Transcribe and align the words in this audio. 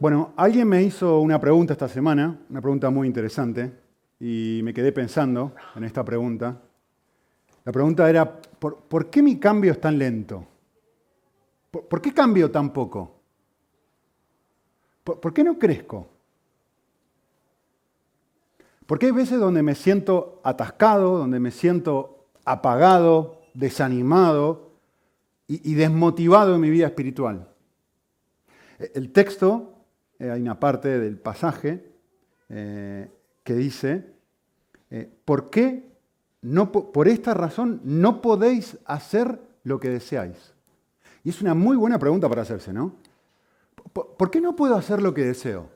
Bueno, 0.00 0.32
alguien 0.36 0.66
me 0.66 0.82
hizo 0.82 1.20
una 1.20 1.38
pregunta 1.38 1.74
esta 1.74 1.86
semana, 1.86 2.40
una 2.48 2.62
pregunta 2.62 2.88
muy 2.88 3.06
interesante, 3.06 3.70
y 4.18 4.62
me 4.64 4.72
quedé 4.72 4.92
pensando 4.92 5.54
en 5.76 5.84
esta 5.84 6.02
pregunta. 6.02 6.58
La 7.66 7.70
pregunta 7.70 8.08
era, 8.08 8.40
¿por, 8.40 9.10
qué 9.10 9.22
mi 9.22 9.38
cambio 9.38 9.72
es 9.72 9.78
tan 9.78 9.98
lento? 9.98 10.46
¿Por, 11.70 12.00
qué 12.00 12.14
cambio 12.14 12.50
tan 12.50 12.72
poco? 12.72 13.20
¿Por, 15.04 15.34
qué 15.34 15.44
no 15.44 15.58
crezco? 15.58 16.08
Porque 18.86 19.04
hay 19.04 19.12
veces 19.12 19.38
donde 19.38 19.62
me 19.62 19.74
siento 19.74 20.40
atascado, 20.42 21.18
donde 21.18 21.40
me 21.40 21.50
siento 21.50 22.24
apagado, 22.46 23.42
desanimado 23.52 24.70
y, 25.46 25.72
y 25.72 25.74
desmotivado 25.74 26.54
en 26.54 26.62
mi 26.62 26.70
vida 26.70 26.86
espiritual. 26.86 27.50
El 28.94 29.12
texto 29.12 29.74
eh, 30.20 30.30
hay 30.30 30.42
una 30.42 30.60
parte 30.60 30.98
del 30.98 31.16
pasaje 31.16 31.82
eh, 32.50 33.10
que 33.42 33.54
dice, 33.54 34.04
eh, 34.90 35.10
¿por 35.24 35.48
qué 35.48 35.90
no, 36.42 36.70
por 36.70 37.08
esta 37.08 37.32
razón 37.32 37.80
no 37.84 38.20
podéis 38.20 38.78
hacer 38.84 39.40
lo 39.64 39.80
que 39.80 39.88
deseáis? 39.88 40.52
Y 41.24 41.30
es 41.30 41.40
una 41.40 41.54
muy 41.54 41.76
buena 41.76 41.98
pregunta 41.98 42.28
para 42.28 42.42
hacerse, 42.42 42.72
¿no? 42.72 42.94
¿Por, 43.92 44.30
qué 44.30 44.40
no 44.40 44.54
puedo 44.54 44.76
hacer 44.76 45.02
lo 45.02 45.14
que 45.14 45.24
deseo? 45.24 45.68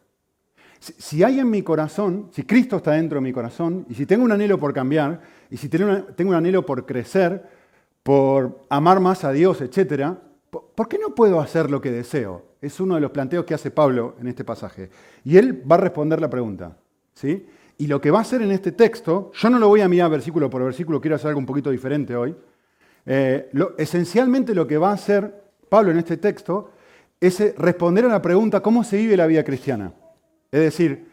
Si, 0.79 1.25
hay 1.25 1.41
en 1.41 1.49
mi 1.49 1.63
corazón, 1.63 2.29
si 2.31 2.45
Cristo 2.45 2.77
está 2.77 2.93
dentro 2.93 3.17
de 3.17 3.23
mi 3.23 3.33
corazón, 3.33 3.87
y 3.89 3.95
si 3.95 4.05
tengo 4.05 4.25
un 4.25 4.33
anhelo 4.33 4.61
por 4.61 4.75
cambiar, 4.75 5.23
y 5.51 5.57
si 5.57 5.69
tengo, 5.69 6.07
un 6.19 6.35
anhelo 6.35 6.67
por 6.67 6.85
crecer, 6.85 7.43
por 8.03 8.67
amar 8.69 9.01
más 9.01 9.25
a 9.25 9.33
Dios, 9.33 9.63
etc., 9.63 10.19
¿por 10.63 10.89
qué 10.89 10.99
no 10.99 11.15
puedo 11.15 11.41
hacer 11.41 11.71
lo 11.71 11.81
que 11.81 11.91
deseo? 11.91 12.43
Es 12.61 12.81
uno 12.81 12.95
de 12.95 13.01
los 13.01 13.11
planteos 13.11 13.45
que 13.45 13.55
hace 13.55 13.71
Pablo 13.71 14.17
en 14.21 14.29
este 14.29 14.45
pasaje. 14.45 14.91
Y 15.25 15.37
él 15.37 15.63
va 15.71 15.77
a 15.77 15.79
responder 15.79 16.21
la 16.21 16.31
pregunta. 16.31 16.77
¿sí? 17.15 17.47
Y 17.79 17.87
lo 17.87 18.01
que 18.01 18.11
va 18.11 18.19
a 18.19 18.23
hacer 18.23 18.43
en 18.43 18.51
este 18.51 18.73
texto, 18.73 19.31
yo 19.35 19.51
no 19.51 19.59
lo 19.59 19.69
voy 19.69 19.81
a 19.81 19.89
mirar 19.89 20.11
versículo 20.11 20.49
por 20.49 20.63
versículo, 20.63 21.01
quiero 21.01 21.17
hacer 21.17 21.29
algo 21.29 21.41
un 21.41 21.47
poquito 21.47 21.71
diferente 21.71 22.15
hoy. 22.15 22.35
Eh, 23.07 23.51
esencialmente 23.77 24.55
lo 24.55 24.67
que 24.67 24.79
va 24.79 24.91
a 24.91 24.95
hacer 24.95 25.45
Pablo 25.69 25.91
en 25.91 25.99
este 25.99 26.17
texto 26.17 26.71
es 27.21 27.41
eh, 27.41 27.55
responder 27.59 28.05
a 28.07 28.09
la 28.09 28.23
pregunta 28.23 28.61
¿cómo 28.61 28.83
se 28.85 28.97
vive 28.97 29.17
la 29.17 29.27
vida 29.27 29.45
cristiana? 29.45 29.93
Es 30.51 30.61
decir, 30.61 31.09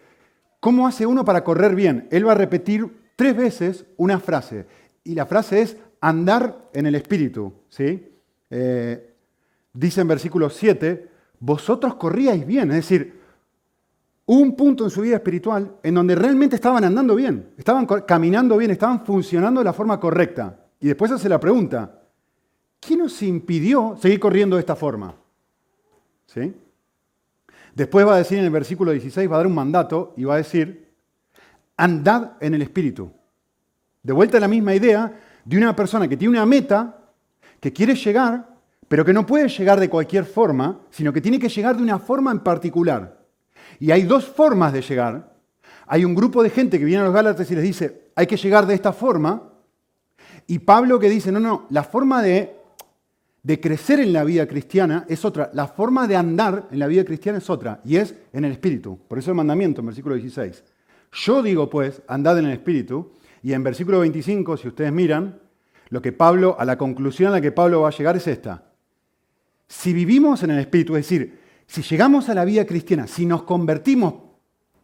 ¿cómo 0.59 0.87
hace 0.87 1.05
uno 1.05 1.25
para 1.25 1.43
correr 1.43 1.75
bien? 1.75 2.07
Él 2.11 2.27
va 2.27 2.33
a 2.33 2.35
repetir 2.35 2.87
tres 3.15 3.35
veces 3.35 3.85
una 3.97 4.19
frase. 4.19 4.65
Y 5.03 5.15
la 5.15 5.25
frase 5.25 5.61
es 5.61 5.77
andar 5.99 6.69
en 6.73 6.85
el 6.85 6.95
Espíritu. 6.95 7.53
¿sí? 7.69 8.19
Eh, 8.49 9.10
dice 9.73 10.01
en 10.01 10.07
versículo 10.07 10.49
7, 10.49 11.09
vosotros 11.39 11.95
corríais 11.95 12.45
bien. 12.45 12.69
Es 12.71 12.77
decir, 12.77 13.21
un 14.25 14.55
punto 14.55 14.85
en 14.85 14.89
su 14.89 15.01
vida 15.01 15.15
espiritual 15.15 15.75
en 15.83 15.95
donde 15.95 16.15
realmente 16.15 16.55
estaban 16.55 16.83
andando 16.83 17.15
bien, 17.15 17.49
estaban 17.57 17.85
caminando 17.85 18.57
bien, 18.57 18.71
estaban 18.71 19.05
funcionando 19.05 19.59
de 19.59 19.65
la 19.65 19.73
forma 19.73 19.99
correcta. 19.99 20.57
Y 20.79 20.87
después 20.87 21.11
hace 21.11 21.27
la 21.27 21.39
pregunta, 21.39 22.01
¿qué 22.79 22.95
nos 22.95 23.21
impidió 23.21 23.97
seguir 23.99 24.19
corriendo 24.19 24.55
de 24.55 24.61
esta 24.61 24.75
forma? 24.75 25.15
¿Sí? 26.27 26.53
Después 27.75 28.05
va 28.05 28.15
a 28.15 28.19
decir 28.19 28.37
en 28.39 28.45
el 28.45 28.51
versículo 28.51 28.91
16, 28.91 29.29
va 29.29 29.35
a 29.35 29.39
dar 29.39 29.47
un 29.47 29.55
mandato 29.55 30.13
y 30.17 30.23
va 30.23 30.35
a 30.35 30.37
decir, 30.37 30.93
andad 31.77 32.33
en 32.39 32.53
el 32.53 32.61
Espíritu. 32.61 33.11
De 34.03 34.13
vuelta 34.13 34.37
a 34.37 34.41
la 34.41 34.47
misma 34.47 34.73
idea 34.73 35.19
de 35.43 35.57
una 35.57 35.75
persona 35.75 36.07
que 36.07 36.17
tiene 36.17 36.33
una 36.33 36.45
meta, 36.45 36.99
que 37.59 37.71
quiere 37.71 37.95
llegar, 37.95 38.50
pero 38.91 39.05
que 39.05 39.13
no 39.13 39.25
puede 39.25 39.47
llegar 39.47 39.79
de 39.79 39.89
cualquier 39.89 40.25
forma, 40.25 40.81
sino 40.89 41.13
que 41.13 41.21
tiene 41.21 41.39
que 41.39 41.47
llegar 41.47 41.77
de 41.77 41.81
una 41.81 41.97
forma 41.97 42.29
en 42.29 42.39
particular. 42.39 43.23
Y 43.79 43.89
hay 43.89 44.03
dos 44.03 44.25
formas 44.25 44.73
de 44.73 44.81
llegar. 44.81 45.33
Hay 45.87 46.03
un 46.03 46.13
grupo 46.13 46.43
de 46.43 46.49
gente 46.49 46.77
que 46.77 46.83
viene 46.83 46.99
a 47.01 47.05
los 47.05 47.13
Gálatas 47.13 47.49
y 47.49 47.55
les 47.55 47.63
dice, 47.63 48.09
hay 48.15 48.27
que 48.27 48.35
llegar 48.35 48.65
de 48.67 48.73
esta 48.73 48.91
forma. 48.91 49.43
Y 50.45 50.59
Pablo 50.59 50.99
que 50.99 51.09
dice, 51.09 51.31
no, 51.31 51.39
no, 51.39 51.67
la 51.69 51.83
forma 51.83 52.21
de, 52.21 52.53
de 53.41 53.61
crecer 53.61 54.01
en 54.01 54.11
la 54.11 54.25
vida 54.25 54.45
cristiana 54.45 55.05
es 55.07 55.23
otra. 55.23 55.49
La 55.53 55.67
forma 55.67 56.05
de 56.05 56.17
andar 56.17 56.67
en 56.69 56.77
la 56.77 56.87
vida 56.87 57.05
cristiana 57.05 57.37
es 57.37 57.49
otra. 57.49 57.79
Y 57.85 57.95
es 57.95 58.13
en 58.33 58.43
el 58.43 58.51
Espíritu. 58.51 58.99
Por 59.07 59.19
eso 59.19 59.31
el 59.31 59.37
mandamiento 59.37 59.79
en 59.79 59.85
versículo 59.85 60.15
16. 60.15 60.65
Yo 61.13 61.41
digo 61.41 61.69
pues, 61.69 62.01
andad 62.09 62.37
en 62.39 62.47
el 62.47 62.51
Espíritu. 62.51 63.13
Y 63.41 63.53
en 63.53 63.63
versículo 63.63 64.01
25, 64.01 64.57
si 64.57 64.67
ustedes 64.67 64.91
miran, 64.91 65.39
lo 65.87 66.01
que 66.01 66.11
Pablo, 66.11 66.57
a 66.59 66.65
la 66.65 66.77
conclusión 66.77 67.29
a 67.29 67.35
la 67.35 67.41
que 67.41 67.53
Pablo 67.53 67.79
va 67.79 67.87
a 67.87 67.91
llegar 67.91 68.17
es 68.17 68.27
esta. 68.27 68.65
Si 69.71 69.93
vivimos 69.93 70.43
en 70.43 70.51
el 70.51 70.59
Espíritu, 70.59 70.97
es 70.97 71.05
decir, 71.05 71.39
si 71.65 71.81
llegamos 71.81 72.27
a 72.27 72.33
la 72.33 72.43
vida 72.43 72.65
cristiana, 72.65 73.07
si 73.07 73.25
nos 73.25 73.43
convertimos 73.43 74.15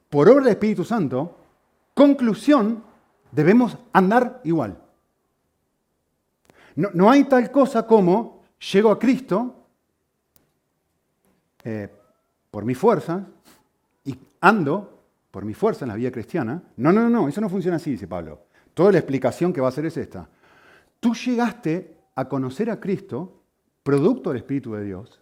por 0.10 0.30
obra 0.30 0.46
del 0.46 0.54
Espíritu 0.54 0.86
Santo, 0.86 1.38
conclusión, 1.94 2.82
debemos 3.34 3.78
andar 3.92 4.40
igual. 4.46 4.82
No, 6.78 7.12
hay 7.12 7.26
tal 7.26 7.52
cosa 7.52 7.86
como 7.86 8.44
llego 8.72 8.90
a 8.90 8.98
Cristo 8.98 9.66
eh, 11.66 11.90
por 12.50 12.64
mi 12.64 12.74
fuerza 12.74 13.28
y 14.06 14.18
ando 14.40 15.04
por 15.32 15.44
mi 15.44 15.54
fuerza 15.54 15.84
en 15.84 15.90
la 15.90 15.96
vida 15.96 16.12
cristiana. 16.12 16.64
No, 16.78 16.94
no, 16.94 17.10
no, 17.10 17.28
eso 17.28 17.42
no 17.42 17.50
funciona 17.50 17.76
así, 17.76 17.92
dice 17.92 18.08
Pablo. 18.08 18.40
Toda 18.74 18.94
la 18.94 19.00
explicación 19.00 19.52
que 19.52 19.60
va 19.60 19.68
a 19.68 19.72
hacer 19.72 19.86
es 19.86 19.98
esta. 19.98 20.30
Tú 21.02 21.14
llegaste 21.14 21.98
a 22.16 22.30
conocer 22.30 22.70
a 22.70 22.80
Cristo 22.80 23.38
producto 23.88 24.32
del 24.32 24.40
Espíritu 24.40 24.74
de 24.74 24.84
Dios. 24.84 25.22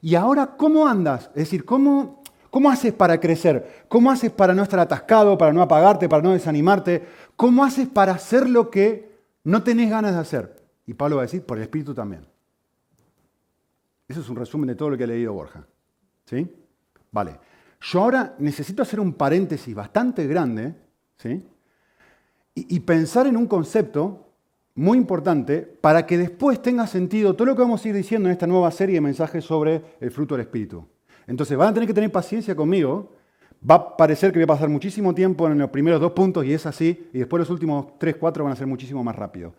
Y 0.00 0.14
ahora, 0.14 0.54
¿cómo 0.56 0.86
andas? 0.86 1.30
Es 1.30 1.50
decir, 1.50 1.64
¿cómo, 1.64 2.22
¿cómo 2.48 2.70
haces 2.70 2.92
para 2.92 3.18
crecer? 3.18 3.86
¿Cómo 3.88 4.08
haces 4.08 4.30
para 4.30 4.54
no 4.54 4.62
estar 4.62 4.78
atascado, 4.78 5.36
para 5.36 5.52
no 5.52 5.60
apagarte, 5.60 6.08
para 6.08 6.22
no 6.22 6.30
desanimarte? 6.30 7.04
¿Cómo 7.34 7.64
haces 7.64 7.88
para 7.88 8.12
hacer 8.12 8.48
lo 8.48 8.70
que 8.70 9.10
no 9.42 9.64
tenés 9.64 9.90
ganas 9.90 10.14
de 10.14 10.20
hacer? 10.20 10.62
Y 10.86 10.94
Pablo 10.94 11.16
va 11.16 11.22
a 11.22 11.24
decir, 11.24 11.42
por 11.42 11.56
el 11.58 11.64
Espíritu 11.64 11.92
también. 11.92 12.24
Eso 14.06 14.20
es 14.20 14.28
un 14.28 14.36
resumen 14.36 14.68
de 14.68 14.76
todo 14.76 14.90
lo 14.90 14.96
que 14.96 15.02
ha 15.02 15.08
leído 15.08 15.32
Borja. 15.32 15.66
¿Sí? 16.24 16.48
Vale. 17.10 17.40
Yo 17.80 18.00
ahora 18.00 18.36
necesito 18.38 18.82
hacer 18.82 19.00
un 19.00 19.14
paréntesis 19.14 19.74
bastante 19.74 20.24
grande, 20.28 20.72
¿sí? 21.16 21.44
y 22.54 22.78
pensar 22.78 23.26
en 23.26 23.36
un 23.36 23.48
concepto 23.48 24.23
muy 24.74 24.98
importante 24.98 25.60
para 25.62 26.04
que 26.06 26.18
después 26.18 26.60
tenga 26.60 26.86
sentido 26.86 27.34
todo 27.34 27.46
lo 27.46 27.56
que 27.56 27.62
vamos 27.62 27.84
a 27.84 27.88
ir 27.88 27.94
diciendo 27.94 28.28
en 28.28 28.32
esta 28.32 28.46
nueva 28.46 28.70
serie 28.70 28.96
de 28.96 29.00
mensajes 29.00 29.44
sobre 29.44 29.82
el 30.00 30.10
fruto 30.10 30.34
del 30.34 30.42
Espíritu. 30.42 30.86
Entonces 31.26 31.56
van 31.56 31.68
a 31.68 31.74
tener 31.74 31.86
que 31.86 31.94
tener 31.94 32.10
paciencia 32.10 32.54
conmigo. 32.56 33.12
Va 33.68 33.76
a 33.76 33.96
parecer 33.96 34.30
que 34.30 34.38
voy 34.38 34.44
a 34.44 34.48
pasar 34.48 34.68
muchísimo 34.68 35.14
tiempo 35.14 35.46
en 35.46 35.58
los 35.58 35.70
primeros 35.70 36.00
dos 36.00 36.12
puntos 36.12 36.44
y 36.44 36.52
es 36.52 36.66
así, 36.66 37.08
y 37.12 37.18
después 37.18 37.38
los 37.38 37.50
últimos 37.50 37.98
tres, 37.98 38.16
cuatro 38.16 38.44
van 38.44 38.52
a 38.52 38.56
ser 38.56 38.66
muchísimo 38.66 39.02
más 39.02 39.16
rápido. 39.16 39.54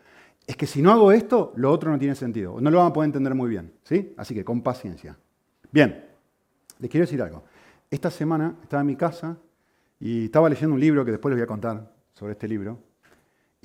Es 0.45 0.55
que 0.55 0.67
si 0.67 0.81
no 0.81 0.91
hago 0.91 1.11
esto, 1.11 1.53
lo 1.55 1.71
otro 1.71 1.89
no 1.89 1.97
tiene 1.97 2.13
sentido. 2.13 2.59
No 2.61 2.69
lo 2.69 2.77
van 2.77 2.87
a 2.87 2.93
poder 2.93 3.07
entender 3.07 3.33
muy 3.33 3.49
bien. 3.49 3.73
¿sí? 3.83 4.13
Así 4.17 4.35
que 4.35 4.45
con 4.45 4.61
paciencia. 4.61 5.17
Bien, 5.71 6.05
les 6.77 6.91
quiero 6.91 7.05
decir 7.05 7.21
algo. 7.21 7.43
Esta 7.89 8.11
semana 8.11 8.55
estaba 8.61 8.81
en 8.81 8.87
mi 8.87 8.95
casa 8.95 9.37
y 9.99 10.25
estaba 10.25 10.49
leyendo 10.49 10.75
un 10.75 10.79
libro 10.79 11.03
que 11.03 11.11
después 11.11 11.31
les 11.31 11.39
voy 11.39 11.43
a 11.45 11.47
contar 11.47 11.91
sobre 12.13 12.33
este 12.33 12.47
libro 12.47 12.77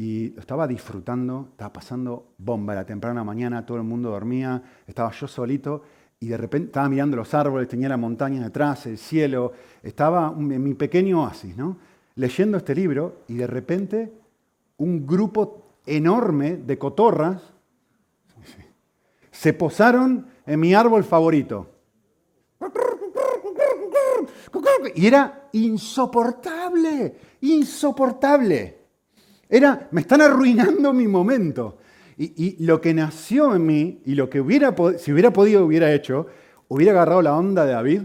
y 0.00 0.34
estaba 0.38 0.66
disfrutando, 0.66 1.48
estaba 1.50 1.74
pasando 1.74 2.32
bomba, 2.38 2.72
era 2.72 2.86
temprana 2.86 3.22
mañana, 3.22 3.66
todo 3.66 3.76
el 3.76 3.82
mundo 3.82 4.08
dormía, 4.08 4.62
estaba 4.86 5.10
yo 5.10 5.28
solito 5.28 5.82
y 6.18 6.28
de 6.28 6.38
repente 6.38 6.68
estaba 6.68 6.88
mirando 6.88 7.18
los 7.18 7.34
árboles, 7.34 7.68
tenía 7.68 7.90
la 7.90 7.98
montaña 7.98 8.42
detrás, 8.42 8.86
el 8.86 8.96
cielo, 8.96 9.52
estaba 9.82 10.34
en 10.34 10.62
mi 10.62 10.72
pequeño 10.72 11.24
oasis, 11.24 11.54
¿no? 11.54 11.76
leyendo 12.14 12.56
este 12.56 12.74
libro 12.74 13.24
y 13.28 13.34
de 13.34 13.46
repente 13.46 14.10
un 14.78 15.06
grupo 15.06 15.74
enorme 15.84 16.56
de 16.56 16.78
cotorras 16.78 17.42
se 19.30 19.52
posaron 19.52 20.28
en 20.46 20.60
mi 20.60 20.72
árbol 20.72 21.04
favorito. 21.04 21.68
Y 24.94 25.06
era 25.06 25.50
insoportable, 25.52 27.16
insoportable. 27.42 28.79
Era, 29.50 29.88
me 29.90 30.02
están 30.02 30.22
arruinando 30.22 30.92
mi 30.92 31.08
momento. 31.08 31.78
Y, 32.16 32.64
lo 32.64 32.80
que 32.80 32.94
nació 32.94 33.54
en 33.56 33.66
mí 33.66 34.02
y 34.04 34.14
lo 34.14 34.28
que 34.28 34.40
hubiera, 34.40 34.74
si 34.98 35.10
hubiera 35.10 35.32
podido, 35.32 35.64
hubiera 35.64 35.92
hecho, 35.92 36.26
hubiera 36.68 36.92
agarrado 36.92 37.22
la 37.22 37.34
onda 37.34 37.64
de 37.64 37.72
David, 37.72 38.02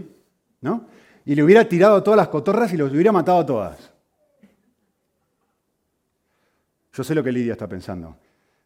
¿no? 0.62 0.86
Y 1.26 1.34
le 1.34 1.42
hubiera 1.42 1.68
tirado 1.68 2.02
todas 2.02 2.16
las 2.16 2.28
cotorras 2.28 2.72
y 2.72 2.78
los 2.78 2.90
hubiera 2.90 3.12
matado 3.12 3.38
a 3.38 3.46
todas. 3.46 3.92
Yo 6.94 7.04
sé 7.04 7.14
lo 7.14 7.22
que 7.22 7.30
Lidia 7.30 7.52
está 7.52 7.68
pensando, 7.68 8.16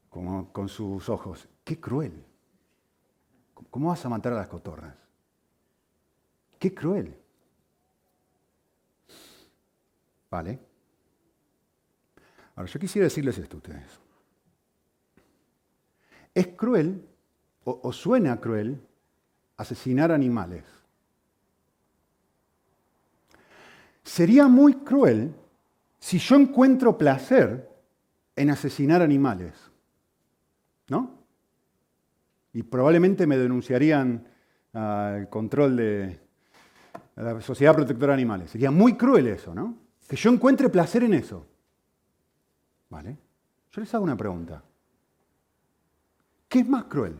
como 0.09 0.53
con 0.53 0.69
sus 0.69 1.09
ojos. 1.09 1.49
Qué 1.65 1.81
cruel. 1.81 2.13
¿Cómo 3.71 3.89
vas 3.89 4.05
a 4.07 4.09
matar 4.09 4.33
a 4.35 4.37
las 4.37 4.49
cotorras? 4.49 4.95
Qué 6.61 6.73
cruel. 6.73 7.17
Vale. 10.31 10.70
Ahora, 12.61 12.71
yo 12.71 12.79
quisiera 12.79 13.05
decirles 13.05 13.39
esto 13.39 13.57
a 13.57 13.61
ustedes. 13.61 14.01
Es 16.35 16.49
cruel, 16.49 17.09
o, 17.65 17.91
suena 17.91 18.39
cruel, 18.39 18.79
asesinar 19.57 20.13
animales. 20.13 20.65
sería 24.03 24.47
muy 24.47 24.75
cruel 24.75 25.35
si 25.99 26.19
yo 26.19 26.37
encuentro 26.37 26.99
placer 26.99 27.67
en 28.37 28.51
asesinar 28.51 29.01
animales. 29.01 29.55
¿No? 30.89 31.15
Y 32.53 32.63
probablemente 32.63 33.27
me 33.27 33.39
denunciarían 33.39 34.27
al 34.75 35.31
control 35.31 35.77
de 35.77 36.21
la 37.17 37.41
Sociedad 37.41 37.75
Protectora 37.75 38.09
de 38.09 38.21
Animales. 38.21 38.51
Sería 38.51 38.71
muy 38.71 38.99
cruel 38.99 39.29
eso, 39.29 39.55
¿no? 39.55 39.79
Que 40.07 40.17
yo 40.17 40.31
encuentre 40.31 40.69
placer 40.69 41.05
en 41.05 41.15
eso. 41.15 41.47
¿Vale? 42.91 43.17
Yo 43.71 43.81
les 43.81 43.95
hago 43.95 44.05
una 44.05 44.17
pregunta. 44.17 44.63
¿Qué 46.49 46.59
es 46.59 46.69
más 46.69 46.85
cruel? 46.85 47.19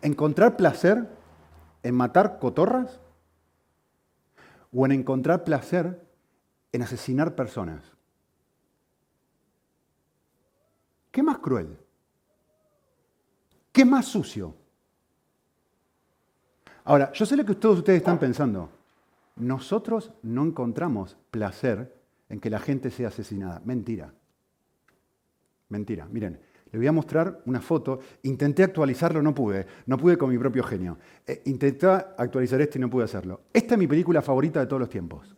¿Encontrar 0.00 0.56
placer 0.56 1.06
en 1.82 1.94
matar 1.94 2.38
cotorras? 2.38 2.98
¿O 4.72 4.86
en 4.86 4.92
encontrar 4.92 5.44
placer 5.44 6.02
en 6.72 6.82
asesinar 6.82 7.34
personas? 7.34 7.84
¿Qué 11.10 11.22
más 11.22 11.38
cruel? 11.38 11.76
¿Qué 13.72 13.84
más 13.84 14.06
sucio? 14.06 14.54
Ahora, 16.84 17.12
yo 17.12 17.26
sé 17.26 17.36
lo 17.36 17.44
que 17.44 17.54
todos 17.54 17.78
ustedes 17.78 17.98
están 17.98 18.18
pensando. 18.18 18.70
Nosotros 19.36 20.12
no 20.22 20.44
encontramos 20.44 21.16
placer 21.30 21.99
en 22.30 22.40
que 22.40 22.48
la 22.48 22.58
gente 22.58 22.90
sea 22.90 23.08
asesinada. 23.08 23.60
Mentira. 23.64 24.14
Mentira. 25.68 26.08
Miren, 26.10 26.40
le 26.72 26.78
voy 26.78 26.86
a 26.86 26.92
mostrar 26.92 27.42
una 27.46 27.60
foto. 27.60 27.98
Intenté 28.22 28.62
actualizarlo, 28.62 29.20
no 29.20 29.34
pude. 29.34 29.66
No 29.86 29.98
pude 29.98 30.16
con 30.16 30.30
mi 30.30 30.38
propio 30.38 30.62
genio. 30.62 30.98
Eh, 31.26 31.42
intenté 31.46 31.86
actualizar 31.88 32.60
esto 32.60 32.78
y 32.78 32.80
no 32.80 32.88
pude 32.88 33.04
hacerlo. 33.04 33.42
Esta 33.52 33.74
es 33.74 33.78
mi 33.78 33.86
película 33.86 34.22
favorita 34.22 34.60
de 34.60 34.66
todos 34.66 34.80
los 34.80 34.88
tiempos. 34.88 35.36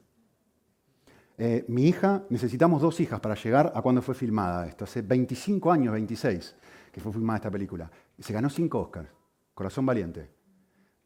Eh, 1.38 1.64
mi 1.68 1.88
hija, 1.88 2.24
necesitamos 2.28 2.82
dos 2.82 3.00
hijas 3.00 3.18
para 3.18 3.34
llegar 3.34 3.72
a 3.74 3.80
cuando 3.80 4.02
fue 4.02 4.14
filmada 4.14 4.66
esto. 4.66 4.84
Hace 4.84 5.00
25 5.00 5.72
años, 5.72 5.94
26, 5.94 6.56
que 6.92 7.00
fue 7.00 7.12
filmada 7.12 7.38
esta 7.38 7.50
película. 7.50 7.90
Se 8.18 8.34
ganó 8.34 8.50
cinco 8.50 8.80
Oscars. 8.80 9.08
Corazón 9.54 9.86
valiente. 9.86 10.30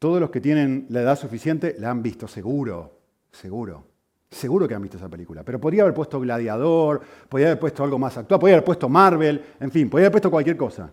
Todos 0.00 0.21
los 0.21 0.31
que 0.31 0.41
tienen 0.41 0.87
la 0.91 1.03
edad 1.03 1.17
suficiente 1.17 1.77
la 1.79 1.91
han 1.91 2.03
visto, 2.03 2.27
seguro, 2.29 3.00
seguro. 3.31 3.96
Seguro 4.31 4.67
que 4.67 4.75
han 4.75 4.82
visto 4.82 4.96
esa 4.96 5.08
película. 5.08 5.43
Pero 5.43 5.61
podría 5.61 5.82
haber 5.82 5.94
puesto 5.94 6.20
Gladiador, 6.20 7.00
podría 7.28 7.49
haber 7.49 7.61
puesto 7.61 7.84
algo 7.84 7.99
más 7.99 8.17
actual, 8.17 8.40
podría 8.40 8.56
haber 8.56 8.64
puesto 8.64 8.88
Marvel, 8.88 9.44
en 9.61 9.70
fin, 9.70 9.88
podría 9.88 10.06
haber 10.06 10.12
puesto 10.12 10.31
cualquier 10.31 10.56
cosa. 10.56 10.90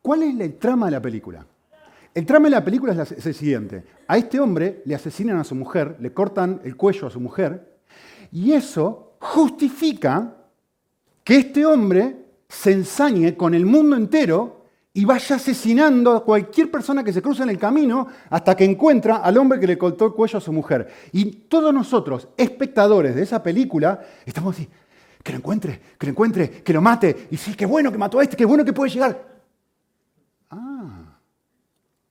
¿Cuál 0.00 0.24
es 0.24 0.40
el 0.40 0.58
trama 0.58 0.86
de 0.86 0.92
la 0.92 1.00
película? 1.00 1.46
El 2.14 2.26
trama 2.26 2.46
de 2.46 2.50
la 2.50 2.64
película 2.64 2.92
es 3.02 3.26
el 3.26 3.34
siguiente. 3.34 3.84
A 4.08 4.18
este 4.18 4.38
hombre 4.40 4.82
le 4.84 4.94
asesinan 4.94 5.38
a 5.38 5.44
su 5.44 5.54
mujer, 5.54 5.96
le 6.00 6.12
cortan 6.12 6.60
el 6.64 6.76
cuello 6.76 7.06
a 7.06 7.10
su 7.10 7.20
mujer, 7.20 7.78
y 8.32 8.52
eso 8.52 9.14
justifica 9.20 10.36
que 11.22 11.36
este 11.36 11.64
hombre 11.64 12.16
se 12.48 12.72
ensañe 12.72 13.36
con 13.36 13.54
el 13.54 13.64
mundo 13.64 13.96
entero 13.96 14.61
y 14.94 15.04
vaya 15.04 15.36
asesinando 15.36 16.12
a 16.12 16.24
cualquier 16.24 16.70
persona 16.70 17.02
que 17.02 17.12
se 17.12 17.22
cruza 17.22 17.44
en 17.44 17.50
el 17.50 17.58
camino 17.58 18.06
hasta 18.28 18.54
que 18.54 18.64
encuentra 18.64 19.16
al 19.16 19.38
hombre 19.38 19.58
que 19.58 19.66
le 19.66 19.78
cortó 19.78 20.06
el 20.06 20.12
cuello 20.12 20.38
a 20.38 20.40
su 20.40 20.52
mujer. 20.52 20.92
Y 21.12 21.24
todos 21.24 21.72
nosotros, 21.72 22.28
espectadores 22.36 23.14
de 23.14 23.22
esa 23.22 23.42
película, 23.42 24.00
estamos 24.26 24.54
así, 24.54 24.68
que 25.22 25.32
lo 25.32 25.38
encuentre, 25.38 25.80
que 25.98 26.06
lo 26.06 26.10
encuentre, 26.10 26.50
que 26.62 26.72
lo 26.72 26.82
mate. 26.82 27.28
Y 27.30 27.36
sí, 27.38 27.54
qué 27.54 27.64
bueno 27.64 27.90
que 27.90 27.98
mató 27.98 28.18
a 28.18 28.22
este, 28.22 28.36
qué 28.36 28.44
bueno 28.44 28.64
que 28.64 28.72
puede 28.72 28.90
llegar. 28.90 29.32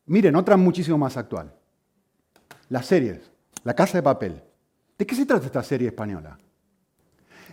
Miren, 0.07 0.35
otra 0.35 0.57
muchísimo 0.57 0.97
más 0.97 1.15
actual. 1.15 1.53
Las 2.69 2.85
series, 2.85 3.31
La 3.63 3.73
Casa 3.75 3.97
de 3.97 4.03
Papel. 4.03 4.41
¿De 4.97 5.05
qué 5.05 5.15
se 5.15 5.25
trata 5.25 5.45
esta 5.45 5.63
serie 5.63 5.87
española? 5.87 6.37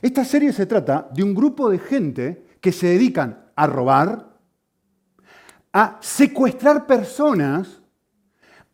Esta 0.01 0.25
serie 0.25 0.53
se 0.53 0.67
trata 0.67 1.09
de 1.13 1.23
un 1.23 1.35
grupo 1.35 1.71
de 1.71 1.79
gente 1.79 2.47
que 2.61 2.73
se 2.73 2.89
dedican 2.89 3.47
a 3.55 3.67
robar, 3.67 4.38
a 5.73 5.99
secuestrar 6.01 6.87
personas, 6.87 7.81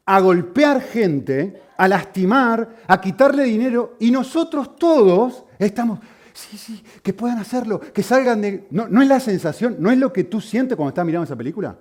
a 0.06 0.20
golpear 0.20 0.80
gente, 0.80 1.62
a 1.76 1.88
lastimar, 1.88 2.76
a 2.86 3.00
quitarle 3.00 3.44
dinero, 3.44 3.96
y 3.98 4.10
nosotros 4.10 4.76
todos 4.76 5.44
estamos, 5.58 6.00
sí, 6.32 6.56
sí, 6.56 6.84
que 7.02 7.12
puedan 7.12 7.38
hacerlo, 7.38 7.80
que 7.80 8.02
salgan 8.02 8.40
de... 8.40 8.66
No, 8.70 8.88
no 8.88 9.02
es 9.02 9.08
la 9.08 9.20
sensación, 9.20 9.76
no 9.78 9.90
es 9.90 9.98
lo 9.98 10.12
que 10.12 10.24
tú 10.24 10.40
sientes 10.40 10.76
cuando 10.76 10.90
estás 10.90 11.06
mirando 11.06 11.24
esa 11.24 11.36
película. 11.36 11.76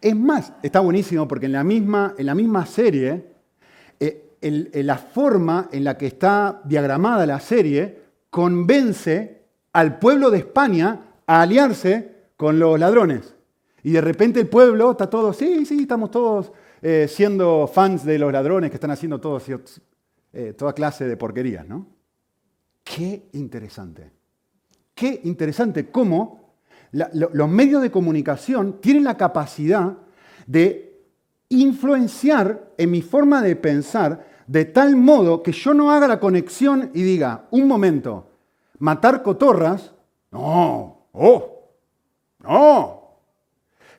Es 0.00 0.14
más, 0.14 0.52
está 0.62 0.80
buenísimo 0.80 1.26
porque 1.26 1.46
en 1.46 1.52
la 1.52 1.64
misma, 1.64 2.14
en 2.16 2.26
la 2.26 2.34
misma 2.34 2.64
serie, 2.66 3.32
eh, 3.98 4.38
la 4.40 4.96
forma 4.96 5.68
en 5.72 5.84
la 5.84 5.98
que 5.98 6.06
está 6.06 6.60
diagramada 6.64 7.26
la 7.26 7.40
serie 7.40 8.02
convence 8.30 9.42
al 9.72 9.98
pueblo 9.98 10.30
de 10.30 10.38
España 10.38 11.07
a 11.28 11.42
aliarse 11.42 12.30
con 12.36 12.58
los 12.58 12.80
ladrones. 12.80 13.34
Y 13.82 13.92
de 13.92 14.00
repente 14.00 14.40
el 14.40 14.48
pueblo 14.48 14.90
está 14.90 15.08
todo, 15.08 15.32
sí, 15.32 15.64
sí, 15.66 15.82
estamos 15.82 16.10
todos 16.10 16.52
eh, 16.82 17.06
siendo 17.08 17.70
fans 17.72 18.04
de 18.04 18.18
los 18.18 18.32
ladrones 18.32 18.70
que 18.70 18.76
están 18.76 18.90
haciendo 18.90 19.20
eh, 20.32 20.54
toda 20.54 20.72
clase 20.72 21.06
de 21.06 21.16
porquerías, 21.16 21.68
¿no? 21.68 21.86
Qué 22.82 23.28
interesante. 23.32 24.10
Qué 24.94 25.20
interesante 25.24 25.90
cómo 25.90 26.54
los 26.92 27.48
medios 27.48 27.82
de 27.82 27.90
comunicación 27.90 28.80
tienen 28.80 29.04
la 29.04 29.18
capacidad 29.18 29.98
de 30.46 31.04
influenciar 31.50 32.72
en 32.78 32.90
mi 32.90 33.02
forma 33.02 33.42
de 33.42 33.54
pensar 33.54 34.26
de 34.46 34.64
tal 34.64 34.96
modo 34.96 35.42
que 35.42 35.52
yo 35.52 35.74
no 35.74 35.92
haga 35.92 36.08
la 36.08 36.18
conexión 36.18 36.90
y 36.94 37.02
diga, 37.02 37.46
un 37.50 37.68
momento, 37.68 38.30
matar 38.78 39.22
cotorras, 39.22 39.92
no, 40.30 40.97
oh, 41.12 41.68
no. 42.40 42.98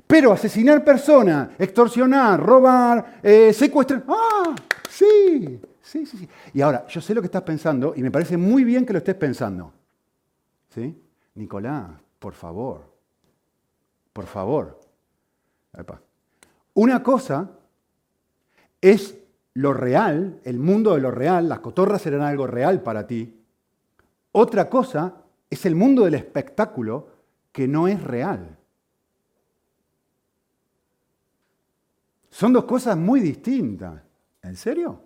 Pero 0.08 0.32
asesinar 0.32 0.84
personas, 0.84 1.50
extorsionar, 1.60 2.40
robar, 2.40 3.20
eh, 3.22 3.54
secuestrar, 3.54 4.04
ah, 4.08 4.56
sí, 4.90 5.62
sí, 5.82 6.06
sí, 6.06 6.18
sí. 6.18 6.30
Y 6.54 6.62
ahora, 6.62 6.88
yo 6.88 7.00
sé 7.00 7.14
lo 7.14 7.22
que 7.22 7.28
estás 7.28 7.44
pensando 7.44 7.94
y 7.96 8.02
me 8.02 8.10
parece 8.10 8.36
muy 8.36 8.64
bien 8.64 8.86
que 8.86 8.94
lo 8.94 9.00
estés 9.00 9.16
pensando. 9.16 9.72
¿Sí? 10.70 11.00
Nicolás, 11.36 11.92
por 12.18 12.34
favor, 12.34 12.82
por 14.12 14.26
favor. 14.26 14.80
Una 16.74 17.04
cosa 17.04 17.50
es 18.82 19.16
lo 19.54 19.74
real, 19.74 20.40
el 20.44 20.60
mundo 20.60 20.96
de 20.96 21.02
lo 21.02 21.12
real, 21.12 21.50
las 21.50 21.60
cotorras 21.60 22.02
serán 22.02 22.22
algo 22.22 22.48
real 22.48 22.82
para 22.82 23.06
ti. 23.06 23.44
Otra 24.32 24.70
cosa 24.70 25.16
es 25.50 25.66
el 25.66 25.76
mundo 25.76 26.06
del 26.06 26.16
espectáculo 26.16 27.10
que 27.52 27.68
no 27.68 27.88
es 27.88 28.02
real. 28.04 28.58
Son 32.30 32.54
dos 32.54 32.66
cosas 32.66 32.96
muy 32.96 33.20
distintas. 33.20 34.02
¿En 34.42 34.56
serio? 34.56 35.02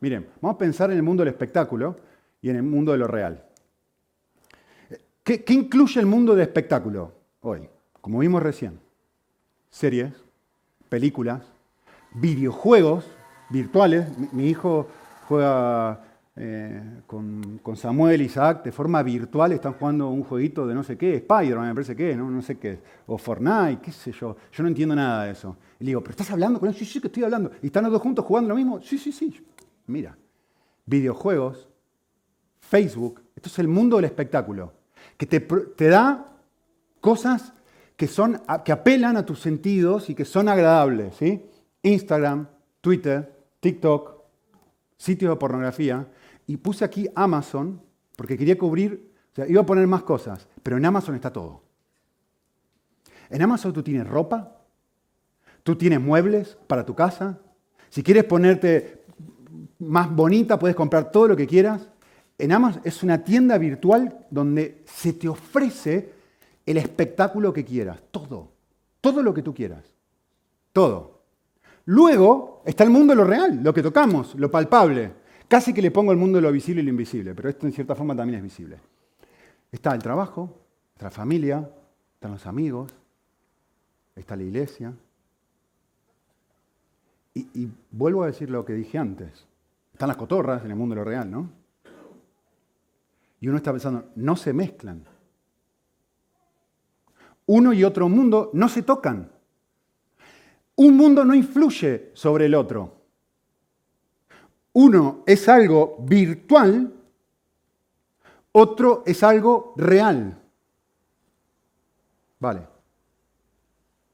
Miren, 0.00 0.28
vamos 0.40 0.56
a 0.56 0.58
pensar 0.58 0.90
en 0.90 0.96
el 0.96 1.02
mundo 1.02 1.22
del 1.22 1.32
espectáculo 1.32 1.96
y 2.40 2.50
en 2.50 2.56
el 2.56 2.62
mundo 2.62 2.92
de 2.92 2.98
lo 2.98 3.06
real. 3.06 3.44
¿Qué, 5.22 5.44
incluye 5.48 6.00
el 6.00 6.06
mundo 6.06 6.34
del 6.34 6.42
espectáculo 6.42 7.12
hoy? 7.42 7.68
Como 8.00 8.20
vimos 8.20 8.42
recién, 8.42 8.80
series, 9.68 10.12
películas, 10.88 11.42
videojuegos 12.14 13.04
virtuales. 13.50 14.06
Mi, 14.32 14.48
hijo 14.48 14.88
juega 15.26 16.02
eh, 16.40 17.02
con, 17.06 17.60
Samuel 17.74 18.22
y 18.22 18.26
Isaac 18.26 18.62
de 18.62 18.70
forma 18.70 19.02
virtual, 19.02 19.52
están 19.52 19.72
jugando 19.72 20.08
un 20.08 20.22
jueguito 20.22 20.66
de 20.66 20.74
no 20.74 20.84
sé 20.84 20.96
qué, 20.96 21.16
Spider-Man 21.16 21.68
me 21.68 21.74
parece 21.74 21.96
que 21.96 22.14
¿no? 22.14 22.40
sé 22.42 22.58
qué, 22.58 22.78
o 23.06 23.18
Fortnite, 23.18 23.80
qué 23.82 23.90
sé 23.90 24.12
yo. 24.12 24.36
Yo 24.52 24.62
no 24.62 24.68
entiendo 24.68 24.94
nada 24.94 25.24
de 25.24 25.32
eso. 25.32 25.56
Y 25.80 25.84
le 25.84 25.90
digo, 25.90 26.00
¿pero 26.00 26.12
estás 26.12 26.30
hablando 26.30 26.60
con 26.60 26.68
él? 26.68 26.74
Sí, 26.74 26.84
sí, 26.84 27.00
que 27.00 27.08
estoy 27.08 27.24
hablando. 27.24 27.50
¿Y 27.60 27.66
están 27.66 27.82
los 27.84 27.92
dos 27.92 28.02
juntos 28.02 28.24
jugando 28.24 28.50
lo 28.50 28.54
mismo? 28.54 28.80
Sí, 28.80 28.98
sí, 28.98 29.10
sí. 29.10 29.44
Mira, 29.88 30.16
videojuegos, 30.86 31.68
Facebook, 32.60 33.20
esto 33.34 33.48
es 33.48 33.58
el 33.58 33.68
mundo 33.68 33.96
del 33.96 34.04
espectáculo 34.04 34.72
que 35.16 35.26
te, 35.26 35.88
da 35.88 36.36
cosas 37.00 37.52
que, 37.96 38.06
son, 38.06 38.40
que 38.64 38.70
apelan 38.70 39.16
a 39.16 39.26
tus 39.26 39.40
sentidos 39.40 40.08
y 40.08 40.14
que 40.14 40.24
son 40.24 40.48
agradables. 40.48 41.16
¿sí? 41.16 41.42
Instagram, 41.82 42.46
Twitter, 42.80 43.34
TikTok, 43.58 44.18
sitios 44.96 45.32
de 45.32 45.36
pornografía. 45.36 46.06
Y 46.48 46.56
puse 46.56 46.84
aquí 46.84 47.08
Amazon 47.14 47.80
porque 48.16 48.36
quería 48.36 48.58
cubrir, 48.58 49.12
o 49.32 49.34
sea, 49.36 49.46
iba 49.46 49.60
a 49.60 49.66
poner 49.66 49.86
más 49.86 50.02
cosas, 50.02 50.48
pero 50.62 50.78
en 50.78 50.84
Amazon 50.84 51.14
está 51.14 51.32
todo. 51.32 51.62
En 53.30 53.42
Amazon 53.42 53.72
tú 53.72 53.82
tienes 53.82 54.08
ropa, 54.08 54.56
tú 55.62 55.76
tienes 55.76 56.00
muebles 56.00 56.56
para 56.66 56.84
tu 56.84 56.94
casa. 56.94 57.38
Si 57.90 58.02
quieres 58.02 58.24
ponerte 58.24 59.04
más 59.78 60.10
bonita, 60.10 60.58
puedes 60.58 60.74
comprar 60.74 61.12
todo 61.12 61.28
lo 61.28 61.36
que 61.36 61.46
quieras. 61.46 61.90
En 62.38 62.50
Amazon 62.50 62.80
es 62.82 63.02
una 63.02 63.22
tienda 63.22 63.58
virtual 63.58 64.26
donde 64.30 64.82
se 64.86 65.12
te 65.12 65.28
ofrece 65.28 66.14
el 66.64 66.78
espectáculo 66.78 67.52
que 67.52 67.64
quieras, 67.64 68.00
todo, 68.10 68.52
todo 69.02 69.22
lo 69.22 69.34
que 69.34 69.42
tú 69.42 69.52
quieras, 69.52 69.84
todo. 70.72 71.24
Luego 71.84 72.62
está 72.64 72.84
el 72.84 72.90
mundo 72.90 73.12
de 73.12 73.16
lo 73.16 73.24
real, 73.24 73.60
lo 73.62 73.74
que 73.74 73.82
tocamos, 73.82 74.34
lo 74.34 74.50
palpable. 74.50 75.12
Casi 75.48 75.72
que 75.72 75.80
le 75.80 75.90
pongo 75.90 76.12
el 76.12 76.18
mundo 76.18 76.36
de 76.36 76.42
lo 76.42 76.52
visible 76.52 76.82
y 76.82 76.84
lo 76.84 76.90
invisible, 76.90 77.34
pero 77.34 77.48
esto 77.48 77.66
en 77.66 77.72
cierta 77.72 77.94
forma 77.94 78.14
también 78.14 78.36
es 78.36 78.42
visible. 78.42 78.78
Está 79.72 79.94
el 79.94 80.02
trabajo, 80.02 80.54
está 80.92 81.06
la 81.06 81.10
familia, 81.10 81.70
están 82.14 82.32
los 82.32 82.46
amigos, 82.46 82.92
está 84.14 84.36
la 84.36 84.42
iglesia. 84.42 84.92
Y, 87.32 87.40
y, 87.54 87.70
vuelvo 87.90 88.24
a 88.24 88.26
decir 88.26 88.50
lo 88.50 88.64
que 88.64 88.74
dije 88.74 88.98
antes. 88.98 89.46
Están 89.92 90.08
las 90.08 90.16
cotorras 90.18 90.64
en 90.64 90.70
el 90.70 90.76
mundo 90.76 90.94
de 90.94 91.00
lo 91.00 91.04
real, 91.04 91.30
¿no? 91.30 91.50
Y 93.40 93.48
uno 93.48 93.56
está 93.56 93.72
pensando, 93.72 94.10
no 94.16 94.36
se 94.36 94.52
mezclan. 94.52 95.04
Uno 97.46 97.72
y 97.72 97.84
otro 97.84 98.08
mundo 98.08 98.50
no 98.52 98.68
se 98.68 98.82
tocan. 98.82 99.30
Un 100.76 100.96
mundo 100.96 101.24
no 101.24 101.34
influye 101.34 102.10
sobre 102.14 102.46
el 102.46 102.54
otro. 102.54 102.97
Uno 104.80 105.24
es 105.26 105.48
algo 105.48 105.96
virtual, 105.98 106.94
otro 108.52 109.02
es 109.04 109.24
algo 109.24 109.74
real. 109.76 110.40
Vale. 112.38 112.68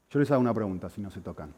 Yo 0.09 0.19
les 0.19 0.31
hago 0.31 0.41
una 0.41 0.55
pregunta 0.55 0.89
si 0.89 1.01
no 1.01 1.11
se 1.11 1.21
tocan. 1.21 1.53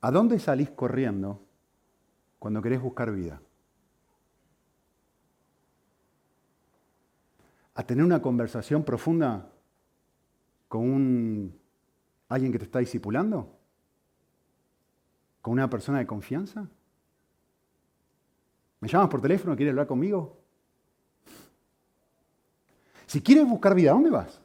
¿A 0.00 0.12
dónde 0.12 0.38
salís 0.38 0.70
corriendo 0.70 1.40
cuando 2.38 2.62
querés 2.62 2.80
buscar 2.80 3.10
vida? 3.10 3.40
¿A 7.74 7.82
tener 7.82 8.04
una 8.04 8.22
conversación 8.22 8.84
profunda 8.84 9.50
con 10.68 10.82
un 10.82 11.60
¿Alguien 12.28 12.52
que 12.52 12.58
te 12.58 12.64
está 12.66 12.78
discipulando? 12.78 13.57
¿Con 15.40 15.52
una 15.52 15.70
persona 15.70 15.98
de 15.98 16.06
confianza? 16.06 16.66
¿Me 18.80 18.88
llamas 18.88 19.08
por 19.08 19.20
teléfono? 19.20 19.56
¿Quieres 19.56 19.72
hablar 19.72 19.86
conmigo? 19.86 20.36
Si 23.06 23.22
quieres 23.22 23.48
buscar 23.48 23.74
vida, 23.74 23.90
¿a 23.90 23.94
dónde 23.94 24.10
vas? 24.10 24.40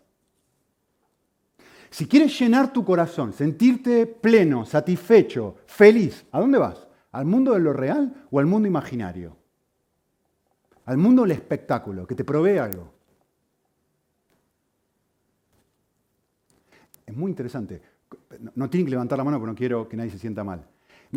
Si 1.89 2.07
quieres 2.07 2.39
llenar 2.39 2.73
tu 2.73 2.83
corazón, 2.83 3.33
sentirte 3.33 4.07
pleno, 4.07 4.65
satisfecho, 4.65 5.57
feliz, 5.67 6.25
¿a 6.31 6.39
dónde 6.39 6.57
vas? 6.57 6.87
¿Al 7.11 7.25
mundo 7.25 7.53
de 7.53 7.59
lo 7.59 7.73
real 7.73 8.25
o 8.31 8.39
al 8.39 8.47
mundo 8.47 8.67
imaginario? 8.67 9.37
Al 10.85 10.97
mundo 10.97 11.21
del 11.21 11.31
espectáculo, 11.31 12.07
que 12.07 12.15
te 12.15 12.23
provee 12.23 12.57
algo. 12.57 12.91
Es 17.05 17.15
muy 17.15 17.29
interesante. 17.29 17.81
No, 18.55 18.69
tienen 18.69 18.85
que 18.85 18.91
levantar 18.91 19.17
la 19.17 19.23
mano 19.23 19.37
porque 19.37 19.51
no 19.51 19.55
quiero 19.55 19.87
que 19.87 19.95
nadie 19.95 20.09
se 20.09 20.17
sienta 20.17 20.43
mal. 20.43 20.65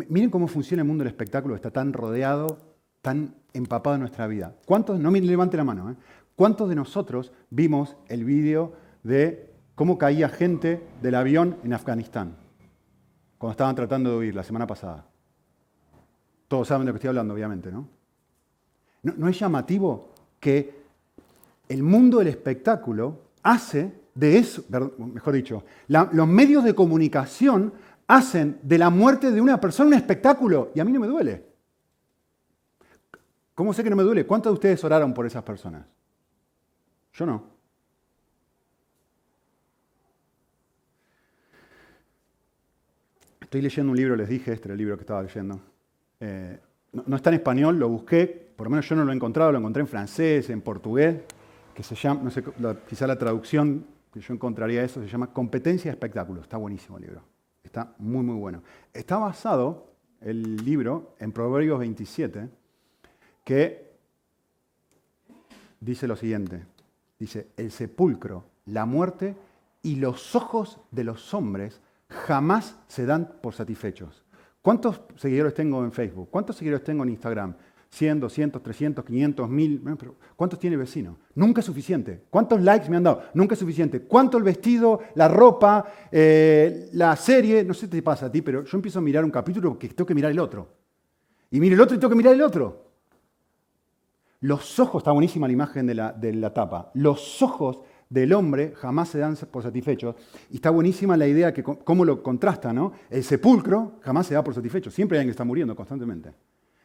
Miren 0.09 0.29
cómo 0.29 0.47
funciona 0.47 0.83
el 0.83 0.87
mundo 0.87 1.03
del 1.03 1.11
espectáculo, 1.11 1.55
está 1.55 1.71
tan 1.71 1.91
rodeado, 1.91 2.59
tan 3.01 3.35
empapado 3.53 3.95
en 3.95 4.01
nuestra 4.01 4.27
vida. 4.27 4.55
¿Cuántos, 4.65 4.99
no 4.99 5.09
levante 5.09 5.57
la 5.57 5.63
mano, 5.63 5.89
¿eh? 5.89 5.95
¿cuántos 6.35 6.69
de 6.69 6.75
nosotros 6.75 7.31
vimos 7.49 7.97
el 8.07 8.23
vídeo 8.23 8.73
de 9.01 9.51
cómo 9.73 9.97
caía 9.97 10.29
gente 10.29 10.85
del 11.01 11.15
avión 11.15 11.57
en 11.63 11.73
Afganistán? 11.73 12.35
Cuando 13.39 13.51
estaban 13.51 13.75
tratando 13.75 14.11
de 14.11 14.17
huir 14.17 14.35
la 14.35 14.43
semana 14.43 14.67
pasada. 14.67 15.05
Todos 16.47 16.67
saben 16.67 16.85
de 16.85 16.89
lo 16.89 16.93
que 16.93 16.97
estoy 16.97 17.09
hablando, 17.09 17.33
obviamente. 17.33 17.71
¿No, 17.71 17.87
no 19.01 19.27
es 19.27 19.39
llamativo 19.39 20.13
que 20.39 20.77
el 21.69 21.81
mundo 21.81 22.19
del 22.19 22.27
espectáculo 22.27 23.21
hace 23.41 23.91
de 24.17 24.37
eso, 24.39 24.63
mejor 24.97 25.35
dicho, 25.35 25.63
los 25.87 26.27
medios 26.27 26.63
de 26.63 26.73
comunicación 26.73 27.73
hacen 28.07 28.59
de 28.63 28.77
la 28.77 28.89
muerte 28.89 29.31
de 29.31 29.41
una 29.41 29.59
persona 29.59 29.89
un 29.89 29.93
espectáculo 29.93 30.71
y 30.73 30.79
a 30.79 30.85
mí 30.85 30.91
no 30.91 30.99
me 30.99 31.07
duele. 31.07 31.45
¿Cómo 33.53 33.73
sé 33.73 33.83
que 33.83 33.89
no 33.89 33.95
me 33.95 34.03
duele? 34.03 34.25
¿Cuántos 34.25 34.51
de 34.51 34.53
ustedes 34.53 34.83
oraron 34.83 35.13
por 35.13 35.25
esas 35.25 35.43
personas? 35.43 35.85
Yo 37.13 37.25
no. 37.25 37.57
Estoy 43.41 43.61
leyendo 43.61 43.91
un 43.91 43.97
libro, 43.97 44.15
les 44.15 44.29
dije, 44.29 44.53
este 44.53 44.67
era 44.67 44.73
el 44.73 44.77
libro 44.77 44.95
que 44.97 45.01
estaba 45.01 45.23
leyendo. 45.23 45.59
Eh, 46.19 46.59
no, 46.91 47.03
no, 47.07 47.15
está 47.15 47.29
en 47.29 47.35
español, 47.35 47.79
lo 47.79 47.89
busqué, 47.89 48.27
por 48.55 48.67
lo 48.67 48.71
menos 48.71 48.87
yo 48.87 48.95
no 48.95 49.05
lo 49.05 49.11
he 49.11 49.15
encontrado, 49.15 49.51
lo 49.51 49.57
encontré 49.57 49.81
en 49.81 49.87
francés, 49.87 50.49
en 50.49 50.61
portugués, 50.61 51.21
que 51.73 51.81
se 51.81 51.95
llama, 51.95 52.21
no 52.23 52.29
sé, 52.29 52.43
quizá 52.87 53.07
la 53.07 53.17
traducción 53.17 53.85
que 54.13 54.19
yo 54.19 54.33
encontraría 54.33 54.83
eso, 54.83 55.01
se 55.01 55.07
llama 55.07 55.33
Competencia 55.33 55.91
Espectáculo. 55.91 56.41
Está 56.41 56.57
buenísimo 56.57 56.97
el 56.97 57.05
libro. 57.05 57.36
Está 57.67 57.93
muy, 57.97 58.23
muy 58.23 58.35
bueno. 58.35 58.63
Está 58.93 59.17
basado 59.17 59.91
el 60.21 60.55
libro 60.63 61.15
en 61.19 61.33
Proverbios 61.33 61.79
27, 61.79 62.49
que 63.43 63.91
dice 65.81 66.07
lo 66.07 66.15
siguiente. 66.15 66.63
Dice, 67.19 67.49
el 67.57 67.71
sepulcro, 67.71 68.45
la 68.67 68.85
muerte 68.85 69.35
y 69.83 69.97
los 69.97 70.33
ojos 70.33 70.79
de 70.91 71.03
los 71.03 71.33
hombres 71.33 71.81
jamás 72.07 72.79
se 72.87 73.05
dan 73.05 73.33
por 73.41 73.53
satisfechos. 73.53 74.23
¿Cuántos 74.61 75.01
seguidores 75.17 75.53
tengo 75.53 75.83
en 75.83 75.91
Facebook? 75.91 76.29
¿Cuántos 76.29 76.55
seguidores 76.55 76.85
tengo 76.85 77.03
en 77.03 77.09
Instagram? 77.09 77.53
100, 77.89 78.19
200, 78.19 78.61
300, 78.61 79.05
500, 79.05 79.49
1000. 79.49 79.81
¿Cuántos 80.35 80.59
tiene 80.59 80.77
vecino? 80.77 81.17
Nunca 81.35 81.61
es 81.61 81.65
suficiente. 81.65 82.23
¿Cuántos 82.29 82.61
likes 82.61 82.89
me 82.89 82.97
han 82.97 83.03
dado? 83.03 83.23
Nunca 83.33 83.53
es 83.53 83.59
suficiente. 83.59 84.01
¿Cuánto 84.01 84.37
el 84.37 84.43
vestido, 84.43 85.01
la 85.15 85.27
ropa, 85.27 85.85
eh, 86.11 86.89
la 86.93 87.15
serie? 87.15 87.63
No 87.63 87.73
sé 87.73 87.81
si 87.81 87.87
te 87.87 88.01
pasa 88.01 88.27
a 88.27 88.31
ti, 88.31 88.41
pero 88.41 88.63
yo 88.63 88.77
empiezo 88.77 88.99
a 88.99 89.01
mirar 89.01 89.23
un 89.23 89.31
capítulo 89.31 89.69
porque 89.69 89.89
tengo 89.89 90.05
que 90.05 90.15
mirar 90.15 90.31
el 90.31 90.39
otro. 90.39 90.67
Y 91.49 91.59
miro 91.59 91.75
el 91.75 91.81
otro 91.81 91.95
y 91.95 91.99
tengo 91.99 92.09
que 92.09 92.17
mirar 92.17 92.33
el 92.33 92.41
otro. 92.41 92.85
Los 94.41 94.79
ojos, 94.79 95.01
está 95.01 95.11
buenísima 95.11 95.47
la 95.47 95.53
imagen 95.53 95.87
de 95.87 95.95
la, 95.95 96.11
de 96.11 96.33
la 96.33 96.53
tapa. 96.53 96.91
Los 96.93 97.41
ojos 97.41 97.79
del 98.09 98.33
hombre 98.33 98.73
jamás 98.75 99.09
se 99.09 99.17
dan 99.17 99.35
por 99.49 99.63
satisfechos. 99.63 100.15
Y 100.51 100.55
está 100.55 100.69
buenísima 100.69 101.17
la 101.17 101.25
idea 101.25 101.53
que 101.53 101.63
cómo 101.63 102.05
lo 102.05 102.21
contrasta, 102.21 102.73
¿no? 102.73 102.91
El 103.09 103.23
sepulcro 103.23 103.93
jamás 104.01 104.27
se 104.27 104.33
da 104.33 104.43
por 104.43 104.53
satisfecho. 104.53 104.91
Siempre 104.91 105.17
hay 105.17 105.21
alguien 105.21 105.31
que 105.31 105.35
está 105.35 105.45
muriendo 105.45 105.75
constantemente 105.75 106.33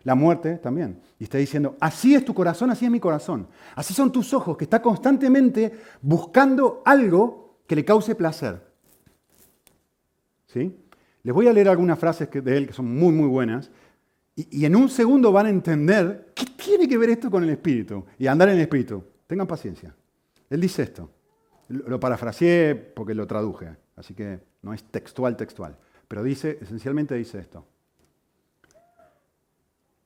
la 0.04 0.14
muerte 0.14 0.58
también. 0.58 1.00
Y 1.18 1.24
está 1.24 1.38
diciendo, 1.38 1.76
así 1.80 2.14
es 2.14 2.24
tu 2.24 2.34
corazón, 2.34 2.70
así 2.70 2.84
es 2.84 2.90
mi 2.90 3.00
corazón. 3.00 3.46
Así 3.74 3.94
son 3.94 4.10
tus 4.10 4.32
ojos, 4.34 4.56
que 4.56 4.64
está 4.64 4.82
constantemente 4.82 5.72
buscando 6.00 6.82
algo 6.84 7.60
que 7.66 7.76
le 7.76 7.84
cause 7.84 8.14
placer. 8.14 8.60
¿Sí? 10.46 10.76
Les 11.22 11.34
voy 11.34 11.46
a 11.46 11.52
leer 11.52 11.68
algunas 11.68 11.98
frases 11.98 12.28
de 12.30 12.56
él 12.56 12.66
que 12.66 12.72
son 12.72 12.86
muy, 12.86 13.12
muy 13.12 13.28
buenas. 13.28 13.70
Y, 14.34 14.64
en 14.64 14.74
un 14.74 14.88
segundo 14.88 15.30
van 15.30 15.46
a 15.46 15.50
entender 15.50 16.32
qué 16.34 16.46
tiene 16.46 16.88
que 16.88 16.98
ver 16.98 17.10
esto 17.10 17.30
con 17.30 17.42
el 17.44 17.50
espíritu 17.50 18.04
y 18.18 18.26
andar 18.26 18.48
en 18.48 18.56
el 18.56 18.62
espíritu. 18.62 19.04
Tengan 19.26 19.46
paciencia. 19.46 19.94
Él 20.48 20.60
dice 20.60 20.82
esto. 20.82 21.10
Lo 21.68 22.00
parafraseé 22.00 22.74
porque 22.74 23.14
lo 23.14 23.26
traduje, 23.26 23.68
así 23.96 24.14
que 24.14 24.40
no 24.62 24.74
es 24.74 24.82
textual, 24.84 25.36
textual. 25.36 25.78
Pero 26.08 26.22
dice, 26.22 26.58
esencialmente 26.60 27.14
dice 27.14 27.38
esto. 27.38 27.66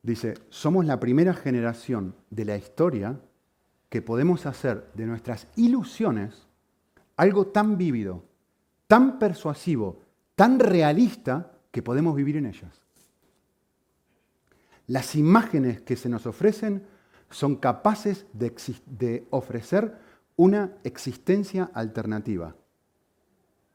Dice, 0.07 0.35
somos 0.51 0.85
la 0.85 1.01
primera 1.01 1.35
generación 1.35 2.15
de 2.31 2.45
la 2.45 2.57
historia 2.57 3.19
que 3.89 4.03
podemos 4.03 4.47
hacer 4.47 4.89
de 4.95 5.05
nuestras 5.05 5.49
ilusiones 5.57 6.47
algo 7.17 7.49
tan 7.49 7.77
vívido, 7.77 8.23
tan 8.87 9.19
persuasivo, 9.19 9.99
tan 10.37 10.61
realista 10.61 11.51
que 11.73 11.83
podemos 11.83 12.15
vivir 12.15 12.37
en 12.37 12.47
ellas. 12.47 12.85
Las 14.87 15.17
imágenes 15.17 15.81
que 15.81 15.97
se 15.97 16.09
nos 16.09 16.25
ofrecen 16.25 16.87
son 17.29 17.57
capaces 17.57 18.27
de, 18.33 18.55
de 18.87 19.27
ofrecer 19.31 19.99
una 20.37 20.71
existencia 20.85 21.69
alternativa. 21.75 22.55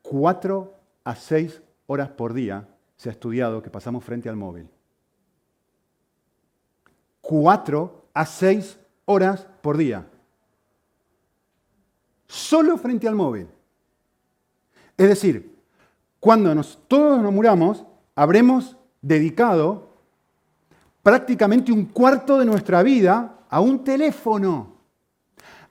Cuatro 0.01 0.79
a 1.03 1.13
seis 1.13 1.61
horas 1.87 2.07
por 2.11 2.33
día 2.33 2.69
se 2.95 3.09
ha 3.09 3.11
estudiado 3.11 3.61
que 3.61 3.69
pasamos 3.69 4.05
frente 4.05 4.29
al 4.29 4.37
móvil 4.37 4.69
cuatro 7.21 8.05
a 8.13 8.25
seis 8.25 8.77
horas 9.05 9.47
por 9.61 9.77
día. 9.77 10.07
Solo 12.27 12.77
frente 12.77 13.07
al 13.07 13.15
móvil. 13.15 13.47
Es 14.97 15.07
decir, 15.07 15.57
cuando 16.19 16.53
todos 16.87 17.21
nos 17.21 17.33
muramos, 17.33 17.85
habremos 18.15 18.77
dedicado 19.01 19.89
prácticamente 21.01 21.71
un 21.71 21.85
cuarto 21.85 22.37
de 22.37 22.45
nuestra 22.45 22.83
vida 22.83 23.39
a 23.49 23.59
un 23.59 23.83
teléfono, 23.83 24.77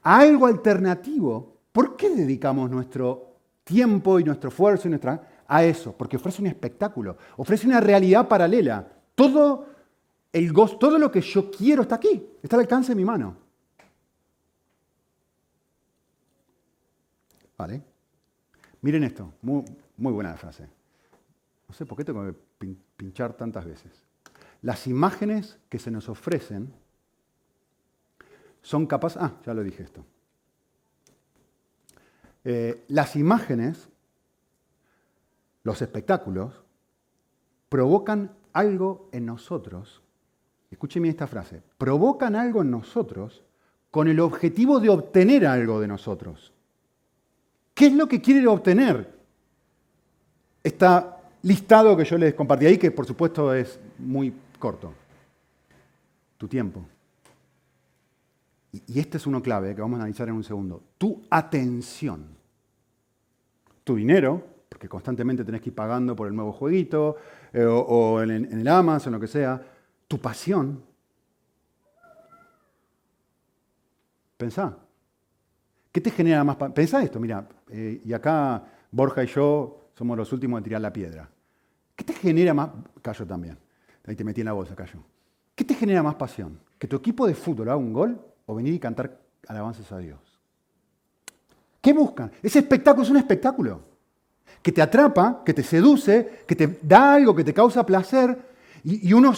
a 0.03 0.19
algo 0.19 0.47
alternativo. 0.47 1.57
¿Por 1.73 1.97
qué 1.97 2.11
dedicamos 2.11 2.71
nuestro 2.71 3.37
tiempo 3.65 4.19
y 4.19 4.25
nuestro 4.25 4.51
esfuerzo 4.51 4.89
y 4.89 4.91
nuestra, 4.91 5.23
a 5.47 5.65
eso? 5.65 5.93
Porque 5.97 6.17
ofrece 6.17 6.43
un 6.43 6.49
espectáculo, 6.49 7.17
ofrece 7.37 7.67
una 7.67 7.81
realidad 7.81 8.27
paralela. 8.27 8.87
Todo 9.15 9.67
el 10.33 10.53
gozo, 10.53 10.79
todo 10.79 10.99
lo 10.99 11.11
que 11.11 11.21
yo 11.21 11.51
quiero 11.51 11.83
está 11.83 11.97
aquí, 11.97 12.25
está 12.43 12.57
al 12.57 12.63
alcance 12.63 12.93
de 12.93 12.97
mi 12.97 13.05
mano. 13.05 13.37
¿Vale? 17.57 17.83
Miren 18.83 19.05
esto, 19.05 19.35
muy, 19.43 19.65
buena 19.97 20.35
frase. 20.37 20.67
No 21.69 21.75
sé 21.75 21.85
por 21.85 21.99
qué 21.99 22.05
tengo 22.05 22.25
que 22.25 22.77
pinchar 22.97 23.35
tantas 23.35 23.65
veces. 23.67 23.93
Las 24.63 24.87
imágenes 24.87 25.59
que 25.69 25.79
se 25.79 25.91
nos 25.91 26.09
ofrecen 26.09 26.73
son 28.63 28.87
capaces... 28.87 29.21
Ah, 29.21 29.37
ya 29.45 29.55
lo 29.55 29.63
dije 29.63 29.83
esto. 29.83 30.05
Eh, 32.45 32.85
las 32.89 33.17
imágenes, 33.17 33.89
los 35.63 35.83
espectáculos, 35.83 36.63
provocan 37.69 38.35
algo 38.53 39.09
en 39.13 39.27
nosotros. 39.27 40.00
Escúcheme 40.71 41.09
esta 41.09 41.27
frase. 41.27 41.63
Provocan 41.77 42.37
algo 42.37 42.63
en 42.63 42.71
nosotros 42.71 43.43
con 43.91 44.07
el 44.09 44.21
objetivo 44.21 44.79
de 44.79 44.89
obtener 44.89 45.47
algo 45.47 45.81
de 45.81 45.89
nosotros. 45.89 46.53
¿Qué 47.75 47.87
es 47.87 47.93
lo 47.93 48.07
que 48.07 48.21
quiere 48.21 48.47
obtener? 48.47 49.13
Está 50.63 51.19
listado 51.43 51.97
que 51.97 52.05
yo 52.05 52.19
les 52.19 52.35
compartí 52.35 52.67
ahí, 52.67 52.79
que 52.79 52.91
por 52.91 53.07
supuesto 53.07 53.53
es 53.53 53.81
muy 53.99 54.33
corto. 54.59 54.93
Tu 56.39 56.47
tiempo. 56.47 56.85
Y 58.73 59.01
este 59.01 59.17
es 59.17 59.27
uno 59.27 59.43
clave 59.43 59.75
que 59.75 59.81
vamos 59.81 59.99
a 59.99 60.03
analizar 60.03 60.29
en 60.29 60.35
un 60.35 60.45
segundo. 60.45 60.83
Tu 60.97 61.21
atención. 61.31 62.27
Tu 63.83 63.97
dinero, 63.97 64.45
porque 64.69 64.89
constantemente 64.89 65.45
tenés 65.45 65.61
que 65.61 65.71
ir 65.71 65.75
pagando 65.75 66.15
por 66.15 66.29
el 66.29 66.37
nuevo 66.37 66.53
jueguito, 66.53 67.17
eh, 67.53 67.65
o, 67.65 68.23
en, 68.23 68.31
en 68.31 68.61
el 68.61 68.69
Amazon, 68.69 69.15
lo 69.15 69.19
que 69.19 69.27
sea. 69.27 69.61
Tu 70.11 70.19
pasión. 70.19 70.83
Pensá. 74.37 74.77
¿Qué 75.93 76.01
te 76.01 76.11
genera 76.11 76.43
más 76.43 76.57
pasión? 76.57 76.75
Pensá 76.75 77.01
esto, 77.01 77.21
mira, 77.21 77.49
eh, 77.69 78.03
y 78.05 78.13
acá 78.13 78.61
Borja 78.91 79.23
y 79.23 79.29
yo 79.29 79.93
somos 79.95 80.17
los 80.17 80.33
últimos 80.33 80.59
en 80.59 80.65
tirar 80.65 80.81
la 80.81 80.93
piedra. 80.93 81.31
¿Qué 81.95 82.03
te 82.03 82.13
genera 82.13 82.53
más? 82.53 82.71
Callo 83.01 83.25
también. 83.25 83.57
Ahí 84.05 84.17
te 84.17 84.25
metí 84.25 84.41
en 84.41 84.47
la 84.47 84.53
bolsa, 84.53 84.75
callo. 84.75 84.99
¿Qué 85.55 85.65
te 85.65 85.75
genera 85.75 86.03
más 86.03 86.17
pasión? 86.17 86.59
¿Que 86.77 86.89
tu 86.89 86.97
equipo 86.97 87.25
de 87.29 87.35
fútbol 87.35 87.69
haga 87.69 87.77
un 87.77 87.93
gol 87.93 88.21
o 88.47 88.55
venir 88.57 88.75
y 88.75 88.81
cantar 88.81 89.17
alabanzas 89.47 89.93
a 89.93 89.99
Dios? 89.99 90.19
¿Qué 91.81 91.93
buscan? 91.93 92.33
Ese 92.43 92.59
espectáculo 92.59 93.05
es 93.05 93.11
un 93.11 93.19
espectáculo 93.19 93.81
que 94.61 94.73
te 94.73 94.83
atrapa, 94.83 95.45
que 95.45 95.55
te 95.55 95.63
seduce, 95.63 96.43
que 96.49 96.57
te 96.57 96.81
da 96.83 97.15
algo, 97.15 97.33
que 97.33 97.45
te 97.45 97.55
causa 97.55 97.87
placer. 97.87 98.51
Y, 98.83 99.13
uno 99.13 99.35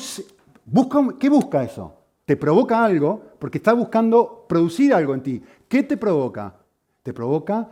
busca, 0.64 1.00
¿qué 1.18 1.28
busca 1.28 1.62
eso? 1.62 1.98
Te 2.24 2.36
provoca 2.36 2.84
algo 2.84 3.22
porque 3.38 3.58
está 3.58 3.72
buscando 3.72 4.46
producir 4.48 4.94
algo 4.94 5.14
en 5.14 5.22
ti. 5.22 5.42
¿Qué 5.68 5.82
te 5.82 5.96
provoca? 5.96 6.56
Te 7.02 7.12
provoca 7.12 7.68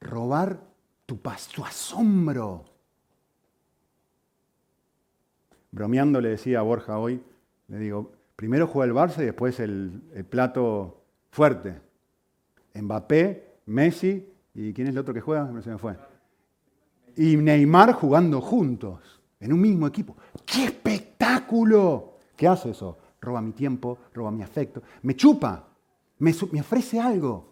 robar 0.00 0.60
tu 1.06 1.18
paz, 1.18 1.48
tu 1.48 1.64
asombro. 1.64 2.64
Bromeando 5.70 6.20
le 6.20 6.30
decía 6.30 6.60
a 6.60 6.62
Borja 6.62 6.98
hoy, 6.98 7.22
le 7.68 7.78
digo, 7.78 8.12
primero 8.36 8.66
juega 8.66 8.86
el 8.86 8.96
Barça 8.96 9.22
y 9.22 9.26
después 9.26 9.58
el, 9.60 10.02
plato 10.28 11.02
fuerte. 11.30 11.80
Mbappé, 12.74 13.56
Messi, 13.66 14.28
¿y 14.54 14.72
quién 14.72 14.86
es 14.86 14.92
el 14.92 14.98
otro 14.98 15.14
que 15.14 15.20
juega? 15.20 15.46
Se 15.62 15.70
me 15.70 15.78
fue. 15.78 15.96
Y 17.16 17.36
Neymar 17.36 17.92
jugando 17.92 18.40
juntos, 18.40 19.20
en 19.40 19.52
un 19.52 19.60
mismo 19.60 19.86
equipo. 19.86 20.16
¡Qué 20.44 20.66
espectáculo! 20.66 21.07
¿Qué 22.36 22.46
hace 22.46 22.70
eso? 22.70 22.96
Roba 23.20 23.40
mi 23.40 23.52
tiempo, 23.52 23.98
roba 24.14 24.30
mi 24.30 24.42
afecto, 24.42 24.82
me 25.02 25.16
chupa, 25.16 25.68
me, 26.18 26.32
me 26.52 26.60
ofrece 26.60 27.00
algo. 27.00 27.48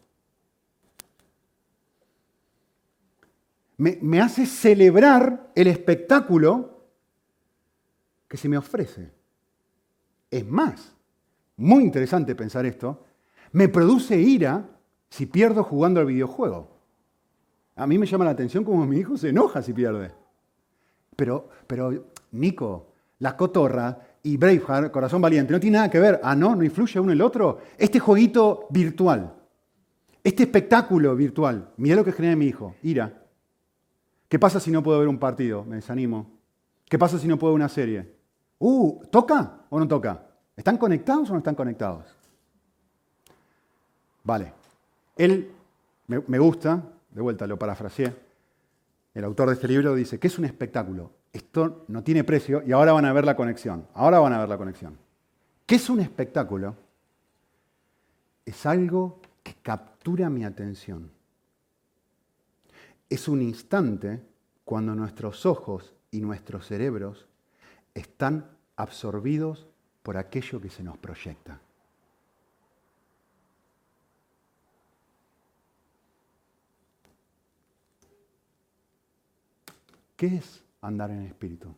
me, 3.78 4.20
hace 4.20 4.46
celebrar 4.46 5.50
el 5.54 5.66
espectáculo 5.66 6.80
que 8.28 8.36
se 8.36 8.48
me 8.48 8.56
ofrece. 8.56 9.12
Es 10.30 10.46
más, 10.46 10.94
muy 11.56 11.84
interesante 11.84 12.34
pensar 12.34 12.66
esto, 12.66 13.04
me 13.52 13.68
produce 13.68 14.18
ira 14.18 14.68
si 15.10 15.26
pierdo 15.26 15.62
jugando 15.62 16.00
al 16.00 16.06
videojuego. 16.06 16.68
A 17.76 17.86
mí 17.86 17.98
me 17.98 18.06
llama 18.06 18.24
la 18.24 18.30
atención 18.30 18.64
como 18.64 18.86
mi 18.86 18.98
hijo 18.98 19.16
se 19.16 19.28
enoja 19.28 19.62
si 19.62 19.72
pierde. 19.72 20.12
Pero, 21.14 21.48
pero 21.66 22.06
Nico, 22.32 22.92
la 23.18 23.36
cotorra 23.36 23.98
y 24.22 24.36
Braveheart, 24.36 24.90
Corazón 24.90 25.22
Valiente, 25.22 25.52
no 25.52 25.60
tiene 25.60 25.76
nada 25.76 25.90
que 25.90 26.00
ver. 26.00 26.20
Ah, 26.22 26.34
no, 26.34 26.54
no 26.54 26.64
influye 26.64 26.98
uno 27.00 27.12
el 27.12 27.22
otro. 27.22 27.58
Este 27.78 27.98
jueguito 27.98 28.66
virtual, 28.70 29.34
este 30.22 30.42
espectáculo 30.42 31.14
virtual, 31.14 31.70
mira 31.76 31.96
lo 31.96 32.04
que 32.04 32.12
genera 32.12 32.34
mi 32.36 32.46
hijo, 32.46 32.74
ira. 32.82 33.22
¿Qué 34.28 34.38
pasa 34.38 34.58
si 34.58 34.70
no 34.70 34.82
puedo 34.82 34.98
ver 34.98 35.08
un 35.08 35.18
partido? 35.18 35.64
Me 35.64 35.76
desanimo. 35.76 36.30
¿Qué 36.88 36.98
pasa 36.98 37.18
si 37.18 37.28
no 37.28 37.38
puedo 37.38 37.52
ver 37.52 37.60
una 37.60 37.68
serie? 37.68 38.12
Uh, 38.58 39.04
¿toca 39.10 39.60
o 39.70 39.78
no 39.78 39.86
toca? 39.86 40.22
¿Están 40.56 40.78
conectados 40.78 41.30
o 41.30 41.32
no 41.32 41.38
están 41.38 41.54
conectados? 41.54 42.04
Vale. 44.24 44.52
Él 45.16 45.50
me, 46.08 46.38
gusta, 46.38 46.82
de 47.10 47.20
vuelta 47.20 47.46
lo 47.46 47.58
parafraseé. 47.58 48.12
El 49.14 49.24
autor 49.24 49.48
de 49.48 49.54
este 49.54 49.68
libro 49.68 49.94
dice 49.94 50.18
que 50.18 50.26
es 50.26 50.38
un 50.38 50.44
espectáculo. 50.44 51.10
Esto 51.36 51.84
no 51.88 52.02
tiene 52.02 52.24
precio 52.24 52.62
y 52.66 52.72
ahora 52.72 52.92
van 52.92 53.04
a 53.04 53.12
ver 53.12 53.24
la 53.24 53.36
conexión. 53.36 53.86
Ahora 53.94 54.18
van 54.18 54.32
a 54.32 54.38
ver 54.38 54.48
la 54.48 54.58
conexión. 54.58 54.96
¿Qué 55.66 55.74
es 55.74 55.90
un 55.90 56.00
espectáculo? 56.00 56.74
Es 58.44 58.64
algo 58.66 59.20
que 59.42 59.54
captura 59.62 60.30
mi 60.30 60.44
atención 60.44 61.10
es 63.08 63.28
un 63.28 63.42
instante 63.42 64.20
cuando 64.64 64.94
nuestros 64.94 65.46
ojos 65.46 65.94
y 66.10 66.20
nuestros 66.20 66.66
cerebros 66.66 67.26
están 67.94 68.50
absorbidos 68.76 69.66
por 70.02 70.16
aquello 70.16 70.60
que 70.60 70.70
se 70.70 70.82
nos 70.82 70.98
proyecta. 70.98 71.60
¿Qué 80.16 80.36
es 80.36 80.62
andar 80.86 81.10
en 81.10 81.22
Espíritu? 81.22 81.74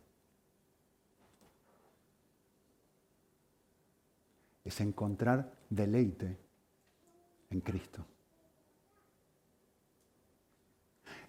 Es 4.64 4.80
encontrar 4.80 5.50
deleite 5.70 6.36
en 7.50 7.60
Cristo. 7.60 8.04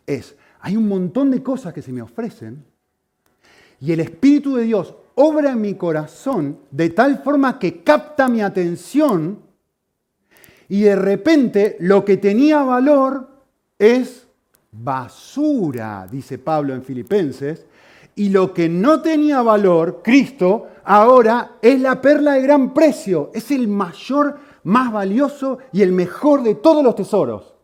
es, 0.10 0.36
hay 0.62 0.76
un 0.76 0.88
montón 0.88 1.30
de 1.30 1.44
cosas 1.44 1.74
que 1.74 1.82
se 1.82 1.94
me 1.94 2.02
ofrecen 2.02 2.66
y 3.80 3.92
el 3.92 4.00
Espíritu 4.00 4.56
de 4.56 4.64
Dios 4.64 4.96
obra 5.16 5.52
en 5.52 5.62
mi 5.62 5.76
corazón 5.76 6.60
de 6.72 6.90
tal 6.90 7.20
forma 7.20 7.60
que 7.60 7.84
capta 7.84 8.28
mi 8.28 8.42
atención 8.42 9.40
y 10.68 10.82
de 10.82 10.96
repente 10.96 11.78
lo 11.80 12.04
que 12.04 12.18
tenía 12.18 12.64
valor 12.64 13.30
es 13.78 14.28
basura, 14.72 16.08
dice 16.10 16.38
Pablo 16.38 16.74
en 16.74 16.84
Filipenses, 16.84 17.66
y 18.16 18.30
lo 18.30 18.54
que 18.54 18.68
no 18.68 19.02
tenía 19.02 19.42
valor, 19.42 20.02
Cristo, 20.04 20.68
ahora 20.84 21.58
es 21.62 21.80
la 21.80 22.02
perla 22.02 22.34
de 22.34 22.42
gran 22.42 22.74
precio, 22.74 23.32
es 23.34 23.52
el 23.52 23.68
mayor, 23.68 24.40
más 24.64 24.92
valioso 24.92 25.60
y 25.72 25.82
el 25.82 25.92
mejor 25.92 26.44
de 26.44 26.56
todos 26.56 26.84
los 26.84 26.96
tesoros 26.96 27.56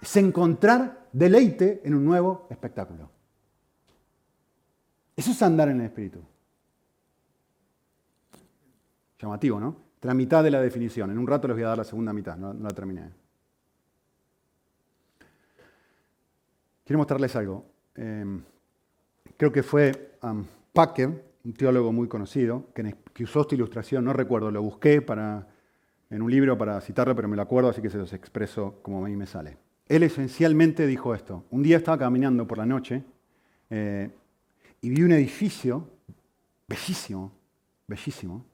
es 0.00 0.16
encontrar 0.16 1.08
deleite 1.12 1.82
en 1.84 1.94
un 1.94 2.04
nuevo 2.04 2.46
espectáculo. 2.50 3.10
Eso 5.14 5.32
es 5.32 5.42
andar 5.42 5.68
en 5.68 5.80
el 5.80 5.86
Espíritu. 5.86 6.20
Llamativo, 9.18 9.60
¿no? 9.60 9.76
La 10.02 10.14
mitad 10.14 10.42
de 10.42 10.50
la 10.50 10.60
definición. 10.62 11.10
En 11.10 11.18
un 11.18 11.26
rato 11.26 11.46
les 11.46 11.56
voy 11.56 11.64
a 11.64 11.68
dar 11.68 11.78
la 11.78 11.84
segunda 11.84 12.12
mitad, 12.12 12.36
no, 12.36 12.54
la 12.54 12.70
terminé. 12.70 13.10
Quiero 16.90 16.98
mostrarles 16.98 17.36
algo. 17.36 17.66
Em, 17.94 18.42
creo 19.36 19.52
que 19.52 19.62
fue 19.62 20.16
um, 20.24 20.42
Packer, 20.72 21.24
un 21.44 21.52
teólogo 21.54 21.92
muy 21.92 22.08
conocido, 22.08 22.66
que, 22.74 23.22
usó 23.22 23.42
esta 23.42 23.54
ilustración, 23.54 24.04
no 24.04 24.12
recuerdo, 24.12 24.50
lo 24.50 24.60
busqué 24.60 25.06
en 26.10 26.20
un 26.20 26.28
libro 26.28 26.58
para 26.58 26.80
citarlo, 26.80 27.14
pero 27.14 27.28
me 27.28 27.36
lo 27.36 27.42
acuerdo, 27.42 27.70
así 27.70 27.80
que 27.80 27.90
se 27.90 27.96
los 27.96 28.12
expreso 28.12 28.80
como 28.82 29.04
a 29.04 29.08
mí 29.08 29.14
me 29.14 29.28
sale 29.28 29.56
él 29.86 30.02
esencialmente 30.02 30.84
dijo 30.84 31.14
esto. 31.14 31.44
Un 31.50 31.62
día 31.62 31.76
estaba 31.76 31.96
caminando 31.96 32.44
por 32.44 32.58
la 32.58 32.66
noche 32.66 33.04
eh, 33.70 34.10
y 34.80 34.90
vi 34.90 35.04
un 35.04 35.12
edificio 35.12 35.88
bellísimo, 36.66 37.30
bellísimo, 37.86 38.44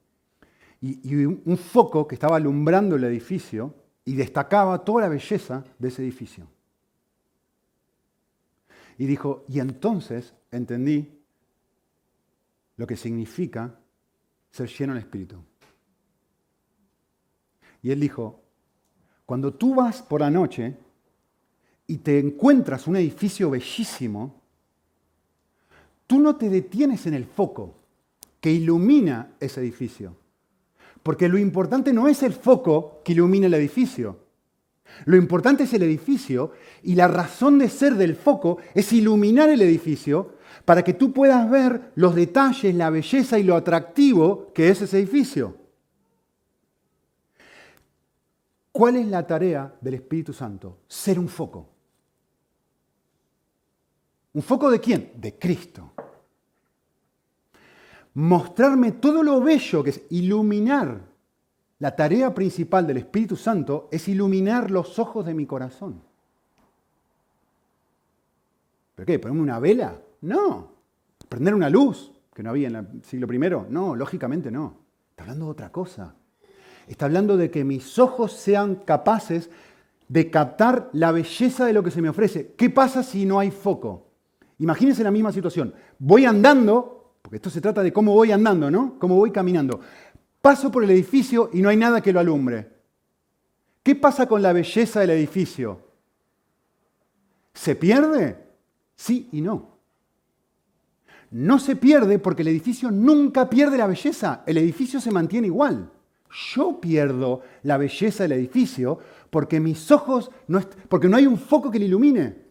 y, 0.82 1.00
y 1.10 1.24
un 1.24 1.56
foco 1.56 2.06
que 2.06 2.16
estaba 2.16 2.36
alumbrando 2.36 2.96
el 2.96 3.04
edificio 3.04 3.74
y 4.04 4.14
destacaba 4.14 4.84
toda 4.84 5.00
la 5.00 5.08
belleza 5.08 5.64
de 5.78 5.88
ese 5.88 6.02
edificio. 6.02 6.46
Y 8.98 9.06
dijo, 9.06 9.44
y 9.48 9.60
entonces 9.60 10.34
entendí 10.50 11.20
lo 12.76 12.86
que 12.86 12.96
significa 12.96 13.78
ser 14.50 14.68
lleno 14.68 14.94
del 14.94 15.02
Espíritu. 15.02 15.36
Y 17.82 17.90
él 17.90 18.00
dijo, 18.00 18.42
cuando 19.26 19.54
tú 19.54 19.74
vas 19.74 20.02
por 20.02 20.20
la 20.20 20.30
noche 20.30 20.76
y 21.86 21.98
te 21.98 22.18
encuentras 22.18 22.86
un 22.86 22.96
edificio 22.96 23.50
bellísimo, 23.50 24.42
tú 26.06 26.18
no 26.18 26.36
te 26.36 26.48
detienes 26.48 27.06
en 27.06 27.14
el 27.14 27.26
foco 27.26 27.74
que 28.40 28.52
ilumina 28.52 29.34
ese 29.40 29.60
edificio. 29.60 30.16
Porque 31.02 31.28
lo 31.28 31.38
importante 31.38 31.92
no 31.92 32.08
es 32.08 32.22
el 32.22 32.32
foco 32.32 33.02
que 33.04 33.12
ilumina 33.12 33.46
el 33.46 33.54
edificio. 33.54 34.25
Lo 35.04 35.16
importante 35.16 35.64
es 35.64 35.74
el 35.74 35.82
edificio 35.82 36.52
y 36.82 36.94
la 36.94 37.08
razón 37.08 37.58
de 37.58 37.68
ser 37.68 37.94
del 37.94 38.16
foco 38.16 38.58
es 38.74 38.92
iluminar 38.92 39.50
el 39.50 39.62
edificio 39.62 40.34
para 40.64 40.82
que 40.82 40.94
tú 40.94 41.12
puedas 41.12 41.48
ver 41.50 41.92
los 41.94 42.14
detalles, 42.14 42.74
la 42.74 42.90
belleza 42.90 43.38
y 43.38 43.42
lo 43.42 43.56
atractivo 43.56 44.52
que 44.52 44.68
es 44.68 44.82
ese 44.82 44.98
edificio. 44.98 45.56
¿Cuál 48.72 48.96
es 48.96 49.06
la 49.06 49.26
tarea 49.26 49.74
del 49.80 49.94
Espíritu 49.94 50.32
Santo? 50.32 50.80
Ser 50.86 51.18
un 51.18 51.28
foco. 51.28 51.66
¿Un 54.34 54.42
foco 54.42 54.70
de 54.70 54.80
quién? 54.80 55.12
De 55.16 55.38
Cristo. 55.38 55.92
Mostrarme 58.12 58.92
todo 58.92 59.22
lo 59.22 59.40
bello 59.40 59.82
que 59.82 59.90
es 59.90 60.02
iluminar. 60.10 61.00
La 61.78 61.94
tarea 61.94 62.34
principal 62.34 62.86
del 62.86 62.98
Espíritu 62.98 63.36
Santo 63.36 63.88
es 63.90 64.08
iluminar 64.08 64.70
los 64.70 64.98
ojos 64.98 65.26
de 65.26 65.34
mi 65.34 65.46
corazón. 65.46 66.00
¿Pero 68.94 69.06
qué? 69.06 69.18
¿Ponerme 69.18 69.42
una 69.42 69.58
vela? 69.58 70.00
No. 70.22 70.72
¿Prender 71.28 71.54
una 71.54 71.68
luz? 71.68 72.12
Que 72.32 72.42
no 72.42 72.50
había 72.50 72.68
en 72.68 72.76
el 72.76 73.04
siglo 73.04 73.32
I. 73.32 73.38
No, 73.68 73.94
lógicamente 73.94 74.50
no. 74.50 74.78
Está 75.10 75.24
hablando 75.24 75.46
de 75.46 75.50
otra 75.50 75.70
cosa. 75.70 76.14
Está 76.88 77.06
hablando 77.06 77.36
de 77.36 77.50
que 77.50 77.64
mis 77.64 77.98
ojos 77.98 78.32
sean 78.32 78.76
capaces 78.76 79.50
de 80.08 80.30
captar 80.30 80.88
la 80.92 81.12
belleza 81.12 81.66
de 81.66 81.72
lo 81.72 81.82
que 81.82 81.90
se 81.90 82.00
me 82.00 82.08
ofrece. 82.08 82.54
¿Qué 82.56 82.70
pasa 82.70 83.02
si 83.02 83.26
no 83.26 83.38
hay 83.38 83.50
foco? 83.50 84.06
Imagínense 84.58 85.04
la 85.04 85.10
misma 85.10 85.32
situación. 85.32 85.74
Voy 85.98 86.24
andando, 86.24 87.14
porque 87.22 87.36
esto 87.36 87.50
se 87.50 87.60
trata 87.60 87.82
de 87.82 87.92
cómo 87.92 88.14
voy 88.14 88.32
andando, 88.32 88.70
¿no? 88.70 88.98
Cómo 88.98 89.16
voy 89.16 89.30
caminando. 89.30 89.80
Paso 90.40 90.70
por 90.70 90.84
el 90.84 90.90
edificio 90.90 91.50
y 91.52 91.62
no 91.62 91.68
hay 91.68 91.76
nada 91.76 92.00
que 92.00 92.12
lo 92.12 92.20
alumbre. 92.20 92.70
¿Qué 93.82 93.94
pasa 93.94 94.26
con 94.26 94.42
la 94.42 94.52
belleza 94.52 95.00
del 95.00 95.10
edificio? 95.10 95.80
¿Se 97.54 97.74
pierde? 97.76 98.36
Sí 98.94 99.28
y 99.32 99.40
no. 99.40 99.76
No 101.30 101.58
se 101.58 101.76
pierde 101.76 102.18
porque 102.18 102.42
el 102.42 102.48
edificio 102.48 102.90
nunca 102.90 103.48
pierde 103.48 103.78
la 103.78 103.86
belleza. 103.86 104.42
El 104.46 104.58
edificio 104.58 105.00
se 105.00 105.10
mantiene 105.10 105.48
igual. 105.48 105.90
Yo 106.54 106.80
pierdo 106.80 107.42
la 107.62 107.76
belleza 107.76 108.24
del 108.24 108.32
edificio 108.32 108.98
porque 109.30 109.60
mis 109.60 109.90
ojos, 109.90 110.30
no 110.48 110.60
porque 110.88 111.08
no 111.08 111.16
hay 111.16 111.26
un 111.26 111.38
foco 111.38 111.70
que 111.70 111.78
le 111.78 111.86
ilumine. 111.86 112.46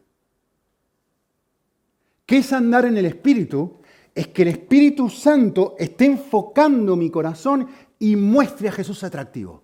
¿Qué 2.25 2.37
es 2.37 2.53
andar 2.53 2.85
en 2.85 2.97
el 2.97 3.05
Espíritu? 3.05 3.79
Es 4.15 4.29
que 4.29 4.43
el 4.43 4.47
Espíritu 4.47 5.09
Santo 5.09 5.75
esté 5.77 6.05
enfocando 6.05 6.95
mi 6.95 7.09
corazón 7.11 7.67
y 7.99 8.15
muestre 8.15 8.69
a 8.69 8.71
Jesús 8.71 9.03
atractivo. 9.03 9.61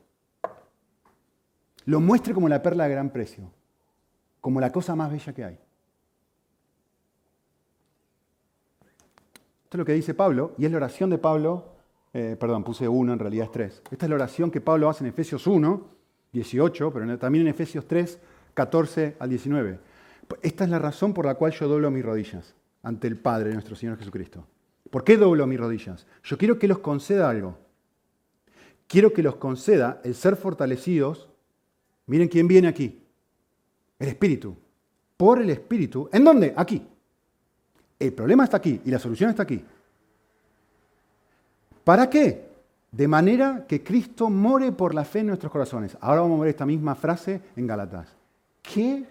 Lo 1.86 2.02
muestre 2.02 2.34
como 2.34 2.50
la 2.50 2.62
perla 2.62 2.84
de 2.84 2.92
gran 2.92 3.12
precio, 3.12 3.50
como 4.42 4.60
la 4.60 4.70
cosa 4.70 4.94
más 4.94 5.10
bella 5.10 5.34
que 5.34 5.46
hay. 5.46 5.54
Esto 9.64 9.78
es 9.78 9.80
lo 9.80 9.86
que 9.86 9.94
dice 9.94 10.14
Pablo, 10.14 10.54
y 10.58 10.66
es 10.66 10.72
la 10.72 10.78
oración 10.78 11.10
de 11.10 11.18
Pablo, 11.18 11.70
eh, 12.14 12.36
perdón, 12.38 12.66
puse 12.66 12.90
uno, 12.90 13.14
en 13.14 13.20
realidad 13.20 13.46
es 13.46 13.52
tres. 13.54 13.82
Esta 13.90 14.06
es 14.06 14.10
la 14.10 14.16
oración 14.16 14.52
que 14.52 14.60
Pablo 14.60 14.90
hace 14.90 15.06
en 15.06 15.12
Efesios 15.12 15.48
1, 15.48 15.88
18, 16.34 16.92
pero 16.92 17.18
también 17.18 17.48
en 17.48 17.54
Efesios 17.54 17.88
3, 17.88 18.20
14 18.54 19.16
al 19.18 19.30
19. 19.30 19.80
Esta 20.42 20.66
es 20.66 20.70
la 20.70 20.80
razón 20.80 21.14
por 21.14 21.26
la 21.26 21.36
cual 21.36 21.54
yo 21.54 21.70
doblo 21.70 21.90
mis 21.90 22.04
rodillas 22.04 22.54
ante 22.84 23.08
el 23.08 23.18
Padre, 23.18 23.54
nuestro 23.54 23.76
Señor 23.76 23.98
Jesucristo. 23.98 24.46
¿Por 24.90 25.04
qué 25.04 25.18
doblo 25.18 25.48
mis 25.48 25.60
rodillas? 25.60 26.06
Yo 26.24 26.38
quiero 26.38 26.60
que 26.60 26.68
los 26.68 26.80
conceda 26.80 27.30
algo. 27.30 27.58
Quiero 28.88 29.14
que 29.14 29.24
los 29.24 29.36
conceda 29.36 30.02
el 30.04 30.16
ser 30.16 30.36
fortalecidos. 30.36 31.30
Miren 32.08 32.28
quién 32.28 32.48
viene 32.48 32.68
aquí. 32.68 33.02
El 33.98 34.10
Espíritu. 34.10 34.58
Por 35.16 35.42
el 35.42 35.50
Espíritu. 35.50 36.10
¿En 36.12 36.24
dónde? 36.24 36.54
Aquí. 36.58 36.86
El 37.98 38.14
problema 38.14 38.44
está 38.44 38.58
aquí 38.58 38.82
y 38.84 38.92
la 38.92 39.00
solución 39.00 39.30
está 39.30 39.44
aquí. 39.44 39.64
¿Para 41.84 42.10
qué? 42.10 42.50
De 42.92 43.08
manera 43.08 43.66
que 43.68 43.84
Cristo 43.84 44.30
more 44.30 44.72
por 44.74 44.94
la 44.94 45.06
fe 45.06 45.20
en 45.20 45.28
nuestros 45.28 45.52
corazones. 45.52 45.98
Ahora 46.02 46.22
vamos 46.22 46.40
a 46.40 46.42
ver 46.42 46.50
esta 46.50 46.66
misma 46.66 46.96
frase 46.96 47.42
en 47.56 47.68
Galatas. 47.68 48.10
¿Qué? 48.62 49.06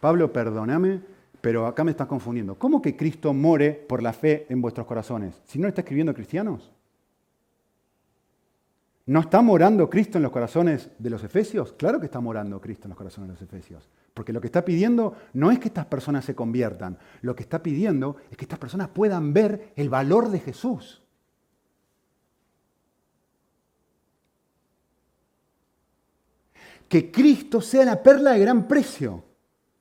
Pablo, 0.00 0.32
perdóname, 0.32 1.00
pero 1.40 1.66
acá 1.66 1.84
me 1.84 1.90
estás 1.90 2.06
confundiendo. 2.06 2.58
¿Cómo 2.58 2.82
que 2.82 2.96
Cristo 2.96 3.32
more 3.32 3.72
por 3.72 4.02
la 4.02 4.12
fe 4.12 4.46
en 4.48 4.60
vuestros 4.60 4.86
corazones? 4.86 5.40
Si 5.44 5.58
no 5.58 5.68
está 5.68 5.82
escribiendo 5.82 6.14
cristianos. 6.14 6.72
¿No 9.06 9.20
está 9.20 9.40
morando 9.40 9.88
Cristo 9.88 10.18
en 10.18 10.22
los 10.22 10.32
corazones 10.32 10.90
de 10.98 11.08
los 11.08 11.24
efesios? 11.24 11.72
Claro 11.72 11.98
que 11.98 12.04
está 12.04 12.20
morando 12.20 12.60
Cristo 12.60 12.84
en 12.84 12.90
los 12.90 12.98
corazones 12.98 13.28
de 13.28 13.34
los 13.34 13.42
efesios. 13.42 13.88
Porque 14.12 14.34
lo 14.34 14.40
que 14.40 14.48
está 14.48 14.64
pidiendo 14.64 15.16
no 15.32 15.50
es 15.50 15.58
que 15.58 15.68
estas 15.68 15.86
personas 15.86 16.26
se 16.26 16.34
conviertan, 16.34 16.98
lo 17.22 17.34
que 17.34 17.42
está 17.42 17.62
pidiendo 17.62 18.16
es 18.30 18.36
que 18.36 18.44
estas 18.44 18.58
personas 18.58 18.88
puedan 18.88 19.32
ver 19.32 19.72
el 19.76 19.88
valor 19.88 20.28
de 20.28 20.40
Jesús. 20.40 21.02
Que 26.86 27.10
Cristo 27.10 27.62
sea 27.62 27.86
la 27.86 28.02
perla 28.02 28.32
de 28.32 28.40
gran 28.40 28.68
precio 28.68 29.24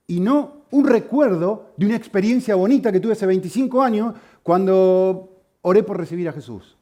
y 0.08 0.22
no 0.22 0.57
un 0.72 0.86
recuerdo 0.86 1.72
de 1.78 1.86
una 1.86 1.96
experiencia 1.96 2.56
bonita 2.56 2.92
que 2.92 3.00
tuve 3.00 3.14
hace 3.14 3.26
25 3.26 3.82
años 3.82 4.14
cuando 4.44 5.44
oré 5.62 5.84
por 5.84 5.98
recibir 5.98 6.28
a 6.30 6.34
Jesús. 6.34 6.78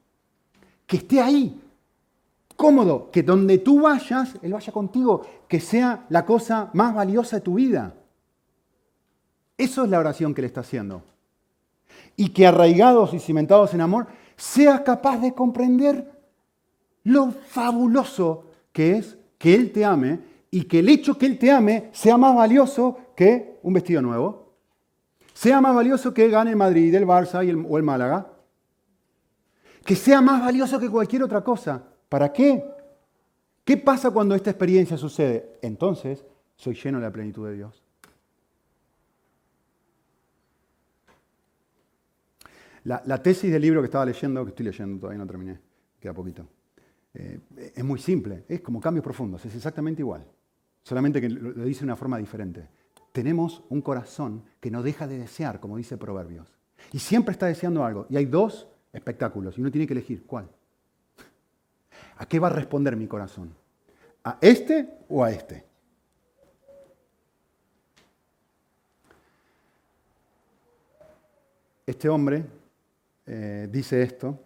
Que 0.86 0.98
esté 0.98 1.21
ahí, 1.21 1.62
cómodo, 2.56 3.10
que 3.12 3.24
donde 3.24 3.60
tú 3.60 3.82
vayas, 3.82 4.36
Él 4.41 4.54
vaya 4.54 4.71
contigo, 4.71 5.26
que 5.48 5.60
sea 5.60 6.06
la 6.10 6.26
cosa 6.26 6.69
más 6.74 6.93
valiosa 6.93 7.38
de 7.38 7.41
tu 7.41 7.56
vida. 7.56 7.93
Eso 9.58 9.84
es 9.84 9.89
la 9.89 10.00
oración 10.00 10.34
que 10.34 10.41
le 10.41 10.48
está 10.48 10.62
haciendo. 10.62 11.04
Y 12.15 12.30
que 12.30 12.48
arraigados 12.48 13.13
y 13.13 13.19
cimentados 13.19 13.74
en 13.74 13.82
amor, 13.82 14.08
sea 14.36 14.84
capaz 14.84 15.17
de 15.19 15.34
comprender 15.34 16.12
lo 17.04 17.32
fabuloso 17.32 18.45
que 18.71 18.98
es 18.98 19.17
que 19.38 19.54
Él 19.54 19.71
te 19.71 19.86
ame 19.86 20.19
y 20.52 20.63
que 20.63 20.80
el 20.80 20.89
hecho 20.89 21.17
que 21.17 21.26
Él 21.26 21.38
te 21.38 21.52
ame 21.52 21.89
sea 21.91 22.17
más 22.17 22.36
valioso 22.36 22.98
que 23.15 23.60
un 23.63 23.73
vestido 23.73 24.01
nuevo. 24.01 24.54
Sea 25.34 25.60
más 25.62 25.75
valioso 25.75 26.13
que 26.13 26.30
gane 26.30 26.51
el 26.51 26.56
Madrid, 26.56 26.93
el 26.93 27.06
Barça 27.06 27.39
o 27.67 27.78
el 27.78 27.84
Málaga. 27.84 28.32
Que 29.84 29.95
sea 29.95 30.21
más 30.21 30.41
valioso 30.41 30.80
que 30.80 30.89
cualquier 30.89 31.23
otra 31.23 31.43
cosa. 31.43 31.84
¿Para 32.10 32.32
qué? 32.32 32.63
¿Qué 33.63 33.78
pasa 33.78 34.12
cuando 34.12 34.36
esta 34.36 34.51
experiencia 34.51 34.97
sucede? 34.97 35.58
Entonces 35.62 36.23
soy 36.56 36.75
lleno 36.75 36.99
de 36.99 37.06
la 37.06 37.12
plenitud 37.12 37.47
de 37.47 37.56
Dios. 37.56 37.82
La, 42.86 43.21
tesis 43.21 43.51
del 43.51 43.63
libro 43.63 43.82
que 43.82 43.86
estaba 43.86 44.06
leyendo, 44.06 44.45
que 44.45 44.49
estoy 44.49 44.67
leyendo, 44.67 44.99
todavía 44.99 45.17
no 45.17 45.25
terminé, 45.25 45.60
queda 45.99 46.13
poquito, 46.13 46.47
eh, 47.15 47.39
es 47.73 47.84
muy 47.84 47.97
simple, 47.97 48.45
es 48.47 48.62
como 48.62 48.80
cambios 48.80 49.04
profundos, 49.04 49.43
es 49.43 49.56
exactamente 49.56 50.04
igual, 50.04 50.23
solamente 50.84 51.19
que 51.19 51.28
lo, 51.28 51.49
lo 51.49 51.65
dice 51.65 51.80
de 51.80 51.86
una 51.86 51.95
forma 51.95 52.19
diferente. 52.19 52.69
Tenemos 53.15 53.63
un 53.69 53.80
corazón 53.80 54.43
que 54.60 54.69
no 54.69 54.84
deja 54.84 55.08
de 55.08 55.17
desear, 55.17 55.62
como 55.62 55.78
dice 55.78 55.95
Proverbios, 55.95 56.54
y 56.91 56.99
siempre 56.99 57.32
está 57.32 57.45
deseando 57.45 57.86
algo, 57.86 58.08
y 58.10 58.17
hay 58.17 58.25
dos 58.25 58.67
espectáculos, 58.91 59.58
y 59.58 59.62
uno 59.62 59.71
tiene 59.71 59.88
que 59.88 59.93
elegir 59.93 60.25
cuál. 60.25 60.49
¿A 62.17 62.25
qué 62.25 62.39
va 62.39 62.47
a 62.47 62.49
responder 62.49 62.97
mi 62.97 63.08
corazón? 63.08 63.56
¿A 64.21 64.38
este 64.41 64.89
o 65.08 65.23
a 65.23 65.32
este? 65.32 65.63
Este 71.86 72.10
hombre 72.10 72.43
eh, 73.28 73.69
dice 73.71 74.01
esto, 74.01 74.38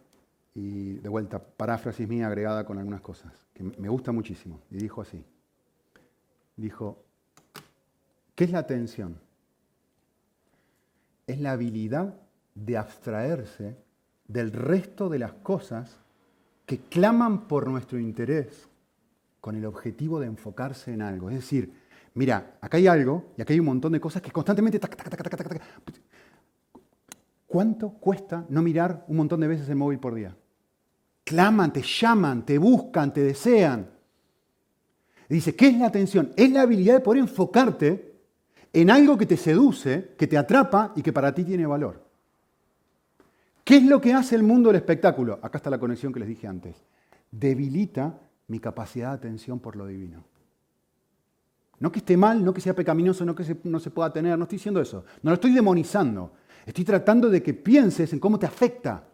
y 0.54 0.94
de 1.00 1.10
vuelta, 1.10 1.40
paráfrasis 1.40 2.08
mía 2.08 2.28
agregada 2.28 2.64
con 2.68 2.78
algunas 2.78 3.02
cosas, 3.02 3.34
que 3.52 3.64
me 3.64 3.90
gusta 3.90 4.12
muchísimo, 4.12 4.62
y 4.70 4.78
dijo 4.78 5.02
así. 5.02 5.26
Dijo, 6.56 7.09
¿qué 8.40 8.46
es 8.46 8.52
la 8.52 8.60
atención? 8.60 9.20
Es 11.28 11.42
la 11.42 11.52
habilidad 11.52 12.16
de 12.56 12.78
abstraerse 12.78 13.76
del 14.30 14.54
resto 14.54 15.10
de 15.10 15.20
las 15.20 15.34
cosas 15.34 15.98
que 16.66 16.78
claman 16.78 17.50
por 17.50 17.68
nuestro 17.68 18.00
interés 18.00 18.70
con 19.42 19.58
el 19.58 19.66
objetivo 19.66 20.22
de 20.22 20.28
enfocarse 20.28 20.94
en 20.94 21.02
algo. 21.02 21.30
Es 21.30 21.36
decir, 21.36 21.74
mira, 22.14 22.56
acá 22.62 22.78
hay 22.78 22.88
algo 22.88 23.34
y 23.38 23.42
acá 23.42 23.52
hay 23.52 23.60
un 23.60 23.66
montón 23.66 23.92
de 23.92 24.00
cosas 24.00 24.22
que 24.22 24.32
constantemente... 24.32 24.80
¿Cuánto 27.46 27.90
cuesta 27.90 28.46
no 28.48 28.62
mirar 28.62 29.04
un 29.10 29.18
montón 29.18 29.42
de 29.42 29.50
veces 29.50 29.68
el 29.68 29.76
móvil 29.76 30.00
por 30.00 30.16
día? 30.16 30.34
Claman, 31.26 31.74
te 31.74 31.82
llaman, 31.82 32.46
te 32.46 32.58
buscan, 32.58 33.14
te 33.14 33.22
desean. 33.22 33.90
dice, 35.28 35.54
¿qué 35.58 35.68
es 35.68 35.78
la 35.78 35.88
atención? 35.88 36.32
Es 36.38 36.50
la 36.54 36.62
habilidad 36.62 36.94
de 36.94 37.02
poder 37.02 37.20
enfocarte 37.20 38.09
en 38.74 38.92
algo 38.92 39.18
que 39.18 39.26
te 39.26 39.38
seduce, 39.38 40.16
que 40.18 40.28
te 40.28 40.38
atrapa 40.38 40.94
y 40.96 41.02
que 41.02 41.14
para 41.14 41.34
ti 41.34 41.44
tiene 41.44 41.66
valor. 41.66 42.06
¿Qué 43.64 43.78
es 43.78 43.84
lo 43.84 44.02
que 44.02 44.14
hace 44.14 44.36
el 44.36 44.44
mundo 44.44 44.70
del 44.70 44.78
espectáculo? 44.78 45.40
Acá 45.42 45.58
está 45.58 45.70
la 45.70 45.80
conexión 45.80 46.12
que 46.12 46.20
les 46.20 46.30
dije 46.30 46.48
antes. 46.48 46.76
Debilita 47.32 48.20
mi 48.48 48.60
capacidad 48.60 49.10
de 49.10 49.16
atención 49.16 49.60
por 49.60 49.76
lo 49.76 49.86
divino. 49.86 50.24
No 51.80 51.92
que 51.92 52.00
esté 52.00 52.18
mal, 52.18 52.44
no 52.44 52.54
que 52.54 52.62
sea 52.62 52.76
pecaminoso, 52.76 53.24
no 53.26 53.36
que 53.36 53.58
no 53.64 53.80
se 53.80 53.92
pueda 53.92 54.12
tener, 54.12 54.38
no 54.38 54.44
estoy 54.44 54.58
diciendo 54.58 54.82
eso. 54.82 55.06
No 55.22 55.32
lo 55.32 55.36
estoy 55.36 55.54
demonizando. 55.54 56.34
Estoy 56.66 56.84
tratando 56.84 57.30
de 57.30 57.42
que 57.42 57.54
pienses 57.54 58.12
en 58.12 58.20
cómo 58.20 58.38
te 58.38 58.46
afecta. 58.46 59.09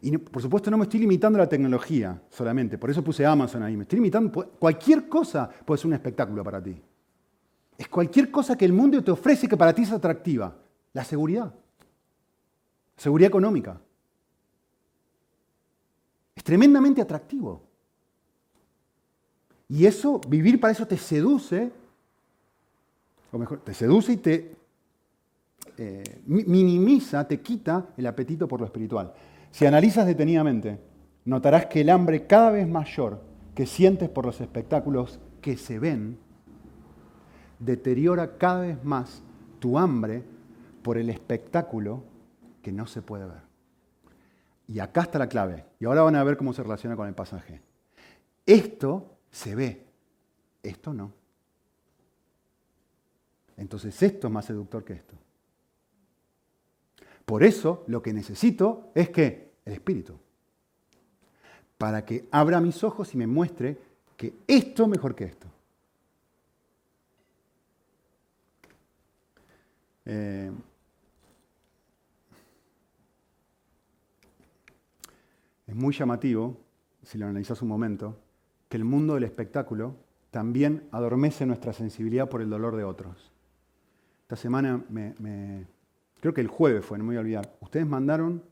Y 0.00 0.16
por 0.16 0.40
supuesto 0.40 0.70
no 0.70 0.78
me 0.78 0.84
estoy 0.84 1.00
limitando 1.00 1.38
a 1.38 1.42
la 1.42 1.48
tecnología 1.48 2.22
solamente, 2.30 2.78
por 2.78 2.90
eso 2.90 3.02
puse 3.02 3.26
Amazon 3.26 3.62
ahí. 3.62 3.76
Me 3.76 3.82
estoy 3.82 3.98
limitando, 3.98 4.30
cualquier 4.58 5.08
cosa 5.08 5.48
puede 5.64 5.78
ser 5.78 5.88
un 5.88 5.94
espectáculo 5.94 6.44
para 6.44 6.62
ti. 6.62 6.80
Es 7.76 7.88
cualquier 7.88 8.30
cosa 8.30 8.56
que 8.56 8.64
el 8.64 8.72
mundo 8.72 9.02
te 9.02 9.10
ofrece 9.10 9.48
que 9.48 9.56
para 9.56 9.72
ti 9.72 9.82
es 9.82 9.92
atractiva. 9.92 10.56
La 10.92 11.04
seguridad. 11.04 11.54
Seguridad 12.96 13.28
económica. 13.28 13.80
Es 16.34 16.42
tremendamente 16.42 17.00
atractivo. 17.00 17.62
Y 19.68 19.84
eso, 19.86 20.20
vivir 20.28 20.58
para 20.58 20.72
eso 20.72 20.86
te 20.86 20.96
seduce, 20.96 21.70
o 23.30 23.38
mejor, 23.38 23.60
te 23.60 23.74
seduce 23.74 24.12
y 24.12 24.16
te 24.16 24.56
eh, 25.76 26.22
minimiza, 26.26 27.28
te 27.28 27.40
quita 27.40 27.90
el 27.96 28.06
apetito 28.06 28.48
por 28.48 28.60
lo 28.60 28.66
espiritual. 28.66 29.12
Si 29.50 29.66
analizas 29.66 30.06
detenidamente, 30.06 30.78
notarás 31.24 31.66
que 31.66 31.80
el 31.80 31.90
hambre 31.90 32.26
cada 32.26 32.50
vez 32.50 32.68
mayor 32.68 33.22
que 33.54 33.66
sientes 33.66 34.08
por 34.08 34.24
los 34.24 34.40
espectáculos 34.40 35.18
que 35.40 35.56
se 35.56 35.78
ven, 35.78 36.18
deteriora 37.58 38.38
cada 38.38 38.60
vez 38.60 38.84
más 38.84 39.22
tu 39.58 39.78
hambre 39.78 40.22
por 40.82 40.96
el 40.96 41.10
espectáculo 41.10 42.04
que 42.62 42.72
no 42.72 42.86
se 42.86 43.02
puede 43.02 43.26
ver. 43.26 43.42
Y 44.68 44.80
acá 44.80 45.02
está 45.02 45.18
la 45.18 45.28
clave. 45.28 45.64
Y 45.80 45.86
ahora 45.86 46.02
van 46.02 46.16
a 46.16 46.24
ver 46.24 46.36
cómo 46.36 46.52
se 46.52 46.62
relaciona 46.62 46.94
con 46.94 47.08
el 47.08 47.14
pasaje. 47.14 47.60
Esto 48.44 49.16
se 49.30 49.54
ve, 49.54 49.86
esto 50.62 50.92
no. 50.92 51.12
Entonces 53.56 54.00
esto 54.02 54.28
es 54.28 54.32
más 54.32 54.44
seductor 54.44 54.84
que 54.84 54.92
esto. 54.92 55.14
Por 57.28 57.44
eso 57.44 57.84
lo 57.88 58.00
que 58.00 58.14
necesito 58.14 58.90
es 58.94 59.10
que 59.10 59.50
el 59.66 59.74
Espíritu. 59.74 60.18
Para 61.76 62.02
que 62.02 62.26
abra 62.30 62.58
mis 62.58 62.82
ojos 62.82 63.12
y 63.12 63.18
me 63.18 63.26
muestre 63.26 63.76
que 64.16 64.32
esto 64.46 64.84
es 64.84 64.88
mejor 64.88 65.14
que 65.14 65.24
esto. 65.24 65.46
Eh, 70.06 70.50
es 75.66 75.74
muy 75.74 75.92
llamativo, 75.92 76.56
si 77.02 77.18
lo 77.18 77.26
analizas 77.26 77.60
un 77.60 77.68
momento, 77.68 78.16
que 78.70 78.78
el 78.78 78.86
mundo 78.86 79.16
del 79.16 79.24
espectáculo 79.24 79.96
también 80.30 80.88
adormece 80.92 81.44
nuestra 81.44 81.74
sensibilidad 81.74 82.30
por 82.30 82.40
el 82.40 82.48
dolor 82.48 82.74
de 82.74 82.84
otros. 82.84 83.30
Esta 84.22 84.36
semana 84.36 84.82
me 84.88 85.66
creo 86.20 86.34
que 86.34 86.40
el 86.40 86.48
jueves 86.48 86.84
fue, 86.84 86.98
no 86.98 87.04
me 87.04 87.08
voy 87.08 87.16
a 87.16 87.20
olvidar, 87.20 87.56
ustedes 87.60 87.86
mandaron, 87.86 88.42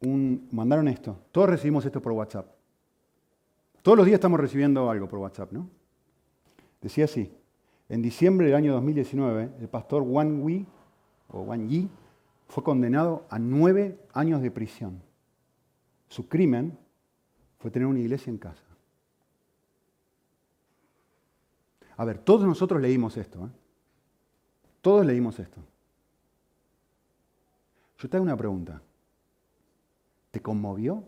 un, 0.00 0.48
mandaron 0.52 0.88
esto. 0.88 1.18
Todos 1.32 1.50
recibimos 1.50 1.84
esto 1.84 2.00
por 2.00 2.12
WhatsApp. 2.12 2.46
Todos 3.82 3.96
los 3.96 4.06
días 4.06 4.16
estamos 4.16 4.38
recibiendo 4.38 4.90
algo 4.90 5.08
por 5.08 5.18
WhatsApp, 5.18 5.52
¿no? 5.52 5.68
Decía 6.80 7.04
así, 7.04 7.32
en 7.88 8.02
diciembre 8.02 8.46
del 8.46 8.56
año 8.56 8.72
2019, 8.74 9.50
el 9.60 9.68
pastor 9.68 10.02
Wang 10.02 10.46
Yi, 10.46 10.66
o 11.28 11.42
Wang 11.42 11.68
Yi, 11.68 11.88
fue 12.48 12.62
condenado 12.62 13.26
a 13.30 13.38
nueve 13.38 13.98
años 14.12 14.42
de 14.42 14.50
prisión. 14.50 15.02
Su 16.08 16.28
crimen 16.28 16.76
fue 17.58 17.70
tener 17.70 17.86
una 17.86 18.00
iglesia 18.00 18.30
en 18.30 18.38
casa. 18.38 18.64
A 21.96 22.04
ver, 22.04 22.18
todos 22.18 22.46
nosotros 22.46 22.80
leímos 22.80 23.16
esto. 23.16 23.46
¿eh? 23.46 23.50
Todos 24.80 25.04
leímos 25.04 25.38
esto. 25.38 25.60
Yo 28.00 28.08
te 28.08 28.16
hago 28.16 28.24
una 28.24 28.36
pregunta. 28.36 28.80
¿Te 30.30 30.40
conmovió? 30.40 31.04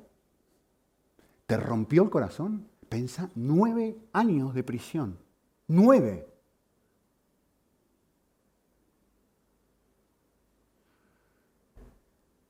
¿Te 1.47 1.57
rompió 1.57 2.03
el 2.03 2.11
corazón? 2.11 2.69
Pensa, 2.89 3.31
nueve 3.35 3.97
años 4.13 4.53
de 4.55 4.63
prisión. 4.63 5.17
Nueve. 5.69 6.29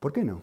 ¿Por 0.01 0.13
qué 0.13 0.25
no? 0.25 0.43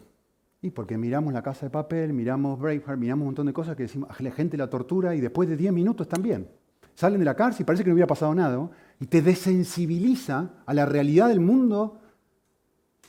Y 0.62 0.72
porque 0.72 0.98
miramos 0.98 1.34
la 1.34 1.44
casa 1.44 1.66
de 1.66 1.70
papel, 1.70 2.14
miramos 2.14 2.58
Braveheart, 2.58 2.98
miramos 2.98 3.24
un 3.24 3.28
montón 3.28 3.48
de 3.48 3.54
cosas 3.54 3.76
que 3.76 3.84
decimos, 3.84 4.10
la 4.22 4.32
gente 4.32 4.56
la 4.56 4.70
tortura 4.70 5.14
y 5.14 5.20
después 5.20 5.50
de 5.50 5.58
diez 5.58 5.74
minutos 5.74 6.08
también. 6.08 6.50
Salen 6.96 7.20
de 7.20 7.26
la 7.26 7.36
cárcel 7.36 7.64
y 7.64 7.66
parece 7.66 7.84
que 7.84 7.90
no 7.90 7.96
hubiera 7.96 8.08
pasado 8.08 8.34
nada. 8.34 8.70
Y 9.02 9.08
te 9.08 9.22
desensibiliza 9.22 10.52
a 10.66 10.74
la 10.74 10.86
realidad 10.86 11.28
del 11.28 11.42
mundo 11.42 12.00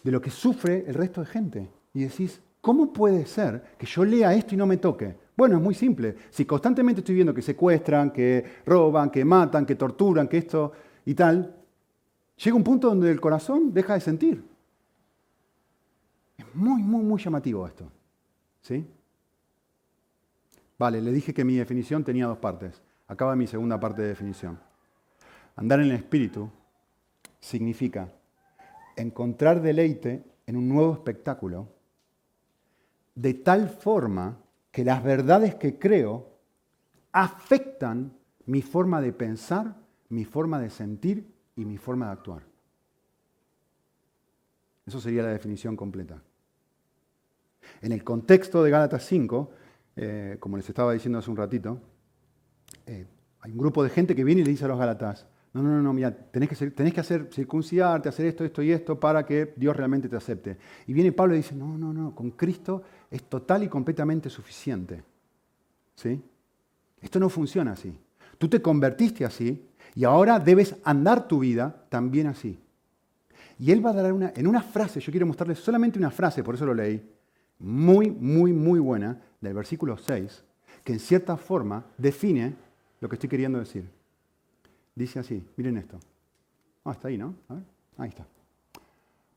de 0.02 0.10
lo 0.10 0.20
que 0.20 0.30
sufre 0.30 0.84
el 0.86 0.94
resto 0.94 1.20
de 1.20 1.26
gente. 1.26 1.70
Y 1.94 2.04
decís, 2.04 2.40
¿cómo 2.60 2.92
puede 2.92 3.26
ser 3.26 3.62
que 3.78 3.86
yo 3.86 4.04
lea 4.04 4.34
esto 4.34 4.54
y 4.54 4.58
no 4.58 4.66
me 4.66 4.76
toque? 4.76 5.16
Bueno, 5.36 5.56
es 5.56 5.62
muy 5.62 5.74
simple. 5.74 6.16
Si 6.30 6.44
constantemente 6.44 7.00
estoy 7.00 7.14
viendo 7.14 7.34
que 7.34 7.42
secuestran, 7.42 8.10
que 8.10 8.44
roban, 8.66 9.10
que 9.10 9.24
matan, 9.24 9.64
que 9.64 9.74
torturan, 9.74 10.28
que 10.28 10.38
esto 10.38 10.72
y 11.04 11.14
tal, 11.14 11.56
llega 12.36 12.56
un 12.56 12.64
punto 12.64 12.88
donde 12.88 13.10
el 13.10 13.20
corazón 13.20 13.72
deja 13.72 13.94
de 13.94 14.00
sentir. 14.00 14.44
Es 16.36 16.44
muy, 16.54 16.82
muy, 16.82 17.02
muy 17.02 17.20
llamativo 17.22 17.66
esto. 17.66 17.90
¿Sí? 18.60 18.86
Vale, 20.78 21.00
le 21.00 21.12
dije 21.12 21.34
que 21.34 21.44
mi 21.44 21.56
definición 21.56 22.04
tenía 22.04 22.26
dos 22.26 22.38
partes. 22.38 22.80
Acaba 23.06 23.36
mi 23.36 23.46
segunda 23.46 23.78
parte 23.78 24.02
de 24.02 24.08
definición. 24.08 24.58
Andar 25.56 25.80
en 25.80 25.86
el 25.86 25.96
espíritu 25.96 26.50
significa 27.38 28.10
encontrar 28.96 29.62
deleite 29.62 30.24
en 30.46 30.56
un 30.56 30.68
nuevo 30.68 30.92
espectáculo, 30.92 31.68
de 33.14 33.34
tal 33.34 33.68
forma 33.68 34.38
que 34.70 34.84
las 34.84 35.02
verdades 35.02 35.54
que 35.56 35.78
creo 35.78 36.38
afectan 37.12 38.16
mi 38.46 38.62
forma 38.62 39.00
de 39.00 39.12
pensar, 39.12 39.76
mi 40.08 40.24
forma 40.24 40.60
de 40.60 40.70
sentir 40.70 41.32
y 41.56 41.64
mi 41.64 41.76
forma 41.76 42.06
de 42.06 42.12
actuar. 42.12 42.42
Eso 44.86 45.00
sería 45.00 45.22
la 45.22 45.30
definición 45.30 45.76
completa. 45.76 46.22
En 47.80 47.92
el 47.92 48.02
contexto 48.02 48.62
de 48.62 48.70
Gálatas 48.70 49.04
5, 49.04 49.50
eh, 49.96 50.36
como 50.40 50.56
les 50.56 50.68
estaba 50.68 50.92
diciendo 50.92 51.18
hace 51.18 51.30
un 51.30 51.36
ratito, 51.36 51.80
eh, 52.86 53.06
hay 53.40 53.52
un 53.52 53.58
grupo 53.58 53.84
de 53.84 53.90
gente 53.90 54.14
que 54.14 54.24
viene 54.24 54.40
y 54.40 54.44
le 54.44 54.50
dice 54.50 54.64
a 54.64 54.68
los 54.68 54.78
Gálatas, 54.78 55.26
no, 55.52 55.62
no, 55.62 55.82
no, 55.82 55.92
mira, 55.92 56.14
tenés 56.14 56.48
que, 56.48 56.70
tenés 56.70 56.94
que 56.94 57.00
hacer, 57.00 57.28
circuncidarte, 57.32 58.08
hacer 58.08 58.26
esto, 58.26 58.44
esto 58.44 58.62
y 58.62 58.70
esto 58.70 59.00
para 59.00 59.26
que 59.26 59.52
Dios 59.56 59.76
realmente 59.76 60.08
te 60.08 60.16
acepte. 60.16 60.56
Y 60.86 60.92
viene 60.92 61.10
Pablo 61.10 61.34
y 61.34 61.38
dice, 61.38 61.56
no, 61.56 61.76
no, 61.76 61.92
no, 61.92 62.14
con 62.14 62.30
Cristo 62.30 62.82
es 63.10 63.24
total 63.24 63.64
y 63.64 63.68
completamente 63.68 64.30
suficiente. 64.30 65.02
¿Sí? 65.96 66.22
Esto 67.00 67.18
no 67.18 67.28
funciona 67.28 67.72
así. 67.72 67.92
Tú 68.38 68.48
te 68.48 68.62
convertiste 68.62 69.24
así 69.24 69.66
y 69.94 70.04
ahora 70.04 70.38
debes 70.38 70.76
andar 70.84 71.26
tu 71.26 71.40
vida 71.40 71.84
también 71.88 72.28
así. 72.28 72.58
Y 73.58 73.72
él 73.72 73.84
va 73.84 73.90
a 73.90 73.94
dar 73.94 74.12
una, 74.12 74.32
en 74.34 74.46
una 74.46 74.62
frase, 74.62 75.00
yo 75.00 75.10
quiero 75.10 75.26
mostrarles 75.26 75.58
solamente 75.58 75.98
una 75.98 76.10
frase, 76.10 76.44
por 76.44 76.54
eso 76.54 76.64
lo 76.64 76.72
leí, 76.72 77.02
muy, 77.58 78.10
muy, 78.10 78.52
muy 78.52 78.80
buena, 78.80 79.20
del 79.40 79.54
versículo 79.54 79.98
6, 79.98 80.44
que 80.84 80.92
en 80.92 81.00
cierta 81.00 81.36
forma 81.36 81.84
define 81.98 82.54
lo 83.00 83.08
que 83.08 83.16
estoy 83.16 83.28
queriendo 83.28 83.58
decir. 83.58 83.99
Dice 84.94 85.18
así, 85.18 85.42
miren 85.56 85.76
esto. 85.76 85.98
Ah, 86.84 86.92
está 86.92 87.08
ahí, 87.08 87.18
¿no? 87.18 87.34
A 87.48 87.54
ver, 87.54 87.64
ahí 87.98 88.08
está. 88.08 88.26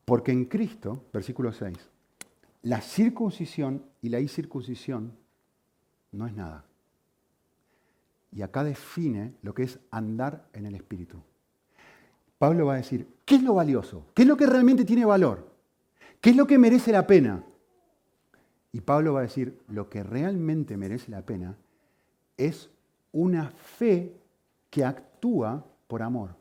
Porque 0.06 0.32
en 0.32 0.46
Cristo, 0.46 1.06
versículo 1.14 1.54
6, 1.54 1.78
la 2.64 2.82
circuncisión 2.82 3.84
y 4.02 4.10
la 4.10 4.20
incircuncisión 4.20 5.14
no 6.12 6.28
es 6.28 6.34
nada. 6.34 6.66
Y 8.32 8.42
acá 8.42 8.64
define 8.64 9.34
lo 9.42 9.54
que 9.54 9.64
es 9.64 9.80
andar 9.92 10.48
en 10.54 10.66
el 10.66 10.76
Espíritu. 10.76 11.22
Pablo 12.38 12.66
va 12.66 12.74
a 12.74 12.78
decir, 12.78 13.08
¿qué 13.26 13.36
es 13.36 13.44
lo 13.44 13.54
valioso? 13.54 14.08
¿Qué 14.14 14.24
es 14.24 14.28
lo 14.28 14.36
que 14.36 14.48
realmente 14.48 14.86
tiene 14.86 15.06
valor? 15.06 15.52
¿Qué 16.20 16.32
es 16.32 16.36
lo 16.36 16.48
que 16.48 16.58
merece 16.58 16.92
la 16.92 17.06
pena? 17.06 17.44
Y 18.72 18.82
Pablo 18.82 19.14
va 19.14 19.20
a 19.20 19.24
decir, 19.24 19.62
lo 19.68 19.90
que 19.90 20.04
realmente 20.04 20.78
merece 20.78 21.12
la 21.12 21.22
pena 21.22 21.56
es 22.36 22.70
una 23.12 23.52
fe 23.52 24.16
que 24.70 24.84
actúa 24.84 25.13
por 25.88 26.02
amor. 26.02 26.36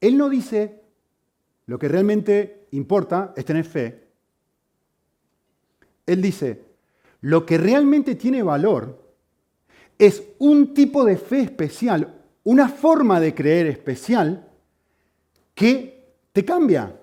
Él 0.00 0.16
no 0.16 0.28
dice, 0.28 0.82
lo 1.66 1.78
que 1.78 1.88
realmente 1.88 2.68
importa 2.72 3.32
es 3.36 3.44
tener 3.44 3.64
fe. 3.64 4.08
Él 6.06 6.22
dice, 6.22 6.62
lo 7.22 7.44
que 7.44 7.58
realmente 7.58 8.14
tiene 8.14 8.42
valor 8.42 9.02
es 9.98 10.22
un 10.38 10.74
tipo 10.74 11.04
de 11.04 11.16
fe 11.16 11.40
especial, 11.40 12.22
una 12.44 12.68
forma 12.68 13.18
de 13.18 13.34
creer 13.34 13.66
especial 13.66 14.46
que 15.54 16.14
te 16.32 16.44
cambia, 16.44 17.00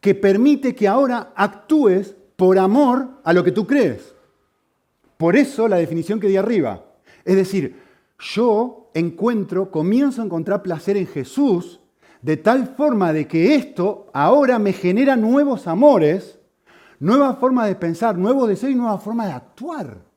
que 0.00 0.14
permite 0.14 0.74
que 0.74 0.86
ahora 0.86 1.32
actúes 1.34 2.14
por 2.36 2.58
amor 2.58 3.20
a 3.24 3.32
lo 3.32 3.42
que 3.42 3.52
tú 3.52 3.66
crees. 3.66 4.14
Por 5.16 5.36
eso 5.36 5.66
la 5.66 5.76
definición 5.76 6.20
que 6.20 6.28
di 6.28 6.36
arriba. 6.36 6.89
Es 7.24 7.36
decir, 7.36 7.76
yo 8.18 8.90
encuentro, 8.94 9.70
comienzo 9.70 10.22
a 10.22 10.24
encontrar 10.24 10.62
placer 10.62 10.96
en 10.96 11.06
Jesús 11.06 11.80
de 12.22 12.36
tal 12.36 12.74
forma 12.76 13.12
de 13.12 13.26
que 13.26 13.54
esto 13.54 14.10
ahora 14.12 14.58
me 14.58 14.72
genera 14.72 15.16
nuevos 15.16 15.66
amores, 15.66 16.38
nueva 16.98 17.34
forma 17.36 17.66
de 17.66 17.74
pensar, 17.74 18.18
nuevo 18.18 18.46
deseo 18.46 18.70
y 18.70 18.74
nueva 18.74 18.98
forma 18.98 19.26
de 19.26 19.32
actuar. 19.32 20.10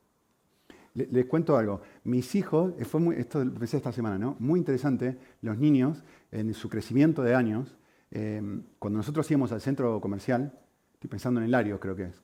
Les, 0.94 1.26
cuento 1.26 1.56
algo. 1.56 1.80
Mis 2.04 2.34
hijos, 2.34 2.74
eh, 2.78 2.98
muy, 2.98 3.16
esto 3.16 3.40
empecé 3.40 3.78
esta 3.78 3.90
semana, 3.90 4.16
¿no? 4.16 4.36
Muy 4.38 4.60
interesante, 4.60 5.18
los 5.42 5.58
niños, 5.58 6.04
en 6.30 6.54
su 6.54 6.68
crecimiento 6.68 7.22
de 7.22 7.34
años, 7.34 7.76
em, 8.10 8.62
cuando 8.78 8.98
nosotros 8.98 9.28
íbamos 9.30 9.50
al 9.50 9.60
centro 9.60 10.00
comercial, 10.00 10.52
estoy 10.92 11.10
pensando 11.10 11.40
en 11.40 11.46
el 11.46 11.50
Lario, 11.50 11.80
creo 11.80 11.96
que 11.96 12.04
es, 12.04 12.22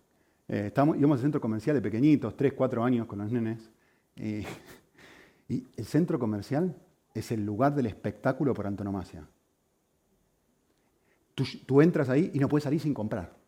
eh, 0.48 0.72
íbamos 0.72 1.18
al 1.18 1.22
centro 1.22 1.40
comercial 1.40 1.74
de 1.74 1.82
pequeñitos, 1.82 2.36
3, 2.36 2.52
4 2.52 2.84
años 2.84 3.06
con 3.06 3.18
los 3.18 3.32
nenes, 3.32 3.70
y 4.16 4.44
el 5.76 5.84
centro 5.84 6.18
comercial 6.18 6.76
es 7.14 7.32
el 7.32 7.44
lugar 7.44 7.74
del 7.74 7.86
espectáculo 7.86 8.54
por 8.54 8.66
antonomasia. 8.66 9.26
tú 11.66 11.80
entras 11.80 12.08
ahí 12.08 12.30
y 12.34 12.38
no 12.38 12.48
puedes 12.48 12.64
salir 12.64 12.80
sin 12.80 12.92
comprar. 12.92 13.40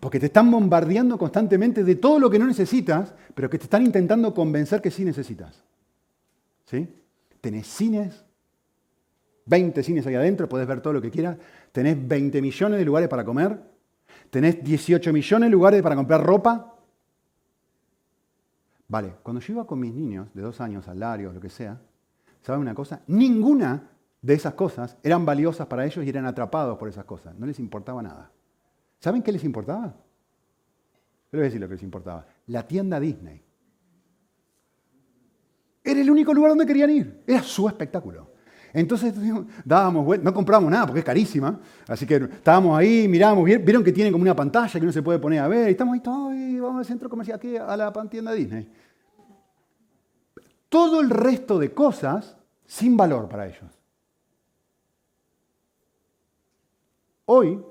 Porque 0.00 0.18
te 0.18 0.26
están 0.26 0.50
bombardeando 0.50 1.16
constantemente 1.16 1.84
de 1.84 1.94
todo 1.94 2.18
lo 2.18 2.28
que 2.28 2.38
no 2.38 2.46
necesitas, 2.46 3.14
pero 3.34 3.48
que 3.48 3.58
te 3.58 3.64
están 3.64 3.84
intentando 3.84 4.34
convencer 4.34 4.82
que 4.82 4.90
sí 4.90 5.04
necesitas. 5.04 5.62
¿Sí? 6.64 6.88
Tenés 7.40 7.68
cines, 7.68 8.24
20 9.46 9.82
cines 9.82 10.06
ahí 10.06 10.16
adentro, 10.16 10.48
podés 10.48 10.66
ver 10.66 10.80
todo 10.80 10.92
lo 10.92 11.00
que 11.00 11.10
quieras. 11.10 11.36
Tenés 11.70 11.96
20 12.06 12.42
millones 12.42 12.78
de 12.80 12.84
lugares 12.84 13.08
para 13.08 13.24
comer. 13.24 13.60
Tenés 14.30 14.62
18 14.62 15.12
millones 15.12 15.46
de 15.46 15.50
lugares 15.50 15.82
para 15.82 15.94
comprar 15.94 16.20
ropa. 16.24 16.71
Vale, 18.92 19.14
cuando 19.22 19.40
yo 19.40 19.54
iba 19.54 19.66
con 19.66 19.80
mis 19.80 19.94
niños 19.94 20.28
de 20.34 20.42
dos 20.42 20.60
años, 20.60 20.84
salarios, 20.84 21.32
lo 21.34 21.40
que 21.40 21.48
sea, 21.48 21.80
¿saben 22.42 22.60
una 22.60 22.74
cosa? 22.74 23.00
Ninguna 23.06 23.88
de 24.20 24.34
esas 24.34 24.52
cosas 24.52 24.98
eran 25.02 25.24
valiosas 25.24 25.66
para 25.66 25.86
ellos 25.86 26.04
y 26.04 26.10
eran 26.10 26.26
atrapados 26.26 26.76
por 26.76 26.90
esas 26.90 27.06
cosas. 27.06 27.34
No 27.38 27.46
les 27.46 27.58
importaba 27.58 28.02
nada. 28.02 28.30
¿Saben 29.00 29.22
qué 29.22 29.32
les 29.32 29.44
importaba? 29.44 29.86
Les 31.30 31.32
voy 31.32 31.40
a 31.40 31.44
decir 31.44 31.58
lo 31.58 31.68
que 31.68 31.76
les 31.76 31.82
importaba. 31.82 32.26
La 32.48 32.68
tienda 32.68 33.00
Disney. 33.00 33.42
Era 35.82 35.98
el 35.98 36.10
único 36.10 36.34
lugar 36.34 36.50
donde 36.50 36.66
querían 36.66 36.90
ir. 36.90 37.24
Era 37.26 37.42
su 37.42 37.66
espectáculo. 37.68 38.30
Entonces 38.74 39.14
dábamos 39.64 40.18
no 40.18 40.34
compramos 40.34 40.70
nada 40.70 40.84
porque 40.84 41.00
es 41.00 41.04
carísima. 41.06 41.58
Así 41.88 42.04
que 42.04 42.16
estábamos 42.16 42.78
ahí, 42.78 43.08
mirábamos, 43.08 43.46
vieron 43.46 43.82
que 43.82 43.92
tienen 43.92 44.12
como 44.12 44.20
una 44.20 44.36
pantalla 44.36 44.70
que 44.78 44.84
uno 44.84 44.92
se 44.92 45.02
puede 45.02 45.18
poner 45.18 45.40
a 45.40 45.48
ver. 45.48 45.68
Y 45.68 45.70
estamos 45.70 45.94
ahí 45.94 46.00
todos, 46.00 46.34
y 46.34 46.60
vamos 46.60 46.80
al 46.80 46.84
centro 46.84 47.08
comercial, 47.08 47.36
aquí 47.36 47.56
a 47.56 47.74
la 47.74 47.90
tienda 48.10 48.32
Disney. 48.32 48.68
Todo 50.72 51.00
el 51.02 51.10
resto 51.10 51.58
de 51.58 51.74
cosas 51.74 52.34
sin 52.64 52.96
valor 52.96 53.28
para 53.28 53.46
ellos. 53.46 53.70
Hoy 57.26 57.62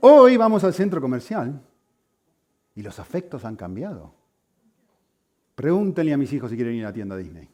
Hoy 0.00 0.36
vamos 0.36 0.62
al 0.64 0.74
centro 0.74 1.00
comercial 1.00 1.62
y 2.74 2.82
los 2.82 2.98
afectos 2.98 3.46
han 3.46 3.56
cambiado. 3.56 4.12
Pregúntenle 5.54 6.12
a 6.12 6.18
mis 6.18 6.30
hijos 6.34 6.50
si 6.50 6.56
quieren 6.56 6.74
ir 6.74 6.84
a 6.84 6.88
la 6.88 6.92
tienda 6.92 7.16
Disney. 7.16 7.48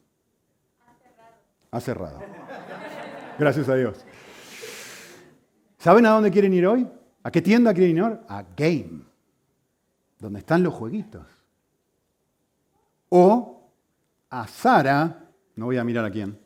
Ha 1.70 1.80
cerrado. 1.80 2.18
Gracias 3.38 3.68
a 3.68 3.76
Dios. 3.76 4.04
¿Saben 5.78 6.06
a 6.06 6.10
dónde 6.10 6.32
quieren 6.32 6.52
ir 6.54 6.66
hoy? 6.66 6.88
¿A 7.22 7.30
qué 7.30 7.40
tienda 7.40 7.72
quieren 7.72 7.96
ir 7.98 8.02
hoy? 8.02 8.18
A 8.28 8.44
Game, 8.56 9.04
donde 10.18 10.40
están 10.40 10.64
los 10.64 10.74
jueguitos. 10.74 11.38
O 13.10 13.70
a 14.30 14.46
Sara, 14.46 15.28
no 15.56 15.66
voy 15.66 15.76
a 15.76 15.84
mirar 15.84 16.04
a 16.04 16.10
quién, 16.10 16.38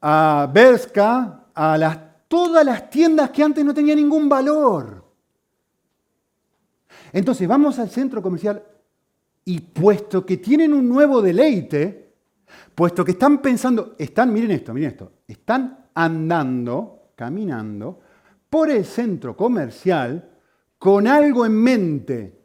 a 0.00 0.50
Berska, 0.52 1.44
a 1.54 2.10
todas 2.28 2.64
las 2.64 2.90
tiendas 2.90 3.30
que 3.30 3.42
antes 3.42 3.64
no 3.64 3.74
tenían 3.74 3.96
ningún 3.96 4.28
valor. 4.28 5.04
Entonces 7.12 7.48
vamos 7.48 7.78
al 7.78 7.90
centro 7.90 8.22
comercial 8.22 8.62
y 9.44 9.60
puesto 9.60 10.24
que 10.24 10.36
tienen 10.36 10.72
un 10.72 10.88
nuevo 10.88 11.20
deleite, 11.20 12.14
puesto 12.74 13.04
que 13.04 13.12
están 13.12 13.42
pensando, 13.42 13.96
están, 13.98 14.32
miren 14.32 14.52
esto, 14.52 14.72
miren 14.72 14.90
esto, 14.90 15.12
están 15.26 15.86
andando, 15.94 17.12
caminando 17.16 18.00
por 18.48 18.70
el 18.70 18.84
centro 18.84 19.36
comercial 19.36 20.30
con 20.78 21.06
algo 21.06 21.44
en 21.44 21.52
mente, 21.52 22.39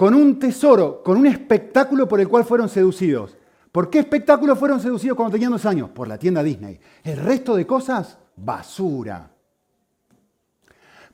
con 0.00 0.14
un 0.14 0.38
tesoro, 0.38 1.02
con 1.02 1.18
un 1.18 1.26
espectáculo 1.26 2.08
por 2.08 2.20
el 2.20 2.26
cual 2.26 2.46
fueron 2.46 2.70
seducidos. 2.70 3.36
¿Por 3.70 3.90
qué 3.90 3.98
espectáculo 3.98 4.56
fueron 4.56 4.80
seducidos 4.80 5.14
cuando 5.14 5.32
tenían 5.32 5.52
dos 5.52 5.66
años? 5.66 5.90
Por 5.90 6.08
la 6.08 6.16
tienda 6.16 6.42
Disney. 6.42 6.80
El 7.04 7.18
resto 7.18 7.54
de 7.54 7.66
cosas 7.66 8.16
basura. 8.34 9.30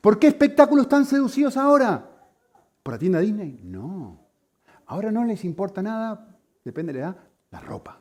¿Por 0.00 0.20
qué 0.20 0.28
espectáculos 0.28 0.84
están 0.84 1.04
seducidos 1.04 1.56
ahora? 1.56 2.08
¿Por 2.84 2.94
la 2.94 2.98
tienda 3.00 3.18
Disney? 3.18 3.58
No. 3.64 4.20
Ahora 4.86 5.10
no 5.10 5.24
les 5.24 5.44
importa 5.44 5.82
nada, 5.82 6.38
depende 6.64 6.92
de 6.92 7.00
la 7.00 7.06
edad, 7.06 7.16
la 7.50 7.58
ropa. 7.58 7.98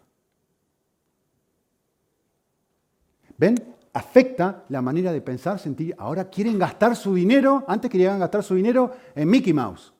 ¿Ven? 3.39 3.55
Afecta 3.91 4.65
la 4.69 4.83
manera 4.83 5.11
de 5.11 5.21
pensar, 5.21 5.57
sentir. 5.57 5.95
Ahora 5.97 6.29
quieren 6.29 6.59
gastar 6.59 6.95
su 6.95 7.15
dinero, 7.15 7.63
antes 7.67 7.89
querían 7.89 8.19
gastar 8.19 8.43
su 8.43 8.53
dinero 8.53 8.91
en 9.15 9.27
Mickey 9.27 9.51
Mouse. 9.51 9.94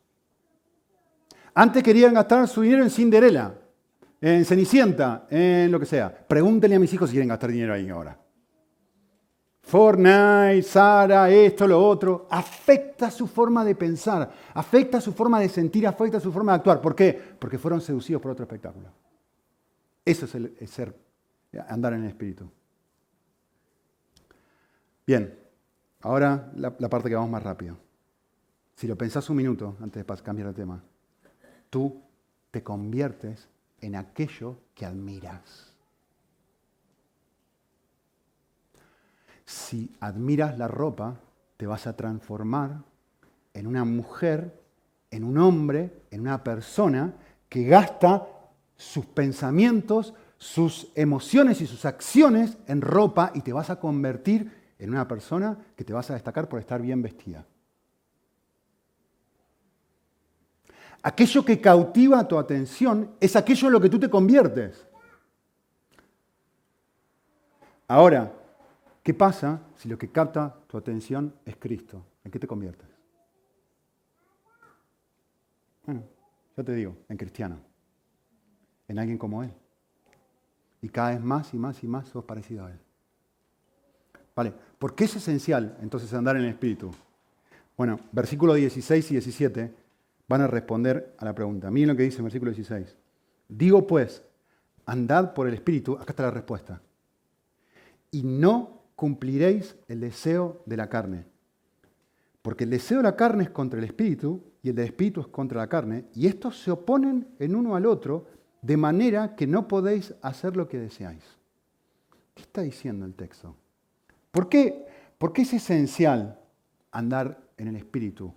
Antes 1.58 1.82
querían 1.82 2.14
gastar 2.14 2.48
su 2.50 2.62
dinero 2.62 2.84
en 2.84 2.90
Cinderella, 2.90 3.54
en 4.20 4.44
Cenicienta, 4.44 5.26
en 5.30 5.72
lo 5.72 5.80
que 5.80 5.86
sea. 5.86 6.14
Pregúntenle 6.28 6.76
a 6.76 6.80
mis 6.80 6.94
hijos 6.94 7.10
si 7.10 7.14
quieren 7.14 7.30
gastar 7.30 7.50
dinero 7.50 7.74
ahí 7.74 7.90
ahora. 7.90 8.20
Fortnite, 9.62 10.62
Sara, 10.62 11.30
esto, 11.30 11.66
lo 11.66 11.82
otro, 11.84 12.28
afecta 12.30 13.10
su 13.10 13.26
forma 13.26 13.64
de 13.64 13.74
pensar, 13.74 14.30
afecta 14.54 15.00
su 15.00 15.14
forma 15.14 15.40
de 15.40 15.50
sentir, 15.50 15.88
afecta 15.88 16.20
su 16.20 16.32
forma 16.32 16.52
de 16.52 16.58
actuar. 16.58 16.82
¿Por 16.82 16.94
qué? 16.94 17.20
Porque 17.40 17.58
fueron 17.58 17.80
seducidos 17.80 18.22
por 18.22 18.32
otro 18.32 18.44
espectáculo. 18.44 18.90
Eso 20.04 20.26
es 20.26 20.36
el, 20.36 20.68
ser, 20.68 20.94
andar 21.68 21.94
en 21.94 22.04
el 22.04 22.10
espíritu. 22.10 22.52
Bien, 25.08 25.40
ahora 26.02 26.52
la, 26.56 26.76
la 26.78 26.90
parte 26.90 27.10
que 27.10 27.16
vamos 27.16 27.32
más 27.32 27.42
rápido. 27.42 27.78
Si 28.76 28.88
lo 28.88 28.98
pensás 28.98 29.30
un 29.30 29.38
minuto 29.38 29.78
antes 29.82 30.06
de 30.06 30.16
cambiar 30.22 30.50
de 30.50 30.54
tema, 30.54 30.84
tú 31.70 32.02
te 32.52 32.64
conviertes 32.64 33.48
en 33.82 33.96
aquello 33.96 34.58
que 34.74 34.86
admiras. 34.86 35.76
si 39.46 39.96
admiras 40.00 40.58
la 40.58 40.68
ropa, 40.68 41.16
te 41.58 41.68
vas 41.68 41.88
a 41.88 41.96
transformar 41.96 42.82
en 43.54 43.68
una 43.68 43.86
mujer, 43.86 44.62
en 45.12 45.24
un 45.24 45.38
hombre, 45.38 46.02
en 46.12 46.22
una 46.22 46.44
persona 46.44 47.14
que 47.48 47.64
gasta 47.64 48.28
sus 48.76 49.06
pensamientos, 49.06 50.14
sus 50.38 50.92
emociones 50.96 51.62
y 51.62 51.68
sus 51.68 51.86
acciones 51.86 52.58
en 52.68 52.82
ropa 52.82 53.32
y 53.34 53.42
te 53.42 53.54
vas 53.54 53.70
a 53.70 53.80
convertir 53.80 54.52
en 54.78 54.90
una 54.90 55.08
persona 55.08 55.58
que 55.76 55.86
te 55.86 55.94
vas 55.94 56.10
a 56.10 56.16
destacar 56.16 56.50
por 56.50 56.60
estar 56.60 56.82
bien 56.82 57.02
vestida. 57.02 57.46
Aquello 61.06 61.46
que 61.46 61.62
cautiva 61.62 62.28
tu 62.28 62.38
atención 62.38 63.16
es 63.20 63.36
aquello 63.36 63.68
en 63.68 63.74
lo 63.74 63.82
que 63.82 63.90
tú 63.90 64.00
te 64.00 64.10
conviertes. 64.10 64.86
Ahora, 67.88 68.34
¿Qué 69.06 69.14
pasa 69.14 69.62
si 69.76 69.88
lo 69.88 70.00
que 70.00 70.10
capta 70.10 70.52
tu 70.66 70.78
atención 70.78 71.32
es 71.46 71.56
Cristo? 71.58 72.04
¿En 72.24 72.32
qué 72.32 72.40
te 72.40 72.48
conviertes? 72.48 72.90
Bueno, 75.86 76.02
yo 76.58 76.66
te 76.66 76.74
digo, 76.74 76.98
en 77.08 77.16
cristiano, 77.16 77.60
en 78.88 78.98
alguien 78.98 79.20
como 79.20 79.44
Él. 79.44 79.54
Y 80.82 80.90
cada 80.90 81.12
vez 81.12 81.22
más 81.22 81.54
y 81.54 81.58
más 81.58 81.84
y 81.84 81.88
más 81.88 82.08
sos 82.08 82.26
parecido 82.26 82.66
a 82.66 82.72
Él. 82.72 82.80
Vale, 84.36 84.52
¿por 84.80 84.96
qué 84.96 85.04
es 85.04 85.18
esencial 85.18 85.78
entonces 85.84 86.12
andar 86.12 86.38
en 86.38 86.46
el 86.46 86.50
Espíritu? 86.50 86.92
Bueno, 87.78 88.00
versículos 88.12 88.56
16 88.56 89.12
y 89.12 89.14
17 89.14 89.76
van 90.28 90.42
a 90.42 90.48
responder 90.48 91.16
a 91.18 91.26
la 91.26 91.36
pregunta. 91.36 91.70
Miren 91.72 91.90
lo 91.90 91.96
que 91.96 92.04
dice 92.04 92.18
el 92.18 92.24
versículo 92.24 92.52
16. 92.52 92.96
Digo 93.48 93.86
pues, 93.86 94.24
andad 94.86 95.34
por 95.34 95.48
el 95.48 95.54
Espíritu, 95.54 95.94
acá 95.94 96.12
está 96.12 96.24
la 96.24 96.32
respuesta. 96.32 96.82
Y 98.12 98.24
no 98.24 98.84
cumpliréis 98.96 99.76
el 99.88 100.00
deseo 100.00 100.62
de 100.66 100.78
la 100.78 100.90
carne. 100.90 101.26
Porque 102.42 102.64
el 102.64 102.70
deseo 102.70 102.98
de 102.98 103.04
la 103.04 103.16
carne 103.16 103.44
es 103.44 103.50
contra 103.50 103.80
el 103.80 103.86
espíritu 103.86 104.42
y 104.62 104.70
el 104.70 104.76
del 104.76 104.86
espíritu 104.86 105.22
es 105.22 105.28
contra 105.28 105.62
la 105.62 105.68
carne, 105.68 106.06
y 106.14 106.28
estos 106.28 106.60
se 106.62 106.72
oponen 106.72 107.28
en 107.40 107.56
uno 107.56 107.76
al 107.76 107.86
otro 107.86 108.28
de 108.62 108.78
manera 108.78 109.36
que 109.36 109.46
no 109.46 109.68
podéis 109.68 110.16
hacer 110.24 110.58
lo 110.58 110.68
que 110.68 110.80
deseáis. 110.80 111.24
está 112.36 112.62
diciendo 112.62 113.06
el 113.06 113.14
texto? 113.14 113.56
¿Por 114.32 114.50
qué, 114.50 114.88
¿Por 115.18 115.34
qué 115.34 115.44
es 115.44 115.54
esencial 115.54 116.40
andar 116.92 117.40
en 117.58 117.68
el 117.68 117.76
Espíritu? 117.76 118.34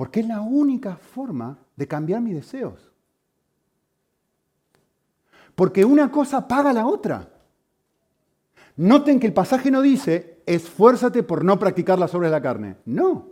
Porque 0.00 0.20
es 0.20 0.26
la 0.26 0.40
única 0.40 0.96
forma 0.96 1.58
de 1.76 1.86
cambiar 1.86 2.22
mis 2.22 2.34
deseos. 2.34 2.90
Porque 5.54 5.84
una 5.84 6.10
cosa 6.10 6.48
paga 6.48 6.72
la 6.72 6.86
otra. 6.86 7.28
Noten 8.76 9.20
que 9.20 9.26
el 9.26 9.34
pasaje 9.34 9.70
no 9.70 9.82
dice, 9.82 10.42
esfuérzate 10.46 11.22
por 11.22 11.44
no 11.44 11.58
practicar 11.58 11.98
las 11.98 12.14
obras 12.14 12.30
de 12.30 12.34
la 12.34 12.40
carne. 12.40 12.76
No. 12.86 13.28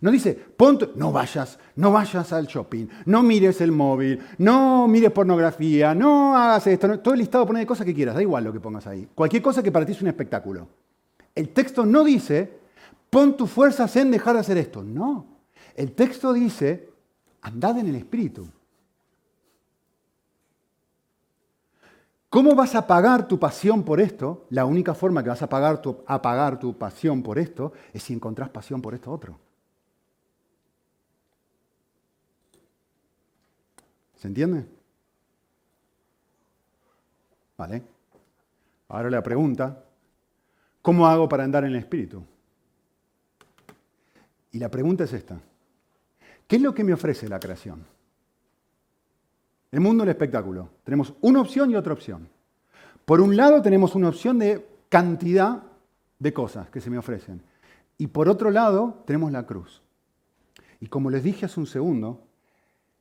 No 0.00 0.12
dice, 0.12 0.32
ponte, 0.32 0.90
no 0.94 1.10
vayas, 1.10 1.58
no 1.74 1.90
vayas 1.90 2.32
al 2.32 2.46
shopping, 2.46 2.86
no 3.06 3.24
mires 3.24 3.60
el 3.60 3.72
móvil, 3.72 4.20
no 4.38 4.86
mires 4.86 5.10
pornografía, 5.10 5.92
no 5.92 6.36
hagas 6.36 6.68
esto, 6.68 7.00
todo 7.00 7.14
el 7.14 7.18
listado 7.18 7.46
pone 7.46 7.58
de 7.58 7.66
cosas 7.66 7.84
que 7.84 7.94
quieras, 7.94 8.14
da 8.14 8.22
igual 8.22 8.44
lo 8.44 8.52
que 8.52 8.60
pongas 8.60 8.86
ahí. 8.86 9.08
Cualquier 9.12 9.42
cosa 9.42 9.60
que 9.60 9.72
para 9.72 9.84
ti 9.84 9.90
es 9.90 10.02
un 10.02 10.06
espectáculo. 10.06 10.68
El 11.34 11.48
texto 11.48 11.84
no 11.84 12.04
dice, 12.04 12.60
pon 13.10 13.36
tus 13.36 13.50
fuerzas 13.50 13.96
en 13.96 14.12
dejar 14.12 14.34
de 14.34 14.40
hacer 14.40 14.56
esto. 14.56 14.84
No. 14.84 15.31
El 15.74 15.92
texto 15.92 16.32
dice, 16.32 16.90
andad 17.40 17.78
en 17.78 17.88
el 17.88 17.96
Espíritu. 17.96 18.48
¿Cómo 22.28 22.54
vas 22.54 22.74
a 22.74 22.86
pagar 22.86 23.28
tu 23.28 23.38
pasión 23.38 23.82
por 23.82 24.00
esto? 24.00 24.46
La 24.48 24.64
única 24.64 24.94
forma 24.94 25.22
que 25.22 25.28
vas 25.28 25.42
a 25.42 25.48
pagar 25.48 25.82
tu, 25.82 26.02
tu 26.58 26.78
pasión 26.78 27.22
por 27.22 27.38
esto 27.38 27.74
es 27.92 28.02
si 28.02 28.14
encontrás 28.14 28.48
pasión 28.48 28.80
por 28.80 28.94
esto 28.94 29.12
otro. 29.12 29.38
¿Se 34.16 34.28
entiende? 34.28 34.64
Vale. 37.58 37.82
Ahora 38.88 39.10
la 39.10 39.22
pregunta, 39.22 39.84
¿cómo 40.80 41.06
hago 41.06 41.28
para 41.28 41.44
andar 41.44 41.64
en 41.64 41.72
el 41.72 41.76
Espíritu? 41.76 42.24
Y 44.52 44.58
la 44.58 44.70
pregunta 44.70 45.04
es 45.04 45.12
esta. 45.12 45.38
¿Qué 46.52 46.56
es 46.56 46.62
lo 46.62 46.74
que 46.74 46.84
me 46.84 46.92
ofrece 46.92 47.30
la 47.30 47.40
creación? 47.40 47.82
El 49.70 49.80
mundo 49.80 50.02
del 50.02 50.10
espectáculo. 50.10 50.68
Tenemos 50.84 51.14
una 51.22 51.40
opción 51.40 51.70
y 51.70 51.76
otra 51.76 51.94
opción. 51.94 52.28
Por 53.06 53.22
un 53.22 53.34
lado 53.38 53.62
tenemos 53.62 53.94
una 53.94 54.10
opción 54.10 54.38
de 54.38 54.62
cantidad 54.90 55.62
de 56.18 56.32
cosas 56.34 56.68
que 56.68 56.82
se 56.82 56.90
me 56.90 56.98
ofrecen. 56.98 57.40
Y 57.96 58.08
por 58.08 58.28
otro 58.28 58.50
lado 58.50 59.02
tenemos 59.06 59.32
la 59.32 59.46
cruz. 59.46 59.80
Y 60.78 60.88
como 60.88 61.08
les 61.08 61.22
dije 61.22 61.46
hace 61.46 61.58
un 61.58 61.66
segundo, 61.66 62.26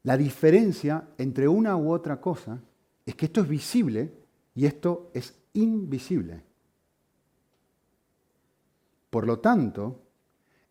la 0.03 0.15
diferencia 0.15 1.09
entre 1.17 1.49
una 1.49 1.75
u 1.75 1.91
otra 1.91 2.21
cosa 2.21 2.57
es 3.05 3.15
que 3.15 3.25
esto 3.25 3.41
es 3.41 3.49
visible 3.49 4.13
y 4.55 4.65
esto 4.65 5.11
es 5.13 5.37
invisible. 5.55 6.41
Por 9.09 9.27
lo 9.27 9.39
tanto, 9.39 10.03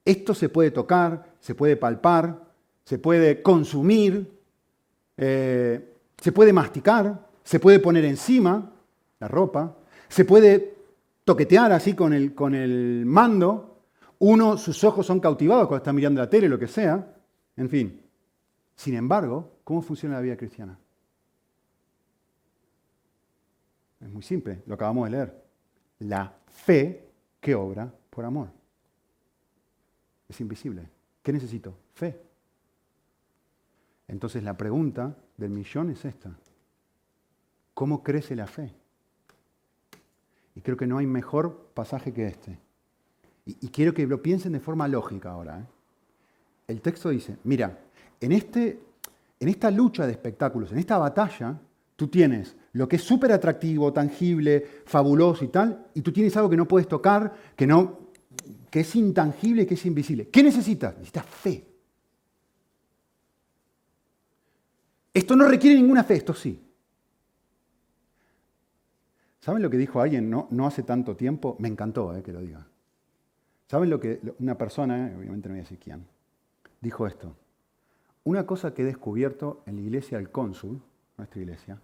esto 0.02 0.32
se 0.32 0.48
puede 0.48 0.70
tocar, 0.70 1.34
se 1.40 1.54
puede 1.54 1.76
palpar, 1.76 2.48
se 2.84 2.98
puede 2.98 3.42
consumir, 3.42 4.30
eh, 5.16 5.96
se 6.20 6.32
puede 6.32 6.52
masticar, 6.52 7.28
se 7.44 7.60
puede 7.60 7.78
poner 7.78 8.04
encima 8.04 8.72
la 9.18 9.28
ropa, 9.28 9.76
se 10.08 10.24
puede 10.24 10.74
toquetear 11.24 11.72
así 11.72 11.94
con 11.94 12.12
el, 12.12 12.34
con 12.34 12.54
el 12.54 13.04
mando, 13.06 13.70
uno, 14.18 14.58
sus 14.58 14.84
ojos 14.84 15.06
son 15.06 15.20
cautivados 15.20 15.66
cuando 15.66 15.82
está 15.82 15.92
mirando 15.92 16.20
la 16.20 16.28
tele, 16.28 16.48
lo 16.48 16.58
que 16.58 16.66
sea, 16.66 17.14
en 17.56 17.68
fin. 17.68 18.02
Sin 18.76 18.94
embargo, 18.94 19.58
¿cómo 19.64 19.82
funciona 19.82 20.16
la 20.16 20.20
vida 20.20 20.36
cristiana? 20.36 20.78
Es 24.00 24.08
muy 24.08 24.22
simple, 24.22 24.62
lo 24.66 24.74
acabamos 24.74 25.04
de 25.04 25.10
leer. 25.10 25.44
La 26.00 26.32
fe 26.46 27.08
que 27.40 27.54
obra 27.54 27.92
por 28.08 28.24
amor. 28.24 28.48
Es 30.28 30.40
invisible. 30.40 30.88
¿Qué 31.22 31.32
necesito? 31.32 31.76
Fe. 31.92 32.29
Entonces 34.10 34.42
la 34.42 34.56
pregunta 34.56 35.16
del 35.36 35.50
millón 35.50 35.90
es 35.90 36.04
esta. 36.04 36.36
¿Cómo 37.74 38.02
crece 38.02 38.34
la 38.34 38.48
fe? 38.48 38.74
Y 40.56 40.62
creo 40.62 40.76
que 40.76 40.88
no 40.88 40.98
hay 40.98 41.06
mejor 41.06 41.70
pasaje 41.74 42.12
que 42.12 42.26
este. 42.26 42.58
Y, 43.46 43.68
quiero 43.68 43.94
que 43.94 44.06
lo 44.06 44.20
piensen 44.20 44.52
de 44.52 44.60
forma 44.60 44.88
lógica 44.88 45.30
ahora. 45.30 45.60
¿eh? 45.60 45.64
El 46.68 46.80
texto 46.80 47.10
dice, 47.10 47.36
mira, 47.44 47.78
en, 48.20 48.32
este, 48.32 48.80
en 49.38 49.48
esta 49.48 49.70
lucha 49.70 50.06
de 50.06 50.12
espectáculos, 50.12 50.72
en 50.72 50.78
esta 50.78 50.98
batalla, 50.98 51.58
tú 51.94 52.08
tienes 52.08 52.56
lo 52.72 52.88
que 52.88 52.96
es 52.96 53.02
súper 53.02 53.32
atractivo, 53.32 53.92
tangible, 53.92 54.82
fabuloso 54.86 55.44
y 55.44 55.48
tal, 55.48 55.86
y 55.94 56.02
tú 56.02 56.12
tienes 56.12 56.36
algo 56.36 56.50
que 56.50 56.56
no 56.56 56.66
puedes 56.66 56.88
tocar, 56.88 57.32
que, 57.56 57.66
no, 57.66 57.98
que 58.70 58.80
es 58.80 58.96
intangible, 58.96 59.66
que 59.66 59.74
es 59.74 59.86
invisible. 59.86 60.28
¿Qué 60.28 60.42
necesitas? 60.42 60.94
Necesitas 60.94 61.26
fe. 61.26 61.69
Esto 65.12 65.34
no 65.34 65.48
requiere 65.48 65.76
ninguna 65.76 66.04
fe, 66.04 66.14
esto 66.14 66.34
sí. 66.34 66.60
¿Saben 69.40 69.62
lo 69.62 69.70
que 69.70 69.78
dijo 69.78 70.00
alguien 70.00 70.30
no, 70.30 70.66
hace 70.66 70.82
tanto 70.82 71.16
tiempo? 71.16 71.56
Me 71.58 71.68
encantó 71.68 72.14
eh, 72.14 72.22
que 72.22 72.32
lo 72.32 72.40
diga. 72.40 72.66
¿Saben 73.66 73.88
lo 73.88 73.98
que 73.98 74.20
una 74.38 74.56
persona, 74.56 75.08
eh, 75.08 75.16
obviamente 75.16 75.48
no 75.48 75.54
voy 75.54 75.60
a 75.60 75.62
decir 75.62 75.78
quién, 75.78 76.06
dijo 76.80 77.06
esto? 77.06 77.34
Una 78.24 78.46
cosa 78.46 78.74
que 78.74 78.82
he 78.82 78.84
descubierto 78.84 79.62
en 79.66 79.76
la 79.76 79.82
iglesia 79.82 80.18
del 80.18 80.30
cónsul, 80.30 80.80
nuestra 81.16 81.40
iglesia, 81.40 81.80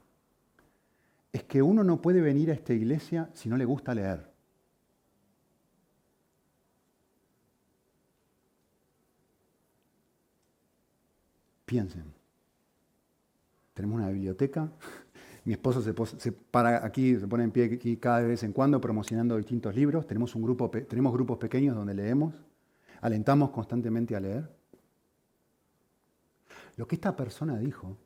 es 1.32 1.44
que 1.44 1.62
uno 1.62 1.82
no 1.82 2.00
puede 2.00 2.20
venir 2.20 2.50
a 2.50 2.54
esta 2.54 2.74
iglesia 2.74 3.30
si 3.32 3.48
no 3.48 3.56
le 3.56 3.64
gusta 3.64 3.94
leer. 3.94 4.30
Piensen. 11.64 12.15
Tenemos 13.76 13.98
una 13.98 14.08
biblioteca. 14.08 14.72
Mi 15.44 15.52
esposo 15.52 15.82
se, 15.82 16.32
para 16.32 16.84
aquí, 16.84 17.14
se 17.16 17.28
pone 17.28 17.44
en 17.44 17.50
pie 17.50 17.66
aquí 17.74 17.98
cada 17.98 18.22
vez 18.22 18.42
en 18.42 18.52
cuando 18.52 18.80
promocionando 18.80 19.36
distintos 19.36 19.76
libros. 19.76 20.06
Tenemos, 20.06 20.34
un 20.34 20.42
grupo, 20.42 20.70
tenemos 20.70 21.12
grupos 21.12 21.36
pequeños 21.36 21.76
donde 21.76 21.92
leemos. 21.92 22.34
Alentamos 23.02 23.50
constantemente 23.50 24.16
a 24.16 24.20
leer. 24.20 24.50
Lo 26.76 26.88
que 26.88 26.94
esta 26.94 27.14
persona 27.14 27.58
dijo 27.58 27.98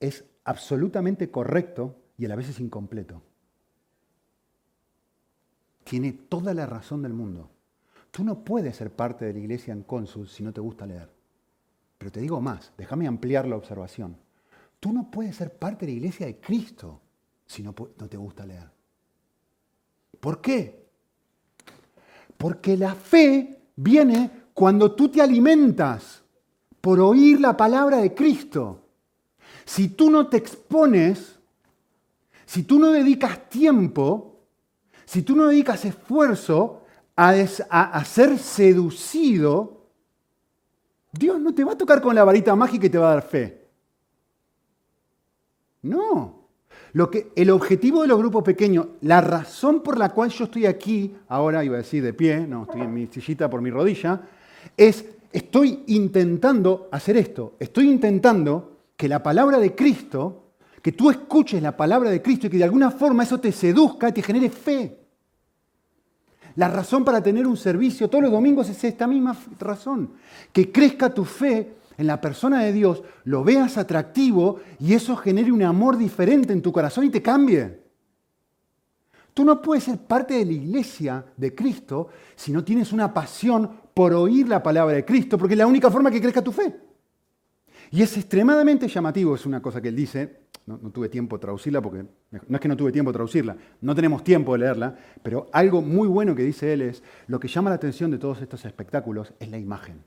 es 0.00 0.24
absolutamente 0.42 1.30
correcto 1.30 1.94
y 2.18 2.24
a 2.24 2.28
la 2.28 2.34
vez 2.34 2.48
es 2.48 2.58
incompleto. 2.58 3.22
Tiene 5.84 6.12
toda 6.12 6.52
la 6.52 6.66
razón 6.66 7.00
del 7.00 7.12
mundo. 7.12 7.48
Tú 8.10 8.24
no 8.24 8.42
puedes 8.42 8.74
ser 8.74 8.90
parte 8.90 9.24
de 9.24 9.34
la 9.34 9.38
iglesia 9.38 9.72
en 9.72 9.84
cónsul 9.84 10.28
si 10.28 10.42
no 10.42 10.52
te 10.52 10.60
gusta 10.60 10.84
leer. 10.84 11.21
Pero 12.02 12.10
te 12.10 12.20
digo 12.20 12.40
más, 12.40 12.72
déjame 12.76 13.06
ampliar 13.06 13.46
la 13.46 13.54
observación. 13.54 14.16
Tú 14.80 14.92
no 14.92 15.08
puedes 15.08 15.36
ser 15.36 15.56
parte 15.56 15.86
de 15.86 15.92
la 15.92 15.98
iglesia 15.98 16.26
de 16.26 16.40
Cristo 16.40 17.00
si 17.46 17.62
no, 17.62 17.72
te 17.72 18.16
gusta 18.16 18.44
leer. 18.44 18.68
¿Por 20.18 20.40
qué? 20.40 20.84
Porque 22.36 22.76
la 22.76 22.96
fe 22.96 23.60
viene 23.76 24.48
cuando 24.52 24.96
tú 24.96 25.10
te 25.10 25.22
alimentas 25.22 26.24
por 26.80 26.98
oír 26.98 27.40
la 27.40 27.56
palabra 27.56 27.98
de 27.98 28.12
Cristo. 28.12 28.80
Si 29.64 29.90
tú 29.90 30.10
no 30.10 30.26
te 30.26 30.38
expones, 30.38 31.38
si 32.46 32.64
tú 32.64 32.80
no 32.80 32.90
dedicas 32.90 33.48
tiempo, 33.48 34.40
si 35.04 35.22
tú 35.22 35.36
no 35.36 35.46
dedicas 35.46 35.84
esfuerzo 35.84 36.82
a, 37.14 38.04
ser 38.04 38.40
seducido, 38.40 39.81
Dios 41.12 41.38
no 41.38 41.54
te 41.54 41.62
va 41.62 41.72
a 41.72 41.78
tocar 41.78 42.00
con 42.00 42.14
la 42.14 42.24
varita 42.24 42.56
mágica 42.56 42.86
y 42.86 42.90
te 42.90 42.98
va 42.98 43.12
a 43.12 43.14
dar 43.14 43.22
fe. 43.22 43.68
No. 45.82 46.48
Lo 46.94 47.10
que, 47.10 47.32
el 47.36 47.50
objetivo 47.50 48.02
de 48.02 48.08
los 48.08 48.18
grupos 48.18 48.42
pequeños, 48.42 48.86
la 49.02 49.20
razón 49.20 49.82
por 49.82 49.98
la 49.98 50.10
cual 50.10 50.30
yo 50.30 50.44
estoy 50.44 50.66
aquí, 50.66 51.14
ahora 51.28 51.64
iba 51.64 51.74
a 51.74 51.78
decir 51.78 52.02
de 52.02 52.12
pie, 52.12 52.46
no, 52.46 52.62
estoy 52.62 52.82
en 52.82 52.92
mi 52.92 53.06
sillita 53.06 53.48
por 53.48 53.62
mi 53.62 53.70
rodilla, 53.70 54.20
es 54.76 55.04
estoy 55.32 55.84
intentando 55.86 56.88
hacer 56.92 57.16
esto, 57.16 57.54
estoy 57.58 57.88
intentando 57.88 58.80
que 58.96 59.08
la 59.08 59.22
palabra 59.22 59.58
de 59.58 59.74
Cristo, 59.74 60.52
que 60.82 60.92
tú 60.92 61.10
escuches 61.10 61.62
la 61.62 61.76
palabra 61.76 62.10
de 62.10 62.20
Cristo 62.20 62.46
y 62.46 62.50
que 62.50 62.58
de 62.58 62.64
alguna 62.64 62.90
forma 62.90 63.22
eso 63.22 63.40
te 63.40 63.52
seduzca 63.52 64.10
y 64.10 64.12
te 64.12 64.22
genere 64.22 64.50
fe. 64.50 65.01
La 66.56 66.68
razón 66.68 67.04
para 67.04 67.22
tener 67.22 67.46
un 67.46 67.56
servicio 67.56 68.08
todos 68.08 68.24
los 68.24 68.32
domingos 68.32 68.68
es 68.68 68.84
esta 68.84 69.06
misma 69.06 69.36
razón, 69.58 70.12
que 70.52 70.70
crezca 70.70 71.12
tu 71.12 71.24
fe 71.24 71.74
en 71.98 72.06
la 72.06 72.20
persona 72.20 72.62
de 72.62 72.72
Dios, 72.72 73.02
lo 73.24 73.44
veas 73.44 73.78
atractivo 73.78 74.60
y 74.78 74.94
eso 74.94 75.16
genere 75.16 75.52
un 75.52 75.62
amor 75.62 75.96
diferente 75.96 76.52
en 76.52 76.62
tu 76.62 76.72
corazón 76.72 77.04
y 77.04 77.10
te 77.10 77.22
cambie. 77.22 77.80
Tú 79.34 79.44
no 79.44 79.62
puedes 79.62 79.84
ser 79.84 79.98
parte 79.98 80.34
de 80.34 80.44
la 80.44 80.52
iglesia 80.52 81.24
de 81.36 81.54
Cristo 81.54 82.08
si 82.34 82.52
no 82.52 82.62
tienes 82.64 82.92
una 82.92 83.14
pasión 83.14 83.70
por 83.94 84.12
oír 84.12 84.48
la 84.48 84.62
palabra 84.62 84.94
de 84.94 85.04
Cristo, 85.04 85.38
porque 85.38 85.54
es 85.54 85.58
la 85.58 85.66
única 85.66 85.90
forma 85.90 86.10
que 86.10 86.20
crezca 86.20 86.42
tu 86.42 86.52
fe. 86.52 86.91
Y 87.92 88.00
es 88.00 88.16
extremadamente 88.16 88.88
llamativo, 88.88 89.34
es 89.34 89.44
una 89.44 89.60
cosa 89.60 89.80
que 89.82 89.88
él 89.88 89.96
dice, 89.96 90.40
no, 90.64 90.78
tuve 90.78 91.10
tiempo 91.10 91.36
de 91.36 91.42
traducirla 91.42 91.82
porque 91.82 92.04
no 92.30 92.56
es 92.56 92.60
que 92.60 92.68
no 92.68 92.76
tuve 92.76 92.90
tiempo 92.90 93.12
de 93.12 93.16
traducirla, 93.16 93.54
no 93.82 93.94
tenemos 93.94 94.24
tiempo 94.24 94.54
de 94.54 94.60
leerla, 94.60 94.96
pero 95.22 95.50
algo 95.52 95.82
muy 95.82 96.08
bueno 96.08 96.34
que 96.34 96.42
dice 96.42 96.72
él 96.72 96.80
es, 96.80 97.02
lo 97.26 97.38
que 97.38 97.48
llama 97.48 97.68
la 97.68 97.76
atención 97.76 98.10
de 98.10 98.16
todos 98.16 98.40
estos 98.40 98.64
espectáculos 98.64 99.34
es 99.38 99.50
la 99.50 99.58
imagen. 99.58 100.02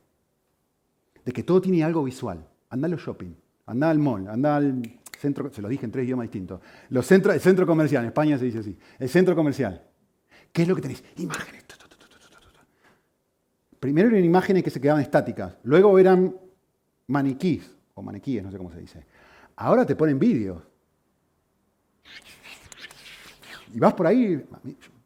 De 1.23 1.31
que 1.31 1.43
todo 1.43 1.61
tiene 1.61 1.83
algo 1.83 2.03
visual. 2.03 2.47
Anda 2.71 2.87
a 2.87 2.89
los 2.89 3.01
shopping, 3.01 3.35
anda 3.67 3.91
al 3.91 3.99
mall, 3.99 4.27
anda 4.29 4.55
al 4.55 4.81
centro, 5.19 5.53
se 5.53 5.61
lo 5.61 5.69
dije 5.69 5.85
en 5.85 5.91
tres 5.91 6.05
idiomas 6.05 6.23
distintos. 6.23 6.61
Los 6.89 7.05
centros, 7.05 7.35
el 7.35 7.41
centro 7.41 7.67
comercial, 7.67 8.03
en 8.03 8.07
España 8.07 8.39
se 8.39 8.45
dice 8.45 8.59
así, 8.59 8.75
el 8.97 9.09
centro 9.09 9.35
comercial. 9.35 9.83
¿Qué 10.51 10.63
es 10.63 10.67
lo 10.67 10.75
que 10.75 10.81
tenéis? 10.81 11.03
Imágenes. 11.17 11.65
Primero 13.79 14.09
eran 14.09 14.25
imágenes 14.25 14.63
que 14.63 14.71
se 14.71 14.81
quedaban 14.81 15.03
estáticas, 15.03 15.57
luego 15.61 15.99
eran 15.99 16.35
maniquís, 17.05 17.74
o 17.95 18.01
maniquíes, 18.01 18.43
no 18.43 18.51
sé 18.51 18.57
cómo 18.57 18.71
se 18.71 18.79
dice. 18.79 19.05
Ahora 19.55 19.85
te 19.85 19.95
ponen 19.95 20.19
vídeos. 20.19 20.61
Y 23.73 23.79
vas 23.79 23.93
por 23.93 24.05
ahí, 24.05 24.45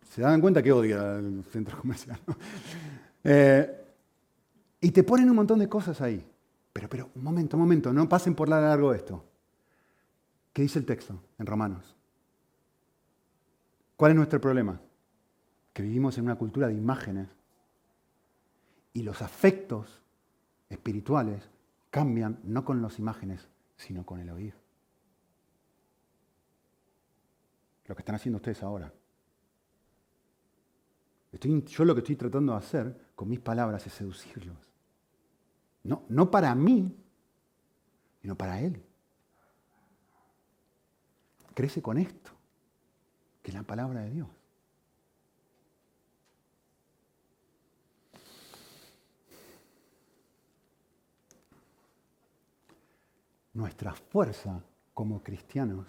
se 0.10 0.22
dan 0.22 0.42
cuenta 0.42 0.62
que 0.62 0.72
odia 0.72 1.18
el 1.18 1.44
centro 1.46 1.80
comercial. 1.80 2.20
Eh, 3.22 3.86
y 4.80 4.92
te 4.92 5.04
ponen 5.04 5.30
un 5.30 5.36
montón 5.36 5.60
de 5.60 5.68
cosas 5.68 6.00
ahí. 6.00 6.26
Pero, 6.72 6.88
pero, 6.88 7.10
un 7.16 7.24
momento, 7.24 7.58
un 7.58 7.64
momento, 7.64 7.92
no 7.92 8.08
pasen 8.08 8.34
por 8.34 8.48
largo 8.48 8.94
esto. 8.94 9.26
¿Qué 10.54 10.62
dice 10.62 10.80
el 10.80 10.86
texto 10.86 11.22
en 11.38 11.46
Romanos? 11.46 11.96
¿Cuál 13.98 14.12
es 14.12 14.16
nuestro 14.16 14.40
problema? 14.40 14.80
Que 15.74 15.84
vivimos 15.84 16.18
en 16.18 16.24
una 16.24 16.36
cultura 16.36 16.68
de 16.68 16.76
imágenes 16.76 17.28
y 18.94 19.04
los 19.04 19.22
afectos 19.22 20.02
espirituales 20.70 21.50
cambian 21.90 22.40
no 22.44 22.64
con 22.64 22.82
las 22.82 23.00
imágenes, 23.00 23.48
sino 23.76 24.06
con 24.06 24.20
el 24.20 24.30
oír. 24.30 24.54
Lo 27.86 27.96
que 27.96 28.02
están 28.02 28.16
haciendo 28.16 28.38
ustedes 28.38 28.62
ahora. 28.62 28.94
yo 31.32 31.86
lo 31.86 31.96
que 31.96 32.02
estoy 32.02 32.16
tratando 32.16 32.54
de 32.54 32.60
hacer 32.60 33.12
con 33.16 33.30
mis 33.30 33.40
palabras 33.40 33.86
es 33.88 33.94
seducirlos. 33.94 34.58
No, 35.84 36.04
no 36.10 36.30
para 36.30 36.54
mí, 36.54 36.96
sino 38.22 38.36
para 38.36 38.62
Él. 38.62 38.84
Crece 41.56 41.82
con 41.82 41.98
esto, 41.98 42.32
que 43.42 43.52
es 43.52 43.56
la 43.56 43.64
palabra 43.64 44.02
de 44.02 44.12
Dios. 44.12 44.39
Nuestra 53.54 53.94
fuerza 53.94 54.62
como 54.94 55.24
cristianos 55.24 55.88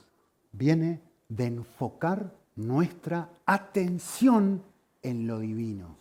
viene 0.52 1.00
de 1.28 1.46
enfocar 1.46 2.32
nuestra 2.56 3.28
atención 3.46 4.62
en 5.02 5.26
lo 5.26 5.38
divino. 5.38 5.96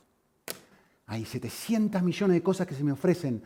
Hay 1.07 1.25
700 1.25 2.01
millones 2.03 2.35
de 2.35 2.43
cosas 2.43 2.67
que 2.67 2.75
se 2.75 2.83
me 2.83 2.91
ofrecen. 2.91 3.41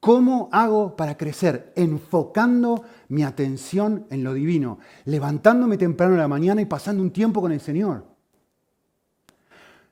¿Cómo 0.00 0.48
hago 0.52 0.96
para 0.96 1.16
crecer? 1.16 1.72
Enfocando 1.76 2.84
mi 3.08 3.22
atención 3.22 4.06
en 4.10 4.22
lo 4.22 4.34
divino, 4.34 4.78
levantándome 5.04 5.78
temprano 5.78 6.14
en 6.14 6.20
la 6.20 6.28
mañana 6.28 6.60
y 6.60 6.66
pasando 6.66 7.02
un 7.02 7.10
tiempo 7.10 7.40
con 7.40 7.52
el 7.52 7.60
Señor. 7.60 8.04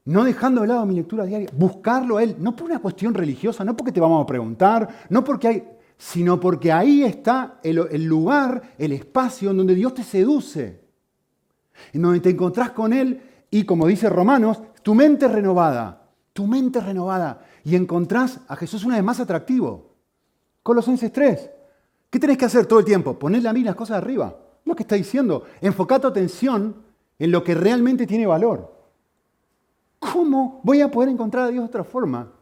No 0.04 0.24
dejando 0.24 0.62
de 0.62 0.66
lado 0.66 0.84
mi 0.84 0.96
lectura 0.96 1.24
diaria, 1.24 1.48
buscarlo 1.56 2.16
a 2.16 2.24
Él, 2.24 2.36
no 2.40 2.56
por 2.56 2.66
una 2.66 2.80
cuestión 2.80 3.14
religiosa, 3.14 3.64
no 3.64 3.76
porque 3.76 3.92
te 3.92 4.00
vamos 4.00 4.22
a 4.22 4.26
preguntar, 4.26 5.06
no 5.08 5.22
porque 5.22 5.48
hay 5.48 5.64
sino 6.02 6.40
porque 6.40 6.72
ahí 6.72 7.04
está 7.04 7.60
el, 7.62 8.04
lugar, 8.06 8.74
el 8.76 8.90
espacio 8.90 9.52
en 9.52 9.58
donde 9.58 9.76
Dios 9.76 9.94
te 9.94 10.02
seduce, 10.02 10.80
en 11.92 12.02
donde 12.02 12.18
te 12.18 12.30
encontrás 12.30 12.72
con 12.72 12.92
Él 12.92 13.22
y, 13.48 13.62
como 13.62 13.86
dice 13.86 14.10
Romanos, 14.10 14.60
tu 14.82 14.96
mente 14.96 15.28
renovada, 15.28 16.10
tu 16.32 16.48
mente 16.48 16.80
renovada, 16.80 17.46
y 17.62 17.76
encontrás 17.76 18.40
a 18.48 18.56
Jesús 18.56 18.84
una 18.84 18.96
vez 18.96 19.04
más 19.04 19.20
atractivo. 19.20 19.94
Colosenses 20.64 21.12
3. 21.12 21.50
¿Qué 22.10 22.18
tenés 22.18 22.36
que 22.36 22.46
hacer 22.46 22.66
todo 22.66 22.80
el 22.80 22.84
tiempo? 22.84 23.16
Ponerle 23.16 23.48
a 23.48 23.52
mí 23.52 23.62
las 23.62 23.76
cosas 23.76 23.98
arriba. 23.98 24.36
Lo 24.64 24.74
que 24.74 24.82
está 24.82 24.96
diciendo. 24.96 25.44
Enfoca 25.60 26.00
tu 26.00 26.08
atención 26.08 26.82
en 27.16 27.30
lo 27.30 27.44
que 27.44 27.54
realmente 27.54 28.08
tiene 28.08 28.26
valor. 28.26 28.74
¿Cómo 30.00 30.60
voy 30.64 30.80
a 30.80 30.90
poder 30.90 31.10
encontrar 31.10 31.44
a 31.44 31.48
Dios 31.50 31.62
de 31.62 31.68
otra 31.68 31.84
forma? 31.84 32.32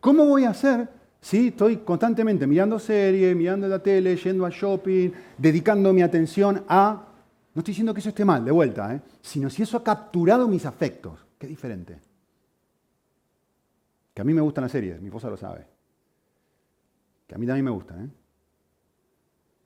¿Cómo 0.00 0.24
voy 0.24 0.44
a 0.44 0.50
hacer 0.50 0.99
Sí, 1.20 1.48
estoy 1.48 1.78
constantemente 1.78 2.46
mirando 2.46 2.78
series, 2.78 3.36
mirando 3.36 3.68
la 3.68 3.82
tele, 3.82 4.16
yendo 4.16 4.46
al 4.46 4.52
shopping, 4.52 5.10
dedicando 5.36 5.92
mi 5.92 6.02
atención 6.02 6.64
a... 6.66 7.06
No 7.54 7.60
estoy 7.60 7.72
diciendo 7.72 7.92
que 7.92 8.00
eso 8.00 8.08
esté 8.08 8.24
mal, 8.24 8.44
de 8.44 8.50
vuelta, 8.50 8.94
¿eh? 8.94 9.02
sino 9.20 9.50
si 9.50 9.62
eso 9.62 9.76
ha 9.76 9.84
capturado 9.84 10.48
mis 10.48 10.64
afectos. 10.64 11.26
Qué 11.38 11.46
diferente. 11.46 12.00
Que 14.14 14.22
a 14.22 14.24
mí 14.24 14.32
me 14.32 14.40
gustan 14.40 14.62
las 14.62 14.72
series, 14.72 15.00
mi 15.00 15.08
esposa 15.08 15.28
lo 15.28 15.36
sabe. 15.36 15.66
Que 17.26 17.34
a 17.34 17.38
mí 17.38 17.46
también 17.46 17.64
me 17.64 17.70
gustan, 17.70 18.04
¿eh? 18.04 18.10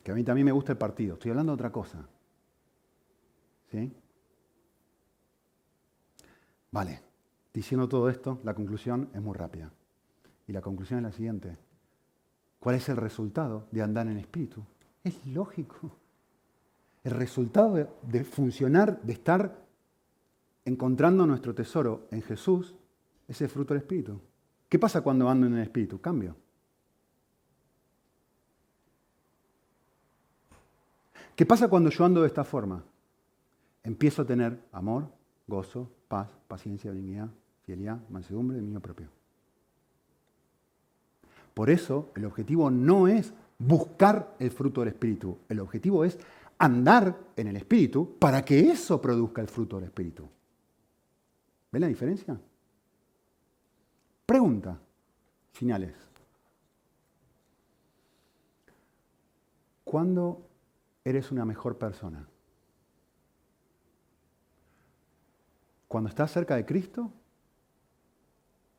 Que 0.03 0.13
a 0.13 0.15
mí 0.15 0.23
también 0.23 0.45
me 0.45 0.53
gusta 0.53 0.73
el 0.73 0.79
partido. 0.79 1.15
Estoy 1.15 1.31
hablando 1.31 1.53
de 1.53 1.55
otra 1.55 1.73
cosa. 1.73 2.07
¿Sí? 3.71 3.91
Vale. 6.71 7.01
Diciendo 7.55 7.89
todo 7.89 8.11
esto, 8.11 8.41
la 8.45 8.53
conclusión 8.53 9.09
es 9.15 9.23
muy 9.23 9.35
rápida. 9.35 9.71
Y 10.47 10.53
la 10.53 10.61
conclusión 10.61 10.99
es 11.01 11.05
la 11.05 11.13
siguiente. 11.13 11.57
¿Cuál 12.59 12.77
es 12.77 12.89
el 12.89 12.97
resultado 12.97 13.67
de 13.71 13.83
andar 13.83 14.07
en 14.07 14.19
espíritu? 14.19 14.65
Es 15.03 15.27
lógico. 15.27 15.91
El 17.03 17.13
resultado 17.13 17.75
de, 18.03 18.25
funcionar, 18.25 19.03
de 19.03 19.13
estar 19.13 19.65
encontrando 20.65 21.27
nuestro 21.27 21.55
tesoro 21.55 22.09
en 22.11 22.23
Jesús, 22.23 22.75
es 23.29 23.41
el 23.43 23.49
fruto 23.49 23.75
del 23.75 23.83
espíritu. 23.83 24.21
¿Qué 24.69 24.79
pasa 24.79 25.03
cuando 25.03 25.29
ando 25.29 25.47
en 25.47 25.55
el 25.55 25.63
espíritu? 25.63 26.01
Cambio. 26.01 26.37
¿Qué 31.37 31.45
pasa 31.45 31.69
cuando 31.69 31.91
yo 31.91 32.05
ando 32.05 32.23
de 32.23 32.29
esta 32.29 32.45
forma? 32.45 32.83
Empiezo 33.83 34.23
a 34.23 34.27
tener 34.27 34.59
amor, 34.73 35.09
gozo, 35.47 35.91
paz, 36.09 36.29
paciencia, 36.49 36.93
dignidad, 36.93 37.29
fidelidad, 37.67 37.99
mansedumbre, 38.09 38.57
dominio 38.57 38.81
propio. 38.81 39.09
Por 41.55 41.71
eso 41.71 42.11
el 42.17 42.25
objetivo 42.25 42.71
no 42.71 43.07
es 43.07 43.33
buscar 43.59 44.35
el 44.41 44.51
fruto 44.51 44.81
del 44.81 44.89
Espíritu, 44.89 45.39
el 45.49 45.61
objetivo 45.61 46.05
es 46.05 46.19
andar 46.59 47.17
en 47.37 47.47
el 47.47 47.57
Espíritu 47.57 48.19
para 48.19 48.45
que 48.45 48.71
eso 48.71 49.01
produzca 49.01 49.41
el 49.41 49.49
fruto 49.49 49.77
del 49.77 49.87
Espíritu. 49.87 50.29
¿Ven 51.71 51.81
la 51.81 51.89
diferencia? 51.89 52.39
Pregunta, 54.27 54.79
finales. 55.53 55.95
¿Cuándo 59.85 60.49
eres 61.05 61.31
una 61.31 61.45
mejor 61.45 61.79
persona? 61.79 62.27
¿Cuando 65.87 66.09
estás 66.09 66.33
cerca 66.33 66.57
de 66.57 66.67
Cristo 66.67 67.13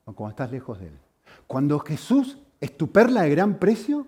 o 0.03 0.13
cuando 0.13 0.31
estás 0.31 0.51
lejos 0.51 0.79
de 0.79 0.87
Él? 0.87 0.99
Cuando 1.47 1.79
Jesús 1.79 2.37
¿Es 2.59 2.77
tu 2.77 2.91
perla 2.91 3.23
de 3.23 3.29
gran 3.31 3.59
precio? 3.59 4.07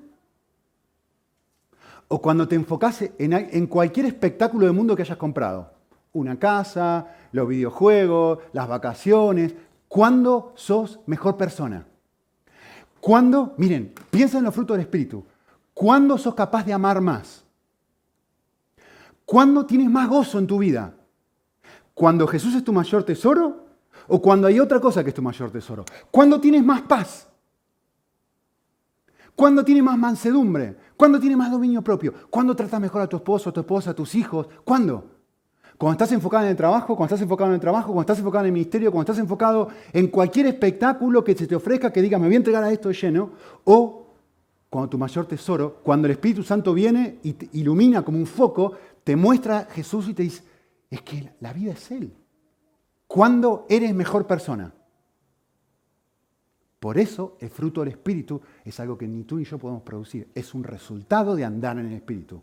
¿O 2.08 2.22
cuando 2.22 2.48
te 2.48 2.56
enfocas 2.56 3.04
en, 3.18 3.68
cualquier 3.68 4.06
espectáculo 4.06 4.66
del 4.66 4.76
mundo 4.76 4.96
que 4.96 5.02
hayas 5.02 5.18
comprado? 5.18 5.72
Una 6.14 6.40
casa, 6.40 7.08
los 7.34 7.48
videojuegos, 7.48 8.40
las 8.54 8.68
vacaciones. 8.68 9.54
¿Cuándo 9.88 10.54
sos 10.56 11.00
mejor 11.06 11.38
persona? 11.38 11.86
¿Cuándo? 13.02 13.54
Miren, 13.58 13.94
piensa 14.10 14.38
en 14.38 14.46
los 14.46 14.54
frutos 14.54 14.76
del 14.76 14.86
Espíritu. 14.86 15.26
¿Cuándo 15.74 16.18
sos 16.18 16.34
capaz 16.34 16.66
de 16.66 16.74
amar 16.74 17.02
más? 17.02 17.44
¿Cuándo 19.26 19.66
tienes 19.66 19.90
más 19.90 20.08
gozo 20.08 20.40
en 20.40 20.48
tu 20.48 20.58
vida? 20.60 20.94
¿Cuando 21.94 22.26
Jesús 22.26 22.56
es 22.56 22.64
tu 22.64 22.72
mayor 22.72 23.04
tesoro? 23.04 23.66
¿O 24.08 24.22
cuando 24.22 24.48
hay 24.48 24.60
otra 24.60 24.80
cosa 24.80 25.04
que 25.04 25.10
es 25.10 25.16
tu 25.16 25.22
mayor 25.22 25.52
tesoro? 25.52 25.84
¿Cuándo 26.10 26.40
tienes 26.40 26.64
más 26.64 26.82
paz? 26.84 27.28
¿Cuándo 29.38 29.64
tienes 29.64 29.84
más 29.84 30.00
mansedumbre? 30.00 30.76
¿Cuándo 30.98 31.20
tienes 31.20 31.38
más 31.38 31.52
dominio 31.52 31.84
propio? 31.84 32.12
¿Cuándo 32.32 32.56
tratas 32.56 32.82
mejor 32.82 33.04
a 33.04 33.08
tu 33.08 33.18
esposo, 33.18 33.52
a 33.52 33.54
tu 33.54 33.60
esposa, 33.60 33.92
a 33.92 33.94
tus 33.94 34.16
hijos? 34.16 34.48
¿Cuándo? 34.66 35.12
Cuando 35.78 35.92
estás 35.92 36.12
enfocado 36.12 36.46
en 36.46 36.50
el 36.50 36.58
trabajo, 36.58 36.96
cuando 36.96 37.14
estás 37.14 37.22
enfocado 37.22 37.52
en 37.52 37.54
el 37.54 37.62
trabajo, 37.62 37.94
cuando 37.94 38.02
estás 38.02 38.18
enfocado 38.18 38.46
en 38.46 38.48
el 38.48 38.54
ministerio, 38.54 38.92
cuando 38.92 39.12
estás 39.12 39.22
enfocado 39.22 39.68
en 39.94 40.08
cualquier 40.08 40.48
espectáculo 40.48 41.24
que 41.24 41.36
se 41.36 41.46
te 41.46 41.56
ofrezca, 41.56 41.94
que 41.94 42.02
diga, 42.02 42.18
me 42.18 42.26
voy 42.26 42.34
a 42.34 42.38
entregar 42.38 42.64
a 42.64 42.72
esto 42.72 42.90
lleno, 42.90 43.30
o 43.66 44.08
cuando 44.72 44.90
tu 44.90 44.98
mayor 44.98 45.28
tesoro, 45.28 45.82
cuando 45.84 46.08
el 46.08 46.14
Espíritu 46.14 46.42
Santo 46.42 46.74
viene 46.74 47.20
y 47.22 47.34
te 47.34 47.48
ilumina 47.54 48.04
como 48.04 48.18
un 48.18 48.26
foco, 48.26 48.72
te 49.04 49.16
muestra 49.16 49.60
a 49.60 49.66
Jesús 49.66 50.08
y 50.08 50.16
te 50.16 50.24
dice, 50.24 50.42
es 50.90 51.04
que 51.04 51.34
la 51.42 51.54
vida 51.54 51.74
es 51.74 51.92
Él. 51.92 52.12
¿Cuándo 53.06 53.68
eres 53.70 53.94
mejor 53.94 54.26
persona? 54.26 54.74
Por 56.80 56.98
eso 56.98 57.38
el 57.40 57.50
fruto 57.50 57.82
del 57.82 57.90
Espíritu 57.90 58.42
es 58.64 58.80
algo 58.80 58.98
que 58.98 59.08
ni 59.08 59.24
tú 59.24 59.38
ni 59.38 59.44
yo 59.44 59.58
podemos 59.58 59.82
producir. 59.82 60.30
Es 60.36 60.54
un 60.54 60.64
resultado 60.64 61.36
de 61.36 61.44
andar 61.44 61.78
en 61.80 61.88
el 61.88 61.94
Espíritu. 61.94 62.42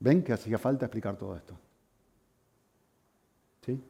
¿Ven 0.00 0.22
que 0.22 0.32
hacía 0.32 0.58
falta 0.58 0.86
explicar 0.86 1.16
todo 1.16 1.36
esto? 1.36 1.58
¿Sí? 3.64 3.82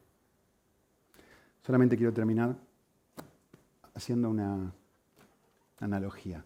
Solamente 1.63 1.97
quiero 1.97 2.13
terminar 2.13 2.57
haciendo 3.95 4.31
una 4.31 4.73
analogía. 5.81 6.45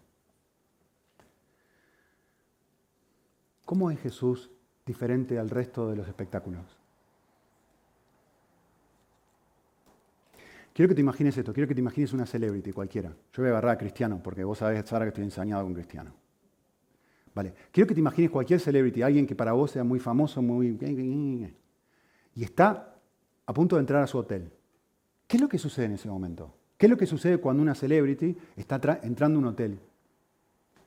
¿Cómo 3.67 3.91
es 3.91 4.01
Jesús 4.01 4.51
diferente 4.87 5.39
al 5.39 5.51
resto 5.51 5.89
de 5.89 5.97
los 5.97 6.09
espectáculos? 6.09 6.80
Quiero 10.81 10.89
que 10.89 10.95
te 10.95 11.03
imagines 11.03 11.37
esto, 11.37 11.53
quiero 11.53 11.69
que 11.69 11.75
te 11.75 11.81
imagines 11.83 12.11
una 12.15 12.25
celebrity 12.25 12.73
cualquiera. 12.73 13.11
Yo 13.35 13.43
voy 13.43 13.49
a 13.49 13.51
agarrar 13.51 13.73
a 13.73 13.77
Cristiano, 13.77 14.19
porque 14.25 14.43
vos 14.45 14.57
sabés, 14.57 14.83
Sara, 14.89 15.05
que 15.05 15.11
estoy 15.11 15.25
ensañado 15.25 15.63
con 15.63 15.75
Cristiano. 15.75 16.11
Vale, 17.35 17.53
quiero 17.71 17.87
que 17.87 17.93
te 17.93 18.01
imagines 18.01 18.31
cualquier 18.31 18.61
celebrity, 18.61 19.03
alguien 19.03 19.27
que 19.27 19.35
para 19.35 19.53
vos 19.53 19.73
sea 19.73 19.85
muy 19.85 19.99
famoso, 19.99 20.41
muy... 20.41 20.79
Y 22.35 22.43
está 22.43 22.95
a 23.45 23.53
punto 23.53 23.77
de 23.77 23.81
entrar 23.81 24.03
a 24.03 24.07
su 24.07 24.17
hotel. 24.17 24.51
¿Qué 25.27 25.37
es 25.37 25.43
lo 25.43 25.51
que 25.51 25.59
sucede 25.59 25.85
en 25.85 25.93
ese 25.93 26.09
momento? 26.09 26.55
¿Qué 26.79 26.87
es 26.87 26.91
lo 26.91 26.97
que 26.97 27.05
sucede 27.05 27.37
cuando 27.37 27.63
una 27.63 27.75
celebrity 27.75 28.35
está 28.57 28.81
entrando 29.03 29.39
a 29.39 29.43
un 29.43 29.49
hotel? 29.49 29.79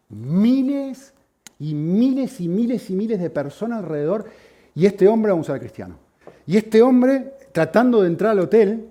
Miles 0.10 1.14
y 1.60 1.76
miles 1.76 2.42
y 2.42 2.48
miles 2.48 2.90
y 2.90 2.96
miles 2.96 3.20
de 3.20 3.30
personas 3.30 3.84
alrededor 3.84 4.26
y 4.74 4.88
este 4.88 5.08
hombre, 5.08 5.34
vamos 5.34 5.48
a 5.52 5.54
ver 5.54 5.62
cristiano, 5.62 6.00
y 6.48 6.58
este 6.58 6.82
hombre 6.82 7.36
tratando 7.52 8.02
de 8.02 8.08
entrar 8.08 8.32
al 8.32 8.40
hotel 8.40 8.90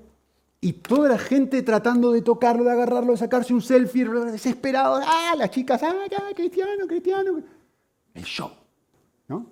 y 0.64 0.74
toda 0.74 1.08
la 1.08 1.18
gente 1.18 1.60
tratando 1.62 2.12
de 2.12 2.22
tocarlo, 2.22 2.62
de 2.62 2.70
agarrarlo, 2.70 3.10
de 3.10 3.18
sacarse 3.18 3.52
un 3.52 3.60
selfie, 3.60 4.04
desesperado, 4.04 5.00
ah, 5.04 5.34
las 5.36 5.50
chicas, 5.50 5.82
ah, 5.82 5.92
cristiano, 6.36 6.86
cristiano. 6.86 7.42
El 8.14 8.22
show, 8.22 8.52
¿no? 9.26 9.44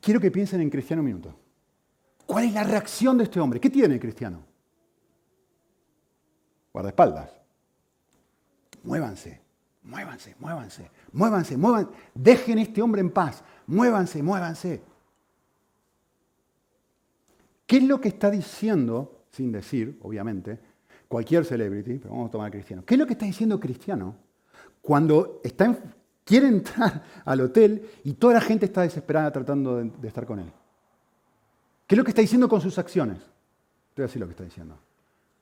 Quiero 0.00 0.18
que 0.18 0.32
piensen 0.32 0.60
en 0.60 0.70
Cristiano 0.70 1.02
un 1.02 1.06
minuto. 1.06 1.32
¿Cuál 2.26 2.46
es 2.46 2.52
la 2.52 2.64
reacción 2.64 3.16
de 3.16 3.24
este 3.24 3.38
hombre? 3.38 3.60
¿Qué 3.60 3.70
tiene 3.70 4.00
Cristiano? 4.00 4.42
Guardaespaldas. 6.72 7.30
Muévanse, 8.82 9.40
muévanse, 9.84 10.34
muévanse, 10.40 10.90
muévanse, 11.12 11.56
muévanse. 11.56 11.90
Dejen 12.12 12.58
a 12.58 12.62
este 12.62 12.82
hombre 12.82 13.02
en 13.02 13.10
paz. 13.10 13.44
Muévanse, 13.68 14.20
muévanse. 14.20 14.82
¿Qué 17.70 17.76
es 17.76 17.84
lo 17.84 18.00
que 18.00 18.08
está 18.08 18.32
diciendo, 18.32 19.26
sin 19.30 19.52
decir, 19.52 19.96
obviamente, 20.02 20.58
cualquier 21.06 21.44
celebrity, 21.44 21.98
pero 21.98 22.10
vamos 22.10 22.26
a 22.26 22.32
tomar 22.32 22.48
a 22.48 22.50
Cristiano? 22.50 22.82
¿Qué 22.84 22.94
es 22.94 22.98
lo 22.98 23.06
que 23.06 23.12
está 23.12 23.26
diciendo 23.26 23.60
Cristiano 23.60 24.16
cuando 24.82 25.40
quiere 26.24 26.48
entrar 26.48 27.04
al 27.24 27.40
hotel 27.42 27.88
y 28.02 28.14
toda 28.14 28.34
la 28.34 28.40
gente 28.40 28.66
está 28.66 28.82
desesperada 28.82 29.30
tratando 29.30 29.76
de, 29.76 29.84
de 29.88 30.08
estar 30.08 30.26
con 30.26 30.40
él? 30.40 30.50
¿Qué 31.86 31.94
es 31.94 31.96
lo 31.96 32.02
que 32.02 32.10
está 32.10 32.22
diciendo 32.22 32.48
con 32.48 32.60
sus 32.60 32.76
acciones? 32.76 33.18
Te 33.20 34.02
voy 34.02 34.02
a 34.02 34.08
decir 34.08 34.18
lo 34.18 34.26
que 34.26 34.32
está 34.32 34.42
diciendo. 34.42 34.76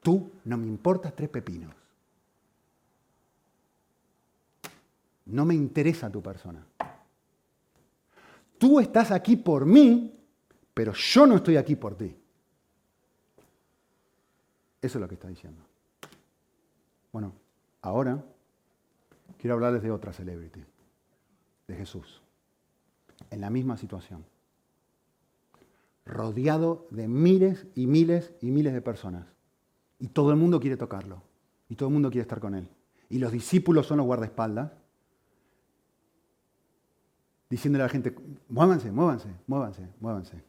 Tú 0.03 0.31
no 0.45 0.59
me 0.59 0.67
importas 0.67 1.17
tres 1.17 1.31
pepinos. 1.31 1.75
No 5.25 5.47
me 5.47 5.55
interesa 5.55 6.11
tu 6.11 6.21
persona. 6.21 6.63
Tú 8.59 8.81
estás 8.81 9.13
aquí 9.13 9.35
por 9.37 9.65
mí 9.65 10.18
pero 10.79 10.93
yo 10.93 11.27
no 11.27 11.35
estoy 11.35 11.57
aquí 11.57 11.75
por 11.75 11.97
ti. 11.97 12.17
Eso 14.81 14.99
es 14.99 15.03
lo 15.03 15.09
que 15.09 15.15
está 15.15 15.27
diciendo. 15.27 15.61
Bueno, 17.11 17.33
ahora 17.83 18.25
quiero 19.39 19.55
hablarles 19.55 19.83
de 19.83 19.91
otra 19.91 20.13
celebrity, 20.13 20.65
de 21.67 21.75
Jesús, 21.75 22.23
en 23.33 23.41
la 23.41 23.51
misma 23.51 23.77
situación, 23.77 24.25
rodeado 26.07 26.87
de 26.91 27.09
miles 27.09 27.67
y 27.75 27.89
miles 27.89 28.33
y 28.41 28.53
miles 28.53 28.73
de 28.73 28.81
personas. 28.81 29.27
Y 29.99 30.07
todo 30.07 30.31
el 30.31 30.37
mundo 30.37 30.61
quiere 30.61 30.77
tocarlo, 30.77 31.25
y 31.69 31.75
todo 31.75 31.89
el 31.89 31.93
mundo 31.93 32.09
quiere 32.09 32.23
estar 32.23 32.39
con 32.39 32.55
él. 32.55 32.69
Y 33.09 33.19
los 33.19 33.33
discípulos 33.33 33.89
son 33.89 33.97
los 33.97 34.07
guardaespaldas, 34.07 34.71
diciéndole 37.51 37.83
a 37.83 37.87
la 37.87 37.91
gente, 37.91 38.15
muévanse, 38.49 38.93
muévanse, 38.93 39.29
muévanse, 39.49 39.89
muévanse 39.99 40.49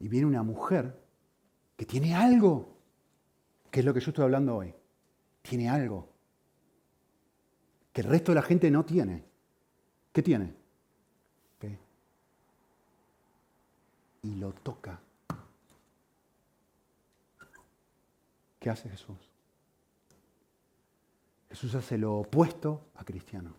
y 0.00 0.08
viene 0.08 0.26
una 0.26 0.42
mujer 0.42 0.98
que 1.76 1.84
tiene 1.84 2.14
algo, 2.14 2.76
que 3.70 3.80
es 3.80 3.86
lo 3.86 3.94
que 3.94 4.00
yo 4.00 4.10
estoy 4.10 4.24
hablando 4.24 4.56
hoy. 4.56 4.74
Tiene 5.42 5.68
algo 5.68 6.08
que 7.92 8.00
el 8.00 8.08
resto 8.08 8.32
de 8.32 8.36
la 8.36 8.42
gente 8.42 8.70
no 8.70 8.84
tiene. 8.84 9.24
¿Qué 10.12 10.22
tiene? 10.22 10.54
¿Qué? 11.58 11.78
Y 14.22 14.34
lo 14.36 14.52
toca. 14.52 15.00
¿Qué 18.58 18.70
hace 18.70 18.88
Jesús? 18.88 19.18
Jesús 21.50 21.74
hace 21.74 21.98
lo 21.98 22.16
opuesto 22.16 22.86
a 22.94 23.04
cristiano. 23.04 23.54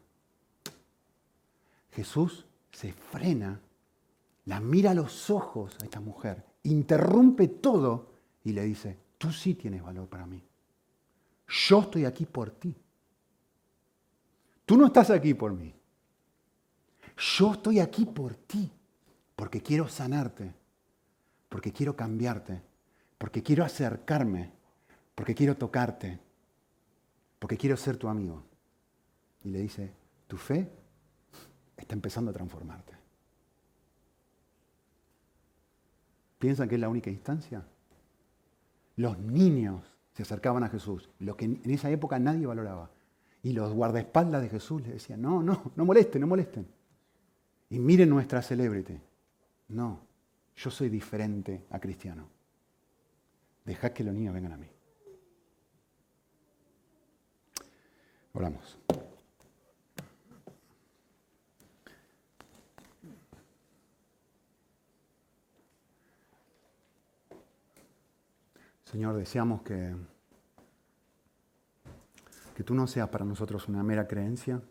Jesús 1.92 2.46
se 2.72 2.94
frena 2.94 3.60
la 4.46 4.60
mira 4.60 4.92
a 4.92 4.96
los 4.96 5.30
ojos 5.30 5.78
a 5.82 5.86
esta 5.86 6.00
mujer, 6.00 6.44
interrumpe 6.64 7.48
todo 7.48 8.12
y 8.44 8.54
le 8.54 8.64
dice, 8.64 8.98
tú 9.18 9.32
sí 9.32 9.54
tienes 9.56 9.84
valor 9.84 10.08
para 10.08 10.26
mí. 10.26 10.44
Yo 11.48 11.82
estoy 11.82 12.06
aquí 12.06 12.26
por 12.26 12.52
ti. 12.52 12.76
Tú 14.66 14.78
no 14.78 14.88
estás 14.88 15.10
aquí 15.10 15.34
por 15.34 15.54
mí. 15.54 15.74
Yo 17.18 17.54
estoy 17.54 17.80
aquí 17.80 18.06
por 18.06 18.36
ti, 18.36 18.72
porque 19.36 19.62
quiero 19.62 19.88
sanarte, 19.88 20.54
porque 21.50 21.72
quiero 21.72 21.96
cambiarte, 21.96 22.62
porque 23.18 23.44
quiero 23.44 23.64
acercarme, 23.64 24.52
porque 25.14 25.36
quiero 25.36 25.56
tocarte, 25.58 26.20
porque 27.38 27.58
quiero 27.58 27.78
ser 27.78 27.98
tu 27.98 28.08
amigo. 28.08 28.44
Y 29.44 29.50
le 29.50 29.60
dice, 29.60 29.94
tu 30.28 30.38
fe 30.38 30.72
está 31.76 31.94
empezando 31.94 32.32
a 32.32 32.34
transformarte. 32.34 32.91
¿Piensan 36.42 36.68
que 36.68 36.74
es 36.74 36.82
la 36.82 36.89
única 36.89 37.12
instancia? 37.12 37.64
Los 38.96 39.20
niños 39.20 39.86
se 40.12 40.24
acercaban 40.24 40.64
a 40.64 40.70
Jesús, 40.70 41.08
lo 41.20 41.38
que 41.38 41.46
en 41.46 41.62
esa 41.70 41.92
época 41.92 42.18
nadie 42.18 42.48
valoraba. 42.48 42.89
Y 43.44 43.54
los 43.54 43.72
guardaespaldas 43.72 44.42
de 44.42 44.50
Jesús 44.50 44.82
le 44.82 44.94
decían, 44.94 45.22
no, 45.22 45.44
no, 45.44 45.72
no 45.76 45.86
molesten, 45.86 46.20
no 46.20 46.26
molesten. 46.26 46.66
Y 47.70 47.78
miren 47.78 48.10
nuestra 48.10 48.42
celebrity. 48.42 49.00
No, 49.68 50.00
yo 50.56 50.72
soy 50.72 50.89
diferente 50.89 51.64
a 51.70 51.80
cristiano. 51.80 52.28
Dejad 53.64 53.92
que 53.92 54.04
los 54.04 54.16
niños 54.16 54.34
vengan 54.34 54.54
a 54.54 54.58
mí. 54.58 54.68
Oramos. 58.34 58.80
Señor, 68.92 69.16
deseamos 69.16 69.62
que, 69.62 69.96
que 72.56 72.64
tú 72.64 72.76
no 72.76 72.88
seas 72.88 73.08
para 73.08 73.24
nosotros 73.24 73.70
una 73.70 73.84
mera 73.84 74.06
creencia, 74.06 74.62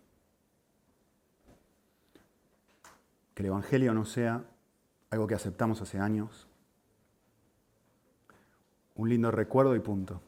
que 3.35 3.43
el 3.43 3.47
Evangelio 3.47 3.95
no 3.95 4.05
sea 4.05 4.45
algo 5.09 5.27
que 5.27 5.35
aceptamos 5.35 5.81
hace 5.81 5.99
años, 5.99 6.47
un 8.95 9.09
lindo 9.09 9.31
recuerdo 9.31 9.75
y 9.75 9.81
punto. 9.81 10.21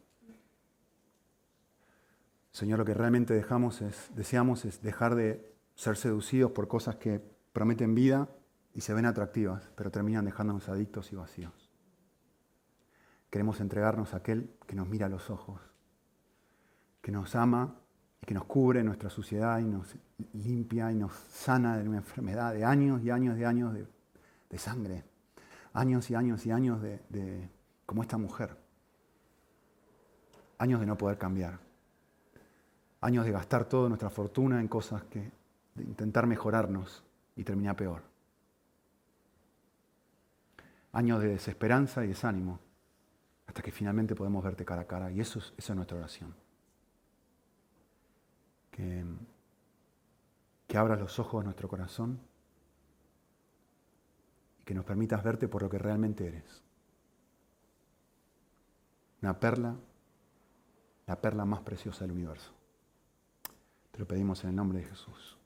Señor, 2.50 2.78
lo 2.78 2.86
que 2.86 2.94
realmente 2.94 3.34
dejamos 3.34 3.82
es, 3.82 4.10
deseamos 4.14 4.64
es 4.64 4.80
dejar 4.80 5.16
de 5.16 5.54
ser 5.74 5.98
seducidos 5.98 6.52
por 6.52 6.66
cosas 6.66 6.96
que 6.96 7.20
prometen 7.52 7.94
vida 7.94 8.30
y 8.72 8.80
se 8.80 8.94
ven 8.94 9.04
atractivas, 9.04 9.70
pero 9.76 9.90
terminan 9.90 10.24
dejándonos 10.24 10.70
adictos 10.70 11.12
y 11.12 11.16
vacíos. 11.16 11.61
Queremos 13.32 13.62
entregarnos 13.62 14.12
a 14.12 14.18
aquel 14.18 14.50
que 14.66 14.76
nos 14.76 14.86
mira 14.86 15.06
a 15.06 15.08
los 15.08 15.30
ojos, 15.30 15.58
que 17.00 17.10
nos 17.10 17.34
ama 17.34 17.76
y 18.20 18.26
que 18.26 18.34
nos 18.34 18.44
cubre 18.44 18.84
nuestra 18.84 19.08
suciedad 19.08 19.58
y 19.58 19.64
nos 19.64 19.96
limpia 20.34 20.92
y 20.92 20.96
nos 20.96 21.14
sana 21.14 21.78
de 21.78 21.88
una 21.88 21.96
enfermedad 21.96 22.52
de 22.52 22.66
años 22.66 23.02
y 23.02 23.08
años 23.08 23.38
y 23.38 23.44
años 23.44 23.72
de, 23.72 24.58
sangre, 24.58 25.04
años 25.72 26.10
y 26.10 26.14
años 26.14 26.44
y 26.44 26.50
años 26.50 26.82
de, 26.82 27.48
como 27.86 28.02
esta 28.02 28.18
mujer, 28.18 28.54
años 30.58 30.80
de 30.80 30.84
no 30.84 30.98
poder 30.98 31.16
cambiar, 31.16 31.58
años 33.00 33.24
de 33.24 33.32
gastar 33.32 33.64
toda 33.64 33.88
nuestra 33.88 34.10
fortuna 34.10 34.60
en 34.60 34.68
cosas 34.68 35.04
que, 35.04 35.32
de 35.74 35.84
intentar 35.84 36.26
mejorarnos 36.26 37.02
y 37.34 37.44
terminar 37.44 37.76
peor, 37.76 38.02
años 40.92 41.22
de 41.22 41.28
desesperanza 41.28 42.04
y 42.04 42.08
desánimo 42.08 42.60
hasta 43.52 43.60
que 43.60 43.70
finalmente 43.70 44.14
podemos 44.14 44.42
verte 44.42 44.64
cara 44.64 44.80
a 44.80 44.86
cara. 44.86 45.10
Y 45.10 45.20
eso 45.20 45.38
es, 45.38 45.52
esa 45.58 45.74
es 45.74 45.76
nuestra 45.76 45.98
oración. 45.98 46.34
Que, 48.70 49.04
que 50.66 50.78
abras 50.78 50.98
los 50.98 51.18
ojos 51.18 51.42
de 51.42 51.44
nuestro 51.44 51.68
corazón 51.68 52.18
y 54.58 54.64
que 54.64 54.72
nos 54.72 54.86
permitas 54.86 55.22
verte 55.22 55.48
por 55.48 55.60
lo 55.60 55.68
que 55.68 55.76
realmente 55.76 56.26
eres. 56.26 56.62
Una 59.20 59.38
perla, 59.38 59.76
la 61.06 61.20
perla 61.20 61.44
más 61.44 61.60
preciosa 61.60 62.04
del 62.06 62.12
universo. 62.12 62.54
Te 63.90 63.98
lo 63.98 64.08
pedimos 64.08 64.42
en 64.44 64.50
el 64.50 64.56
nombre 64.56 64.78
de 64.78 64.86
Jesús. 64.86 65.36